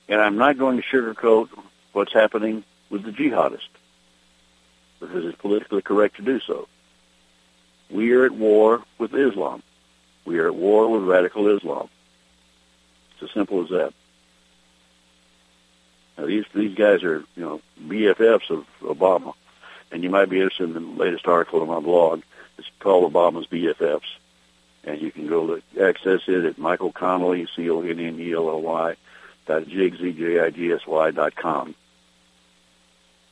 And 0.10 0.22
I'm 0.22 0.38
not 0.38 0.58
going 0.58 0.82
to 0.82 0.84
sugarcoat 0.84 1.49
what's 1.91 2.14
happening 2.14 2.64
with 2.89 3.03
the 3.03 3.12
jihadist 3.12 3.68
because 4.99 5.26
it's 5.26 5.38
politically 5.38 5.82
correct 5.82 6.18
to 6.18 6.22
do 6.22 6.39
so. 6.39 6.68
We 7.89 8.12
are 8.14 8.26
at 8.26 8.32
war 8.32 8.84
with 8.97 9.14
Islam. 9.14 9.64
We 10.26 10.39
are 10.39 10.47
at 10.47 10.55
war 10.55 10.89
with 10.89 11.03
radical 11.03 11.55
Islam. 11.55 11.89
It's 13.14 13.24
as 13.24 13.32
simple 13.32 13.64
as 13.64 13.70
that. 13.70 13.93
Now, 16.18 16.26
these 16.26 16.45
these 16.53 16.76
guys 16.76 17.03
are 17.03 17.24
you 17.36 17.43
know 17.43 17.62
BFFs 17.88 18.49
of 18.49 18.66
Obama, 18.82 19.34
and 19.91 20.03
you 20.03 20.10
might 20.10 20.30
be 20.30 20.38
interested 20.38 20.64
in 20.64 20.74
the 20.74 21.03
latest 21.03 21.28
article 21.28 21.62
on 21.62 21.68
my 21.68 21.80
blog. 21.80 22.24
It's 22.58 22.68
called 22.80 23.12
Obama's 23.12 23.47
BFFs, 23.47 24.18
and 24.84 24.99
you 24.99 25.12
can 25.12 25.28
go 25.28 25.47
to 25.47 25.88
access 25.88 26.22
it 26.28 26.43
at 26.43 26.58
Michael 26.58 26.91
Connelly 26.91 27.47
C 27.55 27.70
O 27.70 27.82
N 27.82 27.99
N 27.99 28.20
E 28.20 28.34
L 28.34 28.49
L 28.49 28.62
Y 28.62 28.95
dot 29.48 29.64
jigsy 29.64 31.16
dot 31.16 31.36
com. 31.36 31.76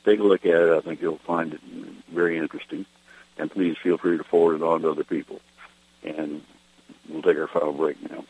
Take 0.04 0.20
a 0.20 0.22
look 0.22 0.46
at 0.46 0.54
it. 0.54 0.72
I 0.72 0.80
think 0.80 1.02
you'll 1.02 1.18
find 1.18 1.54
it 1.54 1.60
very 2.12 2.38
interesting 2.38 2.86
and 3.38 3.50
please 3.50 3.76
feel 3.82 3.98
free 3.98 4.16
to 4.16 4.24
forward 4.24 4.56
it 4.56 4.62
on 4.62 4.82
to 4.82 4.90
other 4.90 5.04
people. 5.04 5.40
And 6.02 6.42
we'll 7.08 7.22
take 7.22 7.36
our 7.36 7.48
final 7.48 7.72
break 7.72 8.00
now. 8.10 8.24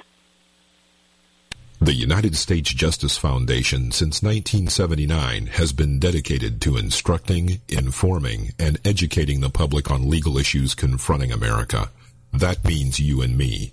The 1.80 1.93
United 1.93 2.37
States 2.37 2.72
Justice 2.72 3.16
Foundation 3.18 3.93
since 3.93 4.22
1979 4.22 5.47
has 5.47 5.72
been 5.72 5.99
dedicated 5.99 6.61
to 6.62 6.76
instructing, 6.76 7.61
informing, 7.68 8.53
and 8.59 8.78
educating 8.84 9.41
the 9.41 9.51
public 9.51 9.91
on 9.91 10.11
legal 10.11 10.39
issues 10.39 10.74
confronting 10.74 11.30
America. 11.30 11.91
That 12.32 12.64
means 12.64 12.99
you 12.99 13.22
and 13.22 13.37
me. 13.37 13.72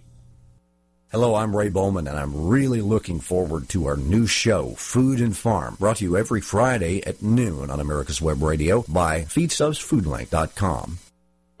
Hello, 1.11 1.35
I'm 1.35 1.53
Ray 1.53 1.67
Bowman, 1.67 2.07
and 2.07 2.17
I'm 2.17 2.47
really 2.47 2.79
looking 2.79 3.19
forward 3.19 3.67
to 3.69 3.85
our 3.87 3.97
new 3.97 4.25
show, 4.25 4.75
Food 4.75 5.19
and 5.19 5.35
Farm, 5.35 5.75
brought 5.77 5.97
to 5.97 6.05
you 6.05 6.15
every 6.15 6.39
Friday 6.39 7.05
at 7.05 7.21
noon 7.21 7.69
on 7.69 7.81
America's 7.81 8.21
Web 8.21 8.41
Radio 8.41 8.85
by 8.87 9.23
FeedstuffsFoodLink.com. 9.23 10.99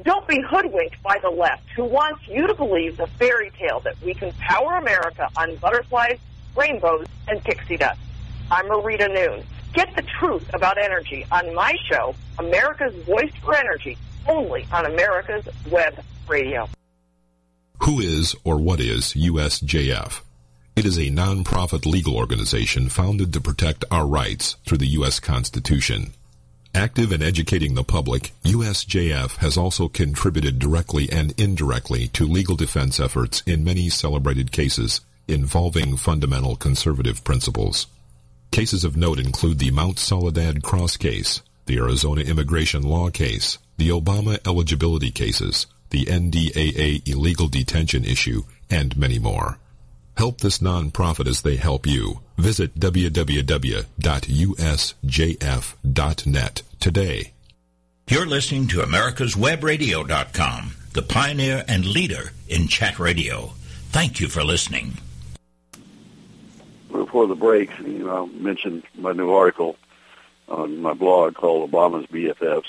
Don't 0.03 0.25
be 0.25 0.39
hoodwinked 0.39 1.03
by 1.03 1.19
the 1.21 1.29
left, 1.29 1.63
who 1.75 1.83
wants 1.83 2.25
you 2.29 2.47
to 2.47 2.53
believe 2.53 2.95
the 2.95 3.07
fairy 3.19 3.51
tale 3.59 3.81
that 3.81 4.01
we 4.01 4.13
can 4.13 4.31
power 4.35 4.77
America 4.77 5.27
on 5.35 5.57
butterflies, 5.57 6.17
rainbows, 6.55 7.05
and 7.27 7.43
pixie 7.43 7.75
dust. 7.75 7.99
I'm 8.49 8.67
Marita 8.67 9.13
Noon. 9.13 9.43
Get 9.73 9.93
the 9.97 10.03
truth 10.17 10.49
about 10.53 10.77
energy 10.77 11.25
on 11.29 11.53
my 11.53 11.75
show, 11.89 12.15
America's 12.39 12.95
Voice 13.03 13.33
for 13.43 13.53
Energy, 13.53 13.97
only 14.29 14.65
on 14.71 14.85
America's 14.85 15.45
Web 15.69 16.01
Radio. 16.29 16.69
Who 17.85 17.99
is 17.99 18.35
or 18.43 18.57
what 18.57 18.79
is 18.79 19.13
USJF? 19.13 20.21
It 20.75 20.85
is 20.85 20.99
a 20.99 21.09
nonprofit 21.09 21.87
legal 21.87 22.15
organization 22.15 22.89
founded 22.89 23.33
to 23.33 23.41
protect 23.41 23.85
our 23.89 24.05
rights 24.05 24.55
through 24.67 24.77
the 24.77 24.93
U.S. 24.99 25.19
Constitution. 25.19 26.13
Active 26.75 27.11
in 27.11 27.23
educating 27.23 27.73
the 27.73 27.83
public, 27.83 28.33
USJF 28.43 29.37
has 29.37 29.57
also 29.57 29.87
contributed 29.87 30.59
directly 30.59 31.11
and 31.11 31.33
indirectly 31.41 32.07
to 32.09 32.27
legal 32.27 32.55
defense 32.55 32.99
efforts 32.99 33.41
in 33.47 33.63
many 33.63 33.89
celebrated 33.89 34.51
cases 34.51 35.01
involving 35.27 35.97
fundamental 35.97 36.55
conservative 36.55 37.23
principles. 37.23 37.87
Cases 38.51 38.83
of 38.83 38.95
note 38.95 39.19
include 39.19 39.57
the 39.57 39.71
Mount 39.71 39.97
Soledad 39.97 40.61
Cross 40.61 40.97
case, 40.97 41.41
the 41.65 41.77
Arizona 41.77 42.21
immigration 42.21 42.83
law 42.83 43.09
case, 43.09 43.57
the 43.77 43.89
Obama 43.89 44.37
eligibility 44.47 45.09
cases, 45.09 45.65
the 45.91 46.05
NDAA 46.05 47.07
illegal 47.07 47.47
detention 47.47 48.03
issue, 48.03 48.43
and 48.69 48.97
many 48.97 49.19
more. 49.19 49.59
Help 50.17 50.41
this 50.41 50.59
nonprofit 50.59 51.27
as 51.27 51.41
they 51.41 51.55
help 51.55 51.85
you. 51.87 52.19
Visit 52.37 52.79
www.usjf.net 52.79 53.91
today. 56.79 57.33
You're 58.07 58.25
listening 58.25 58.67
to 58.67 58.79
americaswebradio.com, 58.79 60.75
the 60.93 61.01
pioneer 61.01 61.63
and 61.67 61.85
leader 61.85 62.33
in 62.49 62.67
chat 62.67 62.99
radio. 62.99 63.53
Thank 63.89 64.19
you 64.19 64.27
for 64.27 64.43
listening. 64.43 64.97
Before 66.91 67.27
the 67.27 67.35
break, 67.35 67.69
you 67.79 68.05
know, 68.05 68.25
I 68.25 68.37
mentioned 68.37 68.83
my 68.95 69.13
new 69.13 69.31
article 69.31 69.77
on 70.49 70.81
my 70.81 70.93
blog 70.93 71.35
called 71.35 71.71
Obama's 71.71 72.05
BFFs. 72.07 72.65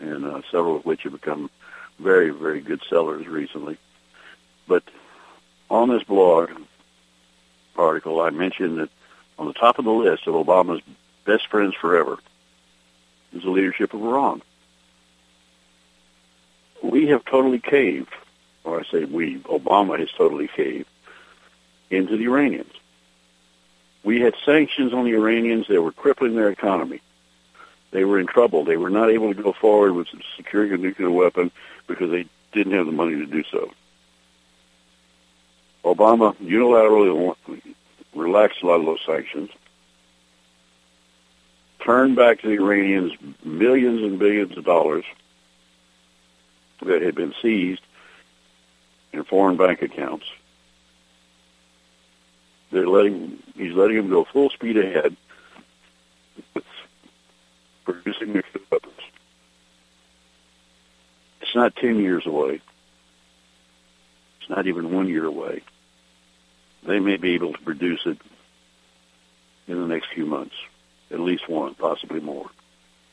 and 0.00 0.24
uh, 0.24 0.40
several 0.50 0.76
of 0.76 0.86
which 0.86 1.02
have 1.02 1.12
become 1.12 1.50
very, 1.98 2.30
very 2.30 2.60
good 2.60 2.82
sellers 2.88 3.26
recently. 3.26 3.78
But 4.68 4.82
on 5.70 5.88
this 5.88 6.02
blog 6.02 6.50
article, 7.76 8.20
I 8.20 8.30
mentioned 8.30 8.78
that 8.78 8.90
on 9.38 9.46
the 9.46 9.52
top 9.52 9.78
of 9.78 9.84
the 9.84 9.90
list 9.90 10.26
of 10.26 10.34
Obama's 10.34 10.82
best 11.24 11.48
friends 11.48 11.74
forever 11.74 12.18
is 13.32 13.42
the 13.42 13.50
leadership 13.50 13.92
of 13.94 14.02
Iran. 14.02 14.42
We 16.82 17.08
have 17.08 17.24
totally 17.24 17.58
caved, 17.58 18.12
or 18.64 18.80
I 18.80 18.84
say 18.84 19.04
we, 19.04 19.38
Obama 19.40 19.98
has 19.98 20.10
totally 20.12 20.48
caved 20.48 20.88
into 21.90 22.16
the 22.16 22.24
Iranians. 22.24 22.72
We 24.04 24.20
had 24.20 24.34
sanctions 24.44 24.92
on 24.92 25.04
the 25.04 25.14
Iranians 25.14 25.66
that 25.68 25.82
were 25.82 25.92
crippling 25.92 26.36
their 26.36 26.50
economy. 26.50 27.00
They 27.96 28.04
were 28.04 28.20
in 28.20 28.26
trouble. 28.26 28.62
They 28.62 28.76
were 28.76 28.90
not 28.90 29.08
able 29.08 29.32
to 29.32 29.42
go 29.42 29.54
forward 29.54 29.94
with 29.94 30.08
securing 30.36 30.70
a 30.70 30.76
nuclear 30.76 31.10
weapon 31.10 31.50
because 31.86 32.10
they 32.10 32.26
didn't 32.52 32.74
have 32.74 32.84
the 32.84 32.92
money 32.92 33.14
to 33.14 33.24
do 33.24 33.42
so. 33.50 33.70
Obama 35.82 36.36
unilaterally 36.36 37.34
relaxed 38.14 38.62
a 38.62 38.66
lot 38.66 38.80
of 38.80 38.84
those 38.84 39.00
sanctions, 39.06 39.48
turned 41.82 42.16
back 42.16 42.42
to 42.42 42.48
the 42.48 42.62
Iranians 42.62 43.12
millions 43.42 44.02
and 44.02 44.18
billions 44.18 44.58
of 44.58 44.64
dollars 44.66 45.06
that 46.82 47.00
had 47.00 47.14
been 47.14 47.32
seized 47.40 47.80
in 49.14 49.24
foreign 49.24 49.56
bank 49.56 49.80
accounts. 49.80 50.26
They're 52.70 52.86
letting 52.86 53.42
he's 53.54 53.72
letting 53.72 53.96
them 53.96 54.10
go 54.10 54.24
full 54.24 54.50
speed 54.50 54.76
ahead 54.76 55.16
with 56.52 56.64
producing 57.86 58.32
nuclear 58.32 58.64
weapons. 58.70 58.92
It's 61.40 61.54
not 61.54 61.76
ten 61.76 61.98
years 61.98 62.26
away. 62.26 62.60
It's 64.40 64.50
not 64.50 64.66
even 64.66 64.94
one 64.94 65.08
year 65.08 65.24
away. 65.24 65.62
They 66.86 67.00
may 67.00 67.16
be 67.16 67.34
able 67.34 67.52
to 67.52 67.58
produce 67.58 68.02
it 68.06 68.18
in 69.66 69.80
the 69.80 69.88
next 69.88 70.08
few 70.14 70.26
months, 70.26 70.54
at 71.10 71.18
least 71.18 71.48
one, 71.48 71.74
possibly 71.74 72.20
more. 72.20 72.48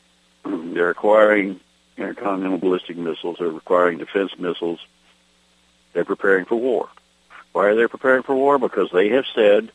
They're 0.44 0.90
acquiring 0.90 1.60
intercontinental 1.96 2.58
ballistic 2.58 2.96
missiles. 2.96 3.36
They're 3.38 3.56
acquiring 3.56 3.98
defense 3.98 4.32
missiles. 4.38 4.80
They're 5.92 6.04
preparing 6.04 6.44
for 6.44 6.56
war. 6.56 6.88
Why 7.52 7.66
are 7.66 7.74
they 7.74 7.86
preparing 7.86 8.22
for 8.22 8.34
war? 8.34 8.58
Because 8.58 8.90
they 8.92 9.10
have 9.10 9.24
said 9.34 9.70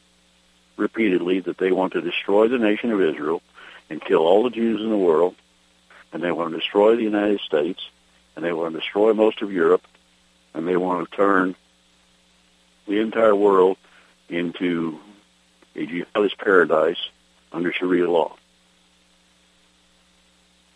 repeatedly 0.78 1.42
that 1.42 1.58
they 1.58 1.72
want 1.72 1.94
to 1.94 2.02
destroy 2.02 2.48
the 2.48 2.58
nation 2.58 2.92
of 2.92 3.02
Israel 3.02 3.42
and 3.90 4.02
kill 4.04 4.20
all 4.20 4.44
the 4.44 4.50
Jews 4.50 4.82
in 4.82 4.90
the 4.90 4.98
world, 4.98 5.36
and 6.12 6.24
they 6.24 6.32
want 6.32 6.52
to 6.52 6.58
destroy 6.58 6.96
the 6.96 7.04
United 7.04 7.40
States, 7.42 7.82
and 8.36 8.44
they 8.44 8.54
want 8.54 8.74
to 8.74 8.80
destroy 8.80 9.14
most 9.14 9.42
of 9.42 9.52
Europe, 9.52 9.86
and 10.54 10.68
they 10.68 10.78
want 10.78 11.10
to 11.10 11.16
turn 11.16 11.56
the 12.88 13.00
entire 13.00 13.36
world 13.36 13.78
into 14.30 15.00
a 15.76 15.86
jihadist 15.86 16.38
paradise 16.38 17.10
under 17.52 17.72
Sharia 17.72 18.10
law. 18.10 18.36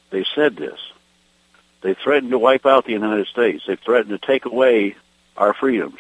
They 0.10 0.26
said 0.36 0.56
this. 0.56 0.80
They 1.82 1.96
threatened 1.96 2.32
to 2.32 2.40
wipe 2.40 2.66
out 2.66 2.86
the 2.86 2.92
United 2.94 3.28
States. 3.28 3.64
They 3.68 3.76
threatened 3.76 4.20
to 4.20 4.26
take 4.26 4.46
away 4.46 4.96
our 5.36 5.54
freedoms. 5.54 6.00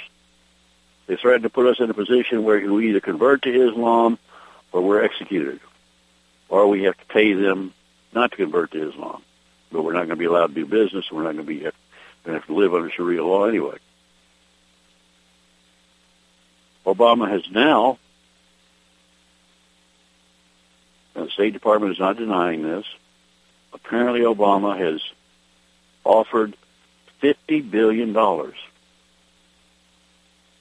They 1.08 1.16
threatened 1.18 1.44
to 1.44 1.50
put 1.50 1.68
us 1.68 1.80
in 1.80 1.90
a 1.90 1.94
position 1.94 2.44
where 2.44 2.60
we 2.72 2.90
either 2.90 3.02
convert 3.02 3.42
to 3.42 3.70
Islam 3.70 4.18
or 4.72 4.82
we're 4.82 5.04
executed. 5.04 5.60
Or 6.54 6.68
we 6.68 6.84
have 6.84 6.96
to 7.00 7.06
pay 7.08 7.34
them 7.34 7.74
not 8.14 8.30
to 8.30 8.38
convert 8.38 8.74
to 8.74 8.90
Islam. 8.92 9.24
But 9.72 9.82
we're 9.82 9.94
not 9.94 10.02
going 10.06 10.10
to 10.10 10.16
be 10.18 10.26
allowed 10.26 10.48
to 10.48 10.54
do 10.54 10.68
business. 10.68 11.12
We're 11.12 11.24
not 11.24 11.34
going 11.34 11.48
to 11.48 11.52
be 11.52 11.62
going 11.62 11.74
to 12.26 12.34
have 12.34 12.46
to 12.46 12.54
live 12.54 12.76
under 12.76 12.92
Sharia 12.92 13.26
law 13.26 13.46
anyway. 13.46 13.80
Obama 16.86 17.28
has 17.28 17.42
now, 17.50 17.98
and 21.16 21.26
the 21.26 21.32
State 21.32 21.54
Department 21.54 21.94
is 21.94 22.00
not 22.00 22.18
denying 22.18 22.62
this, 22.62 22.86
apparently 23.74 24.22
Obama 24.22 24.78
has 24.78 25.02
offered 26.04 26.56
$50 27.24 27.72
billion 27.72 28.14
to 28.14 28.54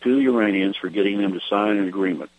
the 0.04 0.26
Iranians 0.26 0.78
for 0.78 0.88
getting 0.88 1.20
them 1.20 1.34
to 1.34 1.40
sign 1.50 1.76
an 1.76 1.86
agreement 1.86 2.30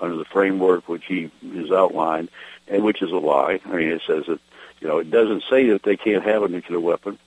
under 0.00 0.16
the 0.16 0.24
framework 0.24 0.88
which 0.88 1.04
he 1.06 1.30
has 1.54 1.70
outlined, 1.70 2.28
and 2.68 2.82
which 2.82 3.02
is 3.02 3.10
a 3.10 3.16
lie. 3.16 3.60
I 3.64 3.76
mean, 3.76 3.88
it 3.88 4.02
says 4.06 4.24
that, 4.26 4.40
you 4.80 4.88
know, 4.88 4.98
it 4.98 5.10
doesn't 5.10 5.44
say 5.48 5.70
that 5.70 5.82
they 5.82 5.96
can't 5.96 6.24
have 6.24 6.42
a 6.42 6.48
nuclear 6.48 6.80
weapon. 6.80 7.18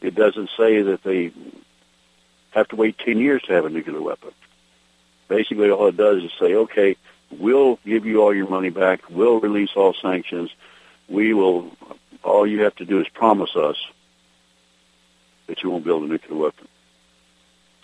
It 0.00 0.14
doesn't 0.14 0.50
say 0.56 0.82
that 0.82 1.02
they 1.02 1.32
have 2.50 2.68
to 2.68 2.76
wait 2.76 2.98
10 2.98 3.18
years 3.18 3.42
to 3.42 3.52
have 3.52 3.64
a 3.64 3.70
nuclear 3.70 4.00
weapon. 4.00 4.30
Basically, 5.28 5.70
all 5.70 5.88
it 5.88 5.96
does 5.96 6.22
is 6.24 6.32
say, 6.38 6.54
okay, 6.54 6.96
we'll 7.30 7.78
give 7.84 8.04
you 8.04 8.20
all 8.22 8.34
your 8.34 8.48
money 8.48 8.70
back. 8.70 9.00
We'll 9.08 9.40
release 9.40 9.70
all 9.76 9.94
sanctions. 9.94 10.50
We 11.08 11.34
will, 11.34 11.70
all 12.22 12.46
you 12.46 12.62
have 12.62 12.74
to 12.76 12.84
do 12.84 13.00
is 13.00 13.08
promise 13.08 13.54
us 13.56 13.76
that 15.46 15.62
you 15.62 15.70
won't 15.70 15.84
build 15.84 16.04
a 16.04 16.06
nuclear 16.06 16.38
weapon 16.38 16.68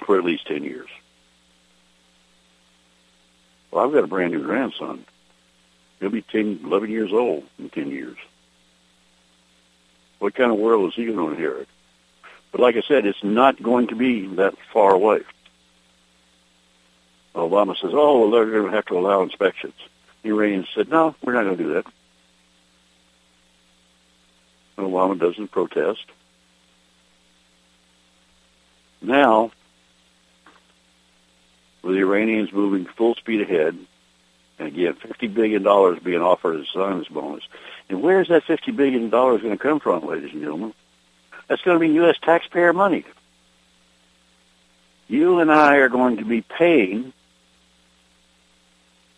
for 0.04 0.18
at 0.18 0.24
least 0.24 0.46
10 0.46 0.64
years. 0.64 0.88
Well, 3.76 3.84
I've 3.84 3.92
got 3.92 4.04
a 4.04 4.06
brand 4.06 4.32
new 4.32 4.42
grandson. 4.42 5.04
He'll 6.00 6.08
be 6.08 6.22
10, 6.22 6.60
11 6.64 6.90
years 6.90 7.12
old 7.12 7.44
in 7.58 7.68
10 7.68 7.90
years. 7.90 8.16
What 10.18 10.34
kind 10.34 10.50
of 10.50 10.56
world 10.56 10.88
is 10.88 10.94
he 10.94 11.04
going 11.04 11.18
to 11.18 11.28
inherit? 11.28 11.68
But 12.52 12.62
like 12.62 12.76
I 12.76 12.80
said, 12.88 13.04
it's 13.04 13.22
not 13.22 13.62
going 13.62 13.88
to 13.88 13.94
be 13.94 14.28
that 14.36 14.54
far 14.72 14.94
away. 14.94 15.20
Obama 17.34 17.76
says, 17.78 17.90
oh, 17.92 18.20
well, 18.20 18.30
they're 18.30 18.50
going 18.50 18.70
to 18.70 18.74
have 18.74 18.86
to 18.86 18.96
allow 18.96 19.22
inspections. 19.22 19.74
The 20.22 20.30
Iranians 20.30 20.68
said, 20.74 20.88
no, 20.88 21.14
we're 21.22 21.34
not 21.34 21.44
going 21.44 21.58
to 21.58 21.62
do 21.62 21.74
that. 21.74 21.84
Obama 24.78 25.18
doesn't 25.18 25.50
protest. 25.50 26.06
Now, 29.02 29.50
with 31.86 31.94
the 31.94 32.00
Iranians 32.00 32.52
moving 32.52 32.84
full 32.84 33.14
speed 33.14 33.42
ahead, 33.42 33.78
and 34.58 34.68
again, 34.68 34.94
$50 34.94 35.32
billion 35.32 35.62
being 36.02 36.20
offered 36.20 36.56
as 36.56 36.62
a 36.62 36.72
signing 36.72 37.06
bonus. 37.10 37.44
And 37.88 38.02
where 38.02 38.20
is 38.20 38.28
that 38.28 38.42
$50 38.44 38.74
billion 38.74 39.08
going 39.08 39.40
to 39.50 39.56
come 39.56 39.78
from, 39.78 40.04
ladies 40.04 40.32
and 40.32 40.42
gentlemen? 40.42 40.74
That's 41.46 41.62
going 41.62 41.76
to 41.76 41.86
be 41.86 41.94
U.S. 41.94 42.16
taxpayer 42.20 42.72
money. 42.72 43.04
You 45.06 45.38
and 45.38 45.52
I 45.52 45.76
are 45.76 45.88
going 45.88 46.16
to 46.16 46.24
be 46.24 46.40
paying 46.40 47.12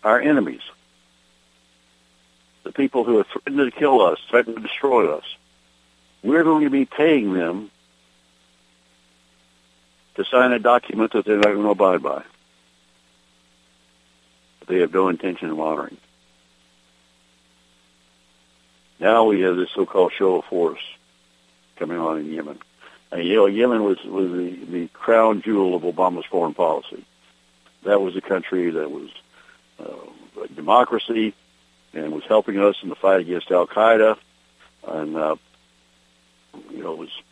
our 0.04 0.20
enemies, 0.20 0.60
the 2.64 2.72
people 2.72 3.04
who 3.04 3.16
have 3.16 3.26
threatened 3.28 3.72
to 3.72 3.78
kill 3.78 4.02
us, 4.02 4.18
threatened 4.28 4.56
to 4.56 4.62
destroy 4.62 5.10
us. 5.10 5.24
We're 6.22 6.44
going 6.44 6.64
to 6.64 6.70
be 6.70 6.84
paying 6.84 7.32
them 7.32 7.70
to 10.16 10.24
sign 10.26 10.52
a 10.52 10.58
document 10.58 11.12
that 11.12 11.24
they're 11.24 11.36
not 11.36 11.44
going 11.44 11.62
to 11.62 11.70
abide 11.70 12.02
by. 12.02 12.24
They 14.68 14.80
have 14.80 14.92
no 14.92 15.08
intention 15.08 15.50
of 15.50 15.58
honoring. 15.58 15.96
Now 19.00 19.24
we 19.24 19.40
have 19.40 19.56
this 19.56 19.70
so-called 19.74 20.12
show 20.12 20.36
of 20.36 20.44
force 20.44 20.82
coming 21.76 21.98
on 21.98 22.18
in 22.18 22.32
Yemen. 22.32 22.58
And, 23.10 23.24
you 23.24 23.36
know, 23.36 23.46
Yemen 23.46 23.82
was, 23.84 23.98
was 24.04 24.30
the, 24.30 24.64
the 24.70 24.88
crown 24.88 25.40
jewel 25.40 25.74
of 25.74 25.82
Obama's 25.82 26.26
foreign 26.26 26.54
policy. 26.54 27.04
That 27.84 28.00
was 28.00 28.16
a 28.16 28.20
country 28.20 28.70
that 28.70 28.90
was 28.90 29.08
uh, 29.78 30.46
democracy 30.54 31.32
and 31.94 32.12
was 32.12 32.24
helping 32.24 32.58
us 32.58 32.76
in 32.82 32.88
the 32.88 32.94
fight 32.96 33.20
against 33.20 33.50
Al 33.50 33.66
Qaeda. 33.66 34.18
And 34.86 35.16
uh, 35.16 35.36
you 36.70 36.82
know, 36.82 36.92
it 36.92 36.98
was 36.98 37.22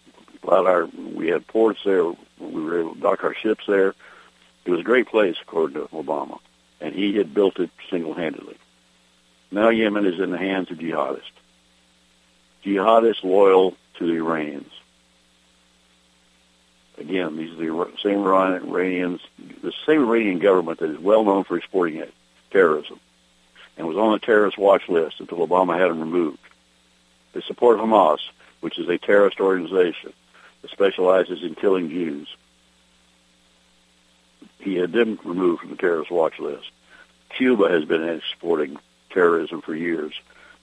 a 0.43 0.51
of 0.51 0.66
our 0.66 0.87
we 1.14 1.28
had 1.28 1.47
ports 1.47 1.80
there. 1.84 2.05
We 2.39 2.62
were 2.62 2.80
able 2.80 2.95
to 2.95 3.01
dock 3.01 3.24
our 3.24 3.34
ships 3.34 3.64
there. 3.66 3.95
It 4.64 4.70
was 4.70 4.80
a 4.80 4.84
great 4.84 5.09
place, 5.09 5.37
according 5.43 5.74
to 5.74 5.89
Obama, 5.89 6.39
and 6.81 6.95
he 6.95 7.16
had 7.16 7.35
built 7.35 7.59
it 7.59 7.70
single-handedly. 7.91 8.57
Now 9.51 9.70
Yemen 9.70 10.07
is 10.07 10.20
in 10.20 10.31
the 10.31 10.39
hands 10.39 10.70
of 10.70 10.79
jihadists. 10.79 11.22
jihadists 12.64 13.24
loyal 13.24 13.74
to 13.99 14.07
the 14.07 14.14
Iranians. 14.14 14.72
Again, 16.99 17.37
these 17.37 17.53
are 17.53 17.57
the 17.57 17.93
same 18.03 18.20
Iranians, 18.20 19.20
the 19.62 19.72
same 19.87 20.03
Iranian 20.03 20.39
government 20.39 20.81
that 20.81 20.91
is 20.91 20.99
well 20.99 21.24
known 21.24 21.45
for 21.45 21.57
exporting 21.59 21.97
it, 21.97 22.12
terrorism 22.51 22.99
and 23.77 23.87
was 23.87 23.97
on 23.97 24.12
the 24.12 24.18
terrorist 24.18 24.59
watch 24.59 24.89
list 24.89 25.20
until 25.20 25.47
Obama 25.47 25.79
had 25.79 25.91
them 25.91 26.01
removed. 26.01 26.39
They 27.33 27.41
support 27.43 27.79
Hamas, 27.79 28.20
which 28.61 28.79
is 28.79 28.89
a 28.89 28.99
terrorist 28.99 29.41
organization 29.41 30.12
that 30.62 30.70
specializes 30.70 31.43
in 31.43 31.55
killing 31.55 31.91
Jews. 31.91 32.35
He 34.67 34.75
had 34.75 34.91
them 34.91 35.17
removed 35.23 35.61
from 35.61 35.71
the 35.71 35.77
terrorist 35.77 36.11
watch 36.11 36.41
list. 36.41 36.73
Cuba 37.31 37.69
has 37.69 37.85
been 37.85 38.03
exporting 38.03 38.77
terrorism 39.11 39.62
for 39.62 39.77
years 39.77 40.12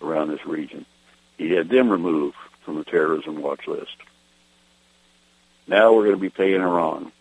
around 0.01 0.27
this 0.27 0.45
region. 0.45 0.85
He 1.37 1.51
had 1.51 1.69
them 1.69 1.89
removed 1.89 2.35
from 2.65 2.75
the 2.75 2.83
terrorism 2.83 3.41
watch 3.41 3.65
list. 3.65 3.95
Now 5.67 5.93
we're 5.93 6.03
going 6.03 6.17
to 6.17 6.21
be 6.21 6.29
paying 6.29 6.59
Iran. 6.59 7.13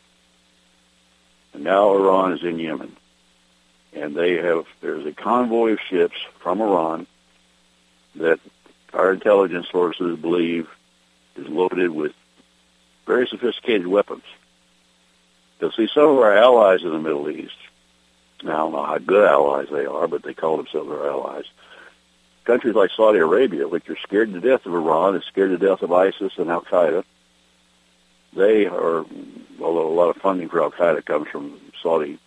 And 1.55 1.63
now 1.63 1.95
Iran 1.95 2.33
is 2.33 2.43
in 2.43 2.59
Yemen. 2.59 2.97
And 3.93 4.17
they 4.17 4.39
have, 4.39 4.67
there's 4.81 5.07
a 5.07 5.13
convoy 5.13 5.75
of 5.75 5.79
ships 5.89 6.17
from 6.41 6.61
Iran 6.61 7.07
that 8.17 8.41
our 8.93 9.13
intelligence 9.13 9.69
sources 9.71 10.19
believe 10.19 10.69
is 11.37 11.47
loaded 11.47 11.91
with 11.91 12.13
very 13.07 13.29
sophisticated 13.29 13.87
weapons. 13.87 14.25
You'll 15.63 15.71
see 15.71 15.87
some 15.95 16.09
of 16.09 16.19
our 16.19 16.37
allies 16.37 16.83
in 16.83 16.91
the 16.91 16.99
Middle 16.99 17.31
East. 17.31 17.55
Now, 18.43 18.53
I 18.53 18.57
don't 18.59 18.73
know 18.73 18.83
how 18.83 18.99
good 18.99 19.25
allies 19.25 19.69
they 19.71 19.87
are, 19.87 20.09
but 20.09 20.25
they 20.25 20.35
call 20.35 20.57
themselves 20.57 20.91
our 20.91 21.09
allies. 21.09 21.45
Countries 22.43 22.75
like 22.75 22.91
Saudi 22.91 23.21
Arabia, 23.21 23.69
which 23.69 23.89
are 23.89 23.97
scared 23.99 24.33
to 24.33 24.41
death 24.41 24.67
of 24.67 24.75
Iran 24.75 25.15
and 25.15 25.23
scared 25.23 25.51
to 25.51 25.65
death 25.65 25.83
of 25.83 25.93
ISIS 25.93 26.33
and 26.37 26.51
Al 26.51 26.63
Qaeda, 26.63 27.05
they 28.35 28.67
are, 28.67 29.07
although 29.61 29.89
a 29.89 29.95
lot 29.95 30.11
of 30.11 30.21
funding 30.21 30.49
for 30.49 30.61
Al 30.61 30.73
Qaeda 30.73 31.05
comes 31.05 31.29
from 31.29 31.61
Saudi 31.81 32.19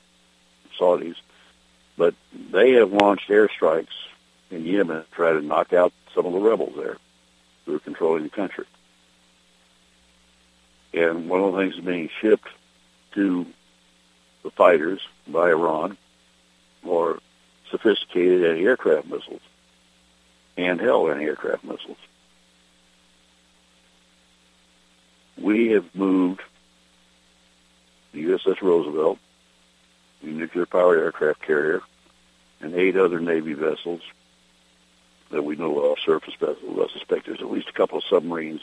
Saudis, 0.79 1.17
but 1.97 2.15
they 2.53 2.71
have 2.71 2.93
launched 2.93 3.27
airstrikes 3.27 3.87
in 4.49 4.65
Yemen 4.65 5.03
to 5.03 5.11
try 5.11 5.33
to 5.33 5.41
knock 5.41 5.73
out 5.73 5.91
some 6.13 6.25
of 6.25 6.31
the 6.31 6.39
rebels 6.39 6.73
there 6.77 6.95
who 7.65 7.75
are 7.75 7.79
controlling 7.79 8.23
the 8.23 8.29
country. 8.29 8.65
And 10.93 11.27
one 11.27 11.41
of 11.41 11.51
the 11.51 11.59
things 11.59 11.75
being 11.83 12.09
shipped 12.21 12.47
to 13.15 13.45
the 14.43 14.51
fighters 14.51 15.01
by 15.27 15.49
Iran 15.49 15.97
are 16.89 17.17
sophisticated 17.71 18.45
anti-aircraft 18.45 19.07
missiles, 19.07 19.41
handheld 20.57 21.11
anti-aircraft 21.11 21.63
missiles. 21.63 21.97
we 25.37 25.69
have 25.69 25.85
moved 25.93 26.41
the 28.13 28.25
USS 28.25 28.61
Roosevelt, 28.61 29.19
the 30.23 30.31
nuclear-powered 30.31 30.99
aircraft 30.99 31.41
carrier, 31.41 31.81
and 32.61 32.73
eight 32.73 32.95
other 32.95 33.19
Navy 33.19 33.53
vessels 33.53 34.01
that 35.31 35.43
we 35.43 35.55
know 35.55 35.91
of, 35.91 35.99
surface 35.99 36.33
vessels. 36.39 36.89
I 36.89 36.91
suspect 36.93 37.25
there's 37.25 37.41
at 37.41 37.51
least 37.51 37.69
a 37.69 37.73
couple 37.73 37.97
of 37.97 38.03
submarines 38.09 38.61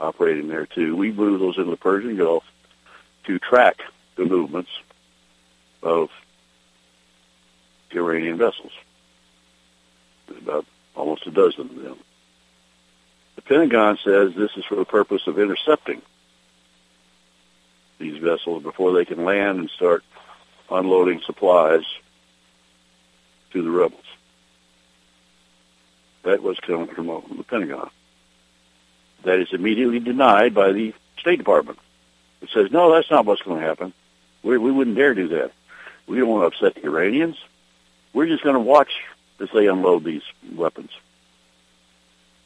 operating 0.00 0.48
there 0.48 0.66
too. 0.66 0.96
We 0.96 1.12
moved 1.12 1.42
those 1.42 1.56
into 1.58 1.70
the 1.70 1.76
Persian 1.76 2.16
Gulf 2.16 2.44
to 3.24 3.38
track 3.38 3.76
the 4.16 4.24
movements 4.24 4.70
of 5.82 6.10
Iranian 7.92 8.38
vessels. 8.38 8.72
There's 10.28 10.42
about 10.42 10.66
almost 10.94 11.26
a 11.26 11.30
dozen 11.30 11.62
of 11.62 11.82
them. 11.82 11.98
The 13.36 13.42
Pentagon 13.42 13.98
says 14.04 14.34
this 14.34 14.50
is 14.56 14.64
for 14.64 14.76
the 14.76 14.84
purpose 14.84 15.22
of 15.26 15.38
intercepting 15.38 16.02
these 17.98 18.18
vessels 18.18 18.62
before 18.62 18.92
they 18.92 19.04
can 19.04 19.24
land 19.24 19.58
and 19.58 19.70
start 19.70 20.04
unloading 20.70 21.20
supplies 21.24 21.84
to 23.52 23.62
the 23.62 23.70
rebels. 23.70 24.04
That 26.22 26.42
was 26.42 26.58
coming 26.60 26.88
from 26.88 27.06
the 27.36 27.44
Pentagon. 27.44 27.90
That 29.24 29.38
is 29.38 29.48
immediately 29.52 30.00
denied 30.00 30.54
by 30.54 30.72
the 30.72 30.94
State 31.18 31.38
Department. 31.38 31.78
It 32.42 32.48
says, 32.52 32.70
no, 32.70 32.92
that's 32.92 33.10
not 33.10 33.26
what's 33.26 33.42
going 33.42 33.60
to 33.60 33.66
happen. 33.66 33.92
We, 34.42 34.56
we 34.58 34.72
wouldn't 34.72 34.96
dare 34.96 35.14
do 35.14 35.28
that. 35.28 35.52
We 36.06 36.18
don't 36.18 36.28
want 36.28 36.42
to 36.42 36.56
upset 36.56 36.74
the 36.74 36.88
Iranians. 36.88 37.36
We're 38.12 38.26
just 38.26 38.42
going 38.42 38.54
to 38.54 38.60
watch 38.60 38.90
as 39.38 39.48
they 39.54 39.66
unload 39.68 40.04
these 40.04 40.22
weapons. 40.54 40.90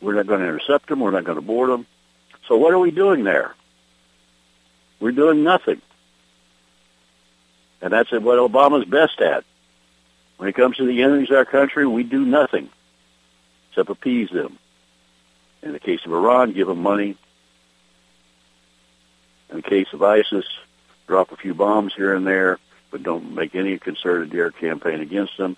We're 0.00 0.14
not 0.14 0.26
going 0.26 0.40
to 0.40 0.46
intercept 0.46 0.88
them. 0.88 1.00
We're 1.00 1.12
not 1.12 1.24
going 1.24 1.36
to 1.36 1.42
board 1.42 1.70
them. 1.70 1.86
So 2.48 2.56
what 2.56 2.74
are 2.74 2.78
we 2.78 2.90
doing 2.90 3.24
there? 3.24 3.54
We're 5.00 5.12
doing 5.12 5.42
nothing. 5.42 5.80
And 7.80 7.92
that's 7.92 8.10
what 8.12 8.38
Obama's 8.38 8.86
best 8.86 9.20
at. 9.20 9.44
When 10.36 10.48
it 10.48 10.54
comes 10.54 10.76
to 10.76 10.86
the 10.86 11.02
enemies 11.02 11.30
of 11.30 11.36
our 11.36 11.44
country, 11.44 11.86
we 11.86 12.02
do 12.02 12.24
nothing 12.24 12.68
except 13.70 13.88
appease 13.88 14.30
them. 14.30 14.58
In 15.62 15.72
the 15.72 15.78
case 15.80 16.00
of 16.04 16.12
Iran, 16.12 16.52
give 16.52 16.66
them 16.66 16.82
money. 16.82 17.16
In 19.54 19.60
the 19.60 19.70
case 19.70 19.86
of 19.92 20.02
ISIS, 20.02 20.44
drop 21.06 21.30
a 21.30 21.36
few 21.36 21.54
bombs 21.54 21.94
here 21.94 22.12
and 22.12 22.26
there, 22.26 22.58
but 22.90 23.04
don't 23.04 23.36
make 23.36 23.54
any 23.54 23.78
concerted 23.78 24.34
air 24.34 24.50
campaign 24.50 25.00
against 25.00 25.38
them. 25.38 25.56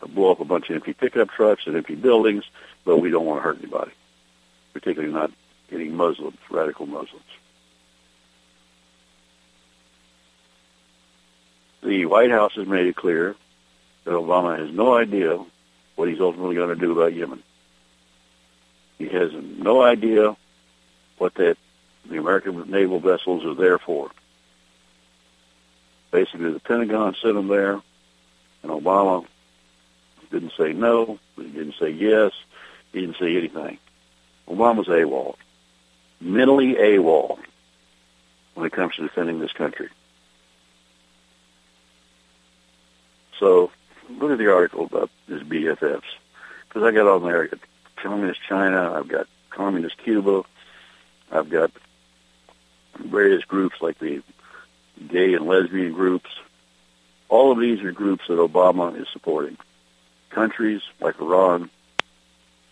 Blow 0.00 0.32
up 0.32 0.40
a 0.40 0.44
bunch 0.44 0.68
of 0.68 0.74
empty 0.74 0.92
pickup 0.92 1.30
trucks 1.30 1.62
and 1.64 1.76
empty 1.76 1.94
buildings, 1.94 2.42
but 2.84 2.98
we 2.98 3.08
don't 3.08 3.24
want 3.24 3.38
to 3.38 3.42
hurt 3.42 3.58
anybody, 3.58 3.92
particularly 4.72 5.14
not 5.14 5.30
any 5.70 5.88
Muslims, 5.88 6.38
radical 6.50 6.86
Muslims. 6.86 7.22
The 11.84 12.06
White 12.06 12.32
House 12.32 12.54
has 12.56 12.66
made 12.66 12.88
it 12.88 12.96
clear 12.96 13.36
that 14.02 14.10
Obama 14.10 14.58
has 14.58 14.74
no 14.74 14.96
idea 14.96 15.38
what 15.94 16.08
he's 16.08 16.20
ultimately 16.20 16.56
going 16.56 16.70
to 16.70 16.74
do 16.74 16.90
about 16.90 17.14
Yemen. 17.14 17.44
He 18.98 19.06
has 19.06 19.30
no 19.32 19.82
idea 19.82 20.36
what 21.18 21.34
that 21.34 21.56
the 22.08 22.18
American 22.18 22.70
naval 22.70 23.00
vessels 23.00 23.44
are 23.44 23.54
there 23.54 23.78
for. 23.78 24.10
Basically, 26.10 26.52
the 26.52 26.60
Pentagon 26.60 27.14
sent 27.20 27.34
them 27.34 27.48
there, 27.48 27.80
and 28.62 28.72
Obama 28.72 29.26
didn't 30.30 30.52
say 30.56 30.72
no, 30.72 31.18
he 31.36 31.44
didn't 31.44 31.74
say 31.78 31.90
yes, 31.90 32.32
he 32.92 33.00
didn't 33.00 33.16
say 33.18 33.36
anything. 33.36 33.78
Obama's 34.48 34.88
AWOL, 34.88 35.36
mentally 36.20 36.74
AWOL 36.74 37.38
when 38.54 38.66
it 38.66 38.72
comes 38.72 38.94
to 38.96 39.02
defending 39.02 39.38
this 39.38 39.52
country. 39.52 39.88
So 43.38 43.70
look 44.08 44.30
at 44.30 44.38
the 44.38 44.52
article 44.52 44.84
about 44.84 45.10
his 45.28 45.42
BFFs. 45.42 46.02
Because 46.68 46.82
I 46.82 46.90
got 46.92 47.22
I 47.24 47.46
got 47.46 47.58
Communist 47.96 48.40
China, 48.48 48.92
I've 48.92 49.08
got 49.08 49.26
Communist 49.50 49.98
Cuba, 49.98 50.42
I've 51.30 51.50
got 51.50 51.70
various 52.98 53.44
groups 53.44 53.76
like 53.80 53.98
the 53.98 54.22
gay 55.08 55.34
and 55.34 55.46
lesbian 55.46 55.92
groups. 55.92 56.30
All 57.28 57.52
of 57.52 57.60
these 57.60 57.80
are 57.82 57.92
groups 57.92 58.24
that 58.28 58.38
Obama 58.38 59.00
is 59.00 59.08
supporting. 59.12 59.56
Countries 60.30 60.82
like 61.00 61.20
Iran, 61.20 61.70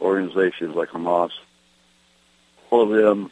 organizations 0.01 0.75
like 0.75 0.91
Hamas, 0.91 1.31
all 2.71 2.83
of 2.83 2.91
them 2.91 3.31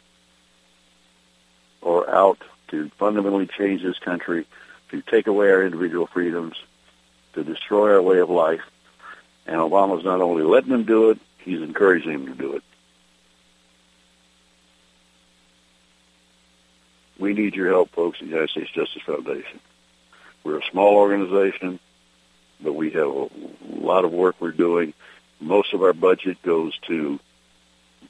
are 1.81 2.09
out 2.09 2.39
to 2.69 2.89
fundamentally 2.97 3.47
change 3.47 3.83
this 3.83 3.99
country, 3.99 4.45
to 4.89 5.01
take 5.01 5.27
away 5.27 5.51
our 5.51 5.63
individual 5.63 6.07
freedoms, 6.07 6.55
to 7.33 7.43
destroy 7.43 7.93
our 7.93 8.01
way 8.01 8.19
of 8.19 8.29
life. 8.29 8.61
And 9.45 9.57
Obama's 9.57 10.05
not 10.05 10.21
only 10.21 10.43
letting 10.43 10.71
them 10.71 10.83
do 10.83 11.09
it, 11.09 11.19
he's 11.39 11.61
encouraging 11.61 12.25
them 12.25 12.35
to 12.35 12.41
do 12.41 12.53
it. 12.53 12.63
We 17.23 17.33
need 17.33 17.55
your 17.55 17.69
help, 17.69 17.89
folks, 17.91 18.17
at 18.17 18.25
the 18.25 18.31
United 18.31 18.49
States 18.49 18.69
Justice 18.71 19.01
Foundation. 19.05 19.61
We're 20.43 20.57
a 20.57 20.69
small 20.69 20.95
organization, 20.95 21.79
but 22.59 22.73
we 22.73 22.89
have 22.89 23.07
a 23.07 23.29
lot 23.65 24.03
of 24.03 24.11
work 24.11 24.35
we're 24.41 24.51
doing. 24.51 24.93
Most 25.39 25.73
of 25.73 25.83
our 25.83 25.93
budget 25.93 26.41
goes 26.41 26.77
to 26.89 27.21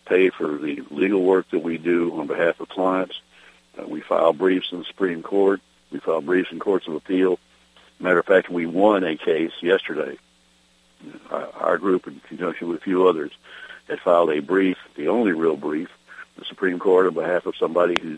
pay 0.07 0.31
for 0.31 0.57
the 0.57 0.81
legal 0.89 1.21
work 1.21 1.47
that 1.51 1.59
we 1.59 1.77
do 1.77 2.19
on 2.19 2.25
behalf 2.25 2.59
of 2.59 2.69
clients. 2.69 3.21
Uh, 3.79 3.85
we 3.87 4.01
file 4.01 4.33
briefs 4.33 4.71
in 4.71 4.79
the 4.79 4.85
Supreme 4.85 5.21
Court. 5.21 5.61
We 5.91 5.99
file 5.99 6.21
briefs 6.21 6.51
in 6.51 6.57
courts 6.57 6.87
of 6.87 6.95
appeal. 6.95 7.37
Matter 7.99 8.17
of 8.17 8.25
fact, 8.25 8.49
we 8.49 8.65
won 8.65 9.03
a 9.03 9.15
case 9.15 9.51
yesterday. 9.61 10.17
Our 11.29 11.77
group, 11.77 12.07
in 12.07 12.19
conjunction 12.27 12.67
with 12.67 12.81
a 12.81 12.83
few 12.83 13.07
others, 13.07 13.31
had 13.87 13.99
filed 13.99 14.31
a 14.31 14.39
brief, 14.39 14.77
the 14.95 15.09
only 15.09 15.33
real 15.33 15.55
brief, 15.55 15.89
the 16.35 16.45
Supreme 16.45 16.79
Court 16.79 17.05
on 17.05 17.13
behalf 17.13 17.45
of 17.45 17.55
somebody 17.57 18.01
who 18.01 18.17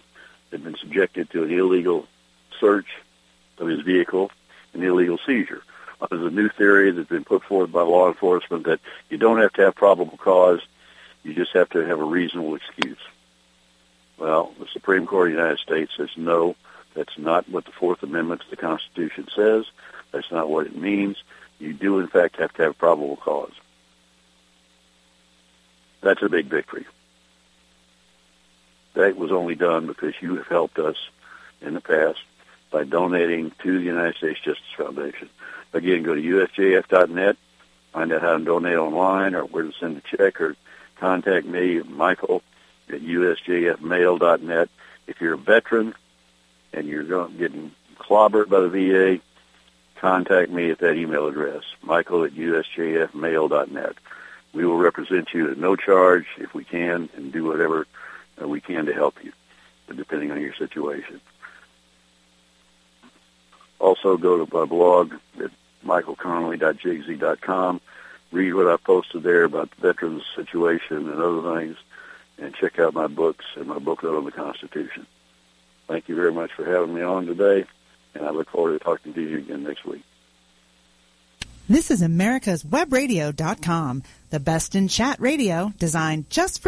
had 0.56 0.64
been 0.64 0.78
subjected 0.78 1.30
to 1.30 1.44
an 1.44 1.52
illegal 1.52 2.08
search 2.60 2.88
of 3.58 3.68
his 3.68 3.82
vehicle, 3.82 4.32
an 4.74 4.82
illegal 4.84 5.20
seizure. 5.26 5.62
Uh, 6.00 6.08
there's 6.10 6.26
a 6.26 6.30
new 6.30 6.48
theory 6.50 6.92
that's 6.92 7.10
been 7.10 7.26
put 7.26 7.44
forth 7.44 7.72
by 7.72 7.82
law 7.82 8.08
enforcement 8.08 8.66
that 8.66 8.80
you 9.10 9.18
don't 9.18 9.40
have 9.40 9.52
to 9.54 9.64
have 9.64 9.76
probable 9.76 10.18
cause 10.18 10.62
You 11.24 11.34
just 11.34 11.54
have 11.54 11.70
to 11.72 11.80
have 11.80 12.00
a 12.00 12.04
reasonable 12.04 12.56
excuse. 12.56 13.00
Well, 14.18 14.54
the 14.60 14.68
Supreme 14.72 15.06
Court 15.06 15.30
of 15.30 15.36
the 15.36 15.42
United 15.42 15.60
States 15.60 15.92
says 15.98 16.10
no, 16.16 16.56
that's 16.94 17.18
not 17.18 17.50
what 17.50 17.66
the 17.66 17.72
Fourth 17.72 18.02
Amendment 18.04 18.42
to 18.42 18.50
the 18.50 18.56
Constitution 18.56 19.28
says. 19.36 19.66
That's 20.12 20.32
not 20.32 20.50
what 20.50 20.68
it 20.68 20.76
means. 20.76 21.18
You 21.60 21.74
do, 21.74 22.00
in 22.00 22.08
fact, 22.08 22.38
have 22.38 22.54
to 22.54 22.64
have 22.64 22.78
probable 22.78 23.18
cause. 23.18 23.52
That's 26.02 26.22
a 26.22 26.30
big 26.30 26.46
victory. 26.46 26.86
That 28.96 29.18
was 29.18 29.32
only 29.32 29.56
done 29.56 29.88
because 29.88 30.14
you 30.22 30.36
have 30.38 30.48
helped 30.48 30.80
us 30.80 30.96
in 31.62 31.74
the 31.74 31.82
past 31.82 32.20
by 32.72 32.84
donating 32.84 33.52
to 33.64 33.78
the 33.78 33.84
United 33.86 34.16
States 34.16 34.40
Justice 34.40 34.66
Foundation. 34.78 35.30
Again, 35.74 36.04
go 36.04 36.16
to 36.16 36.22
usjf.net, 36.22 37.38
find 37.94 38.14
out 38.14 38.22
how 38.22 38.38
to 38.38 38.44
donate 38.44 38.78
online 38.78 39.36
or 39.36 39.44
where 39.44 39.64
to 39.64 39.74
send 39.80 39.98
a 39.98 40.18
check 40.18 40.40
or 40.42 40.56
contact 40.98 41.46
me, 41.46 41.82
Michael, 41.82 42.42
at 42.90 43.02
usjfmail.net. 43.02 44.70
If 45.08 45.22
you're 45.22 45.34
a 45.34 45.38
veteran 45.38 45.94
and 46.74 46.88
you're 46.88 47.28
getting 47.30 47.72
clobbered 47.98 48.50
by 48.50 48.62
the 48.62 48.70
VA, 48.70 49.22
contact 50.00 50.52
me 50.52 50.72
at 50.72 50.80
that 50.80 50.96
email 50.96 51.28
address, 51.28 51.64
michael 51.82 52.24
at 52.24 52.34
usjfmail.net. 52.34 53.96
We 54.54 54.66
will 54.66 54.78
represent 54.78 55.34
you 55.34 55.52
at 55.52 55.58
no 55.58 55.76
charge 55.76 56.26
if 56.38 56.54
we 56.54 56.64
can 56.64 57.10
and 57.16 57.34
do 57.34 57.44
whatever 57.44 57.88
we 58.42 58.62
can 58.62 58.86
to 58.86 58.94
help 58.94 59.16
you, 59.24 59.32
depending 59.94 60.32
on 60.32 60.42
your 60.42 60.54
situation. 60.56 61.22
Also, 63.80 64.18
go 64.18 64.44
to 64.44 64.56
my 64.56 64.66
blog 64.66 65.14
at 65.42 65.52
michaelconnelly.jigsy.com. 65.86 67.82
Read 68.32 68.54
what 68.54 68.68
I 68.68 68.78
posted 68.78 69.24
there 69.24 69.44
about 69.44 69.70
the 69.72 69.82
veterans 69.88 70.24
situation 70.36 71.10
and 71.10 71.22
other 71.22 71.60
things, 71.60 71.78
and 72.38 72.54
check 72.56 72.80
out 72.80 72.94
my 72.94 73.08
books 73.08 73.46
and 73.56 73.68
my 73.68 73.80
booklet 73.80 74.16
on 74.16 74.26
the 74.26 74.32
Constitution. 74.32 75.06
Thank 75.88 76.10
you 76.10 76.16
very 76.16 76.34
much 76.34 76.52
for 76.54 76.66
having 76.66 76.94
me 76.96 77.02
on 77.02 77.28
today, 77.28 77.66
and 78.16 78.26
I 78.26 78.32
look 78.32 78.50
forward 78.50 78.78
to 78.78 78.84
talking 78.84 79.14
to 79.14 79.22
you 79.22 79.38
again 79.38 79.64
next 79.64 79.86
week. 79.86 80.04
This 81.68 81.90
is 81.90 82.04
America's 82.04 82.64
Webradio.com, 82.64 84.04
the 84.30 84.40
best 84.40 84.76
in 84.76 84.88
chat 84.88 85.20
radio 85.20 85.74
designed 85.80 86.30
just 86.30 86.62
for 86.62 86.64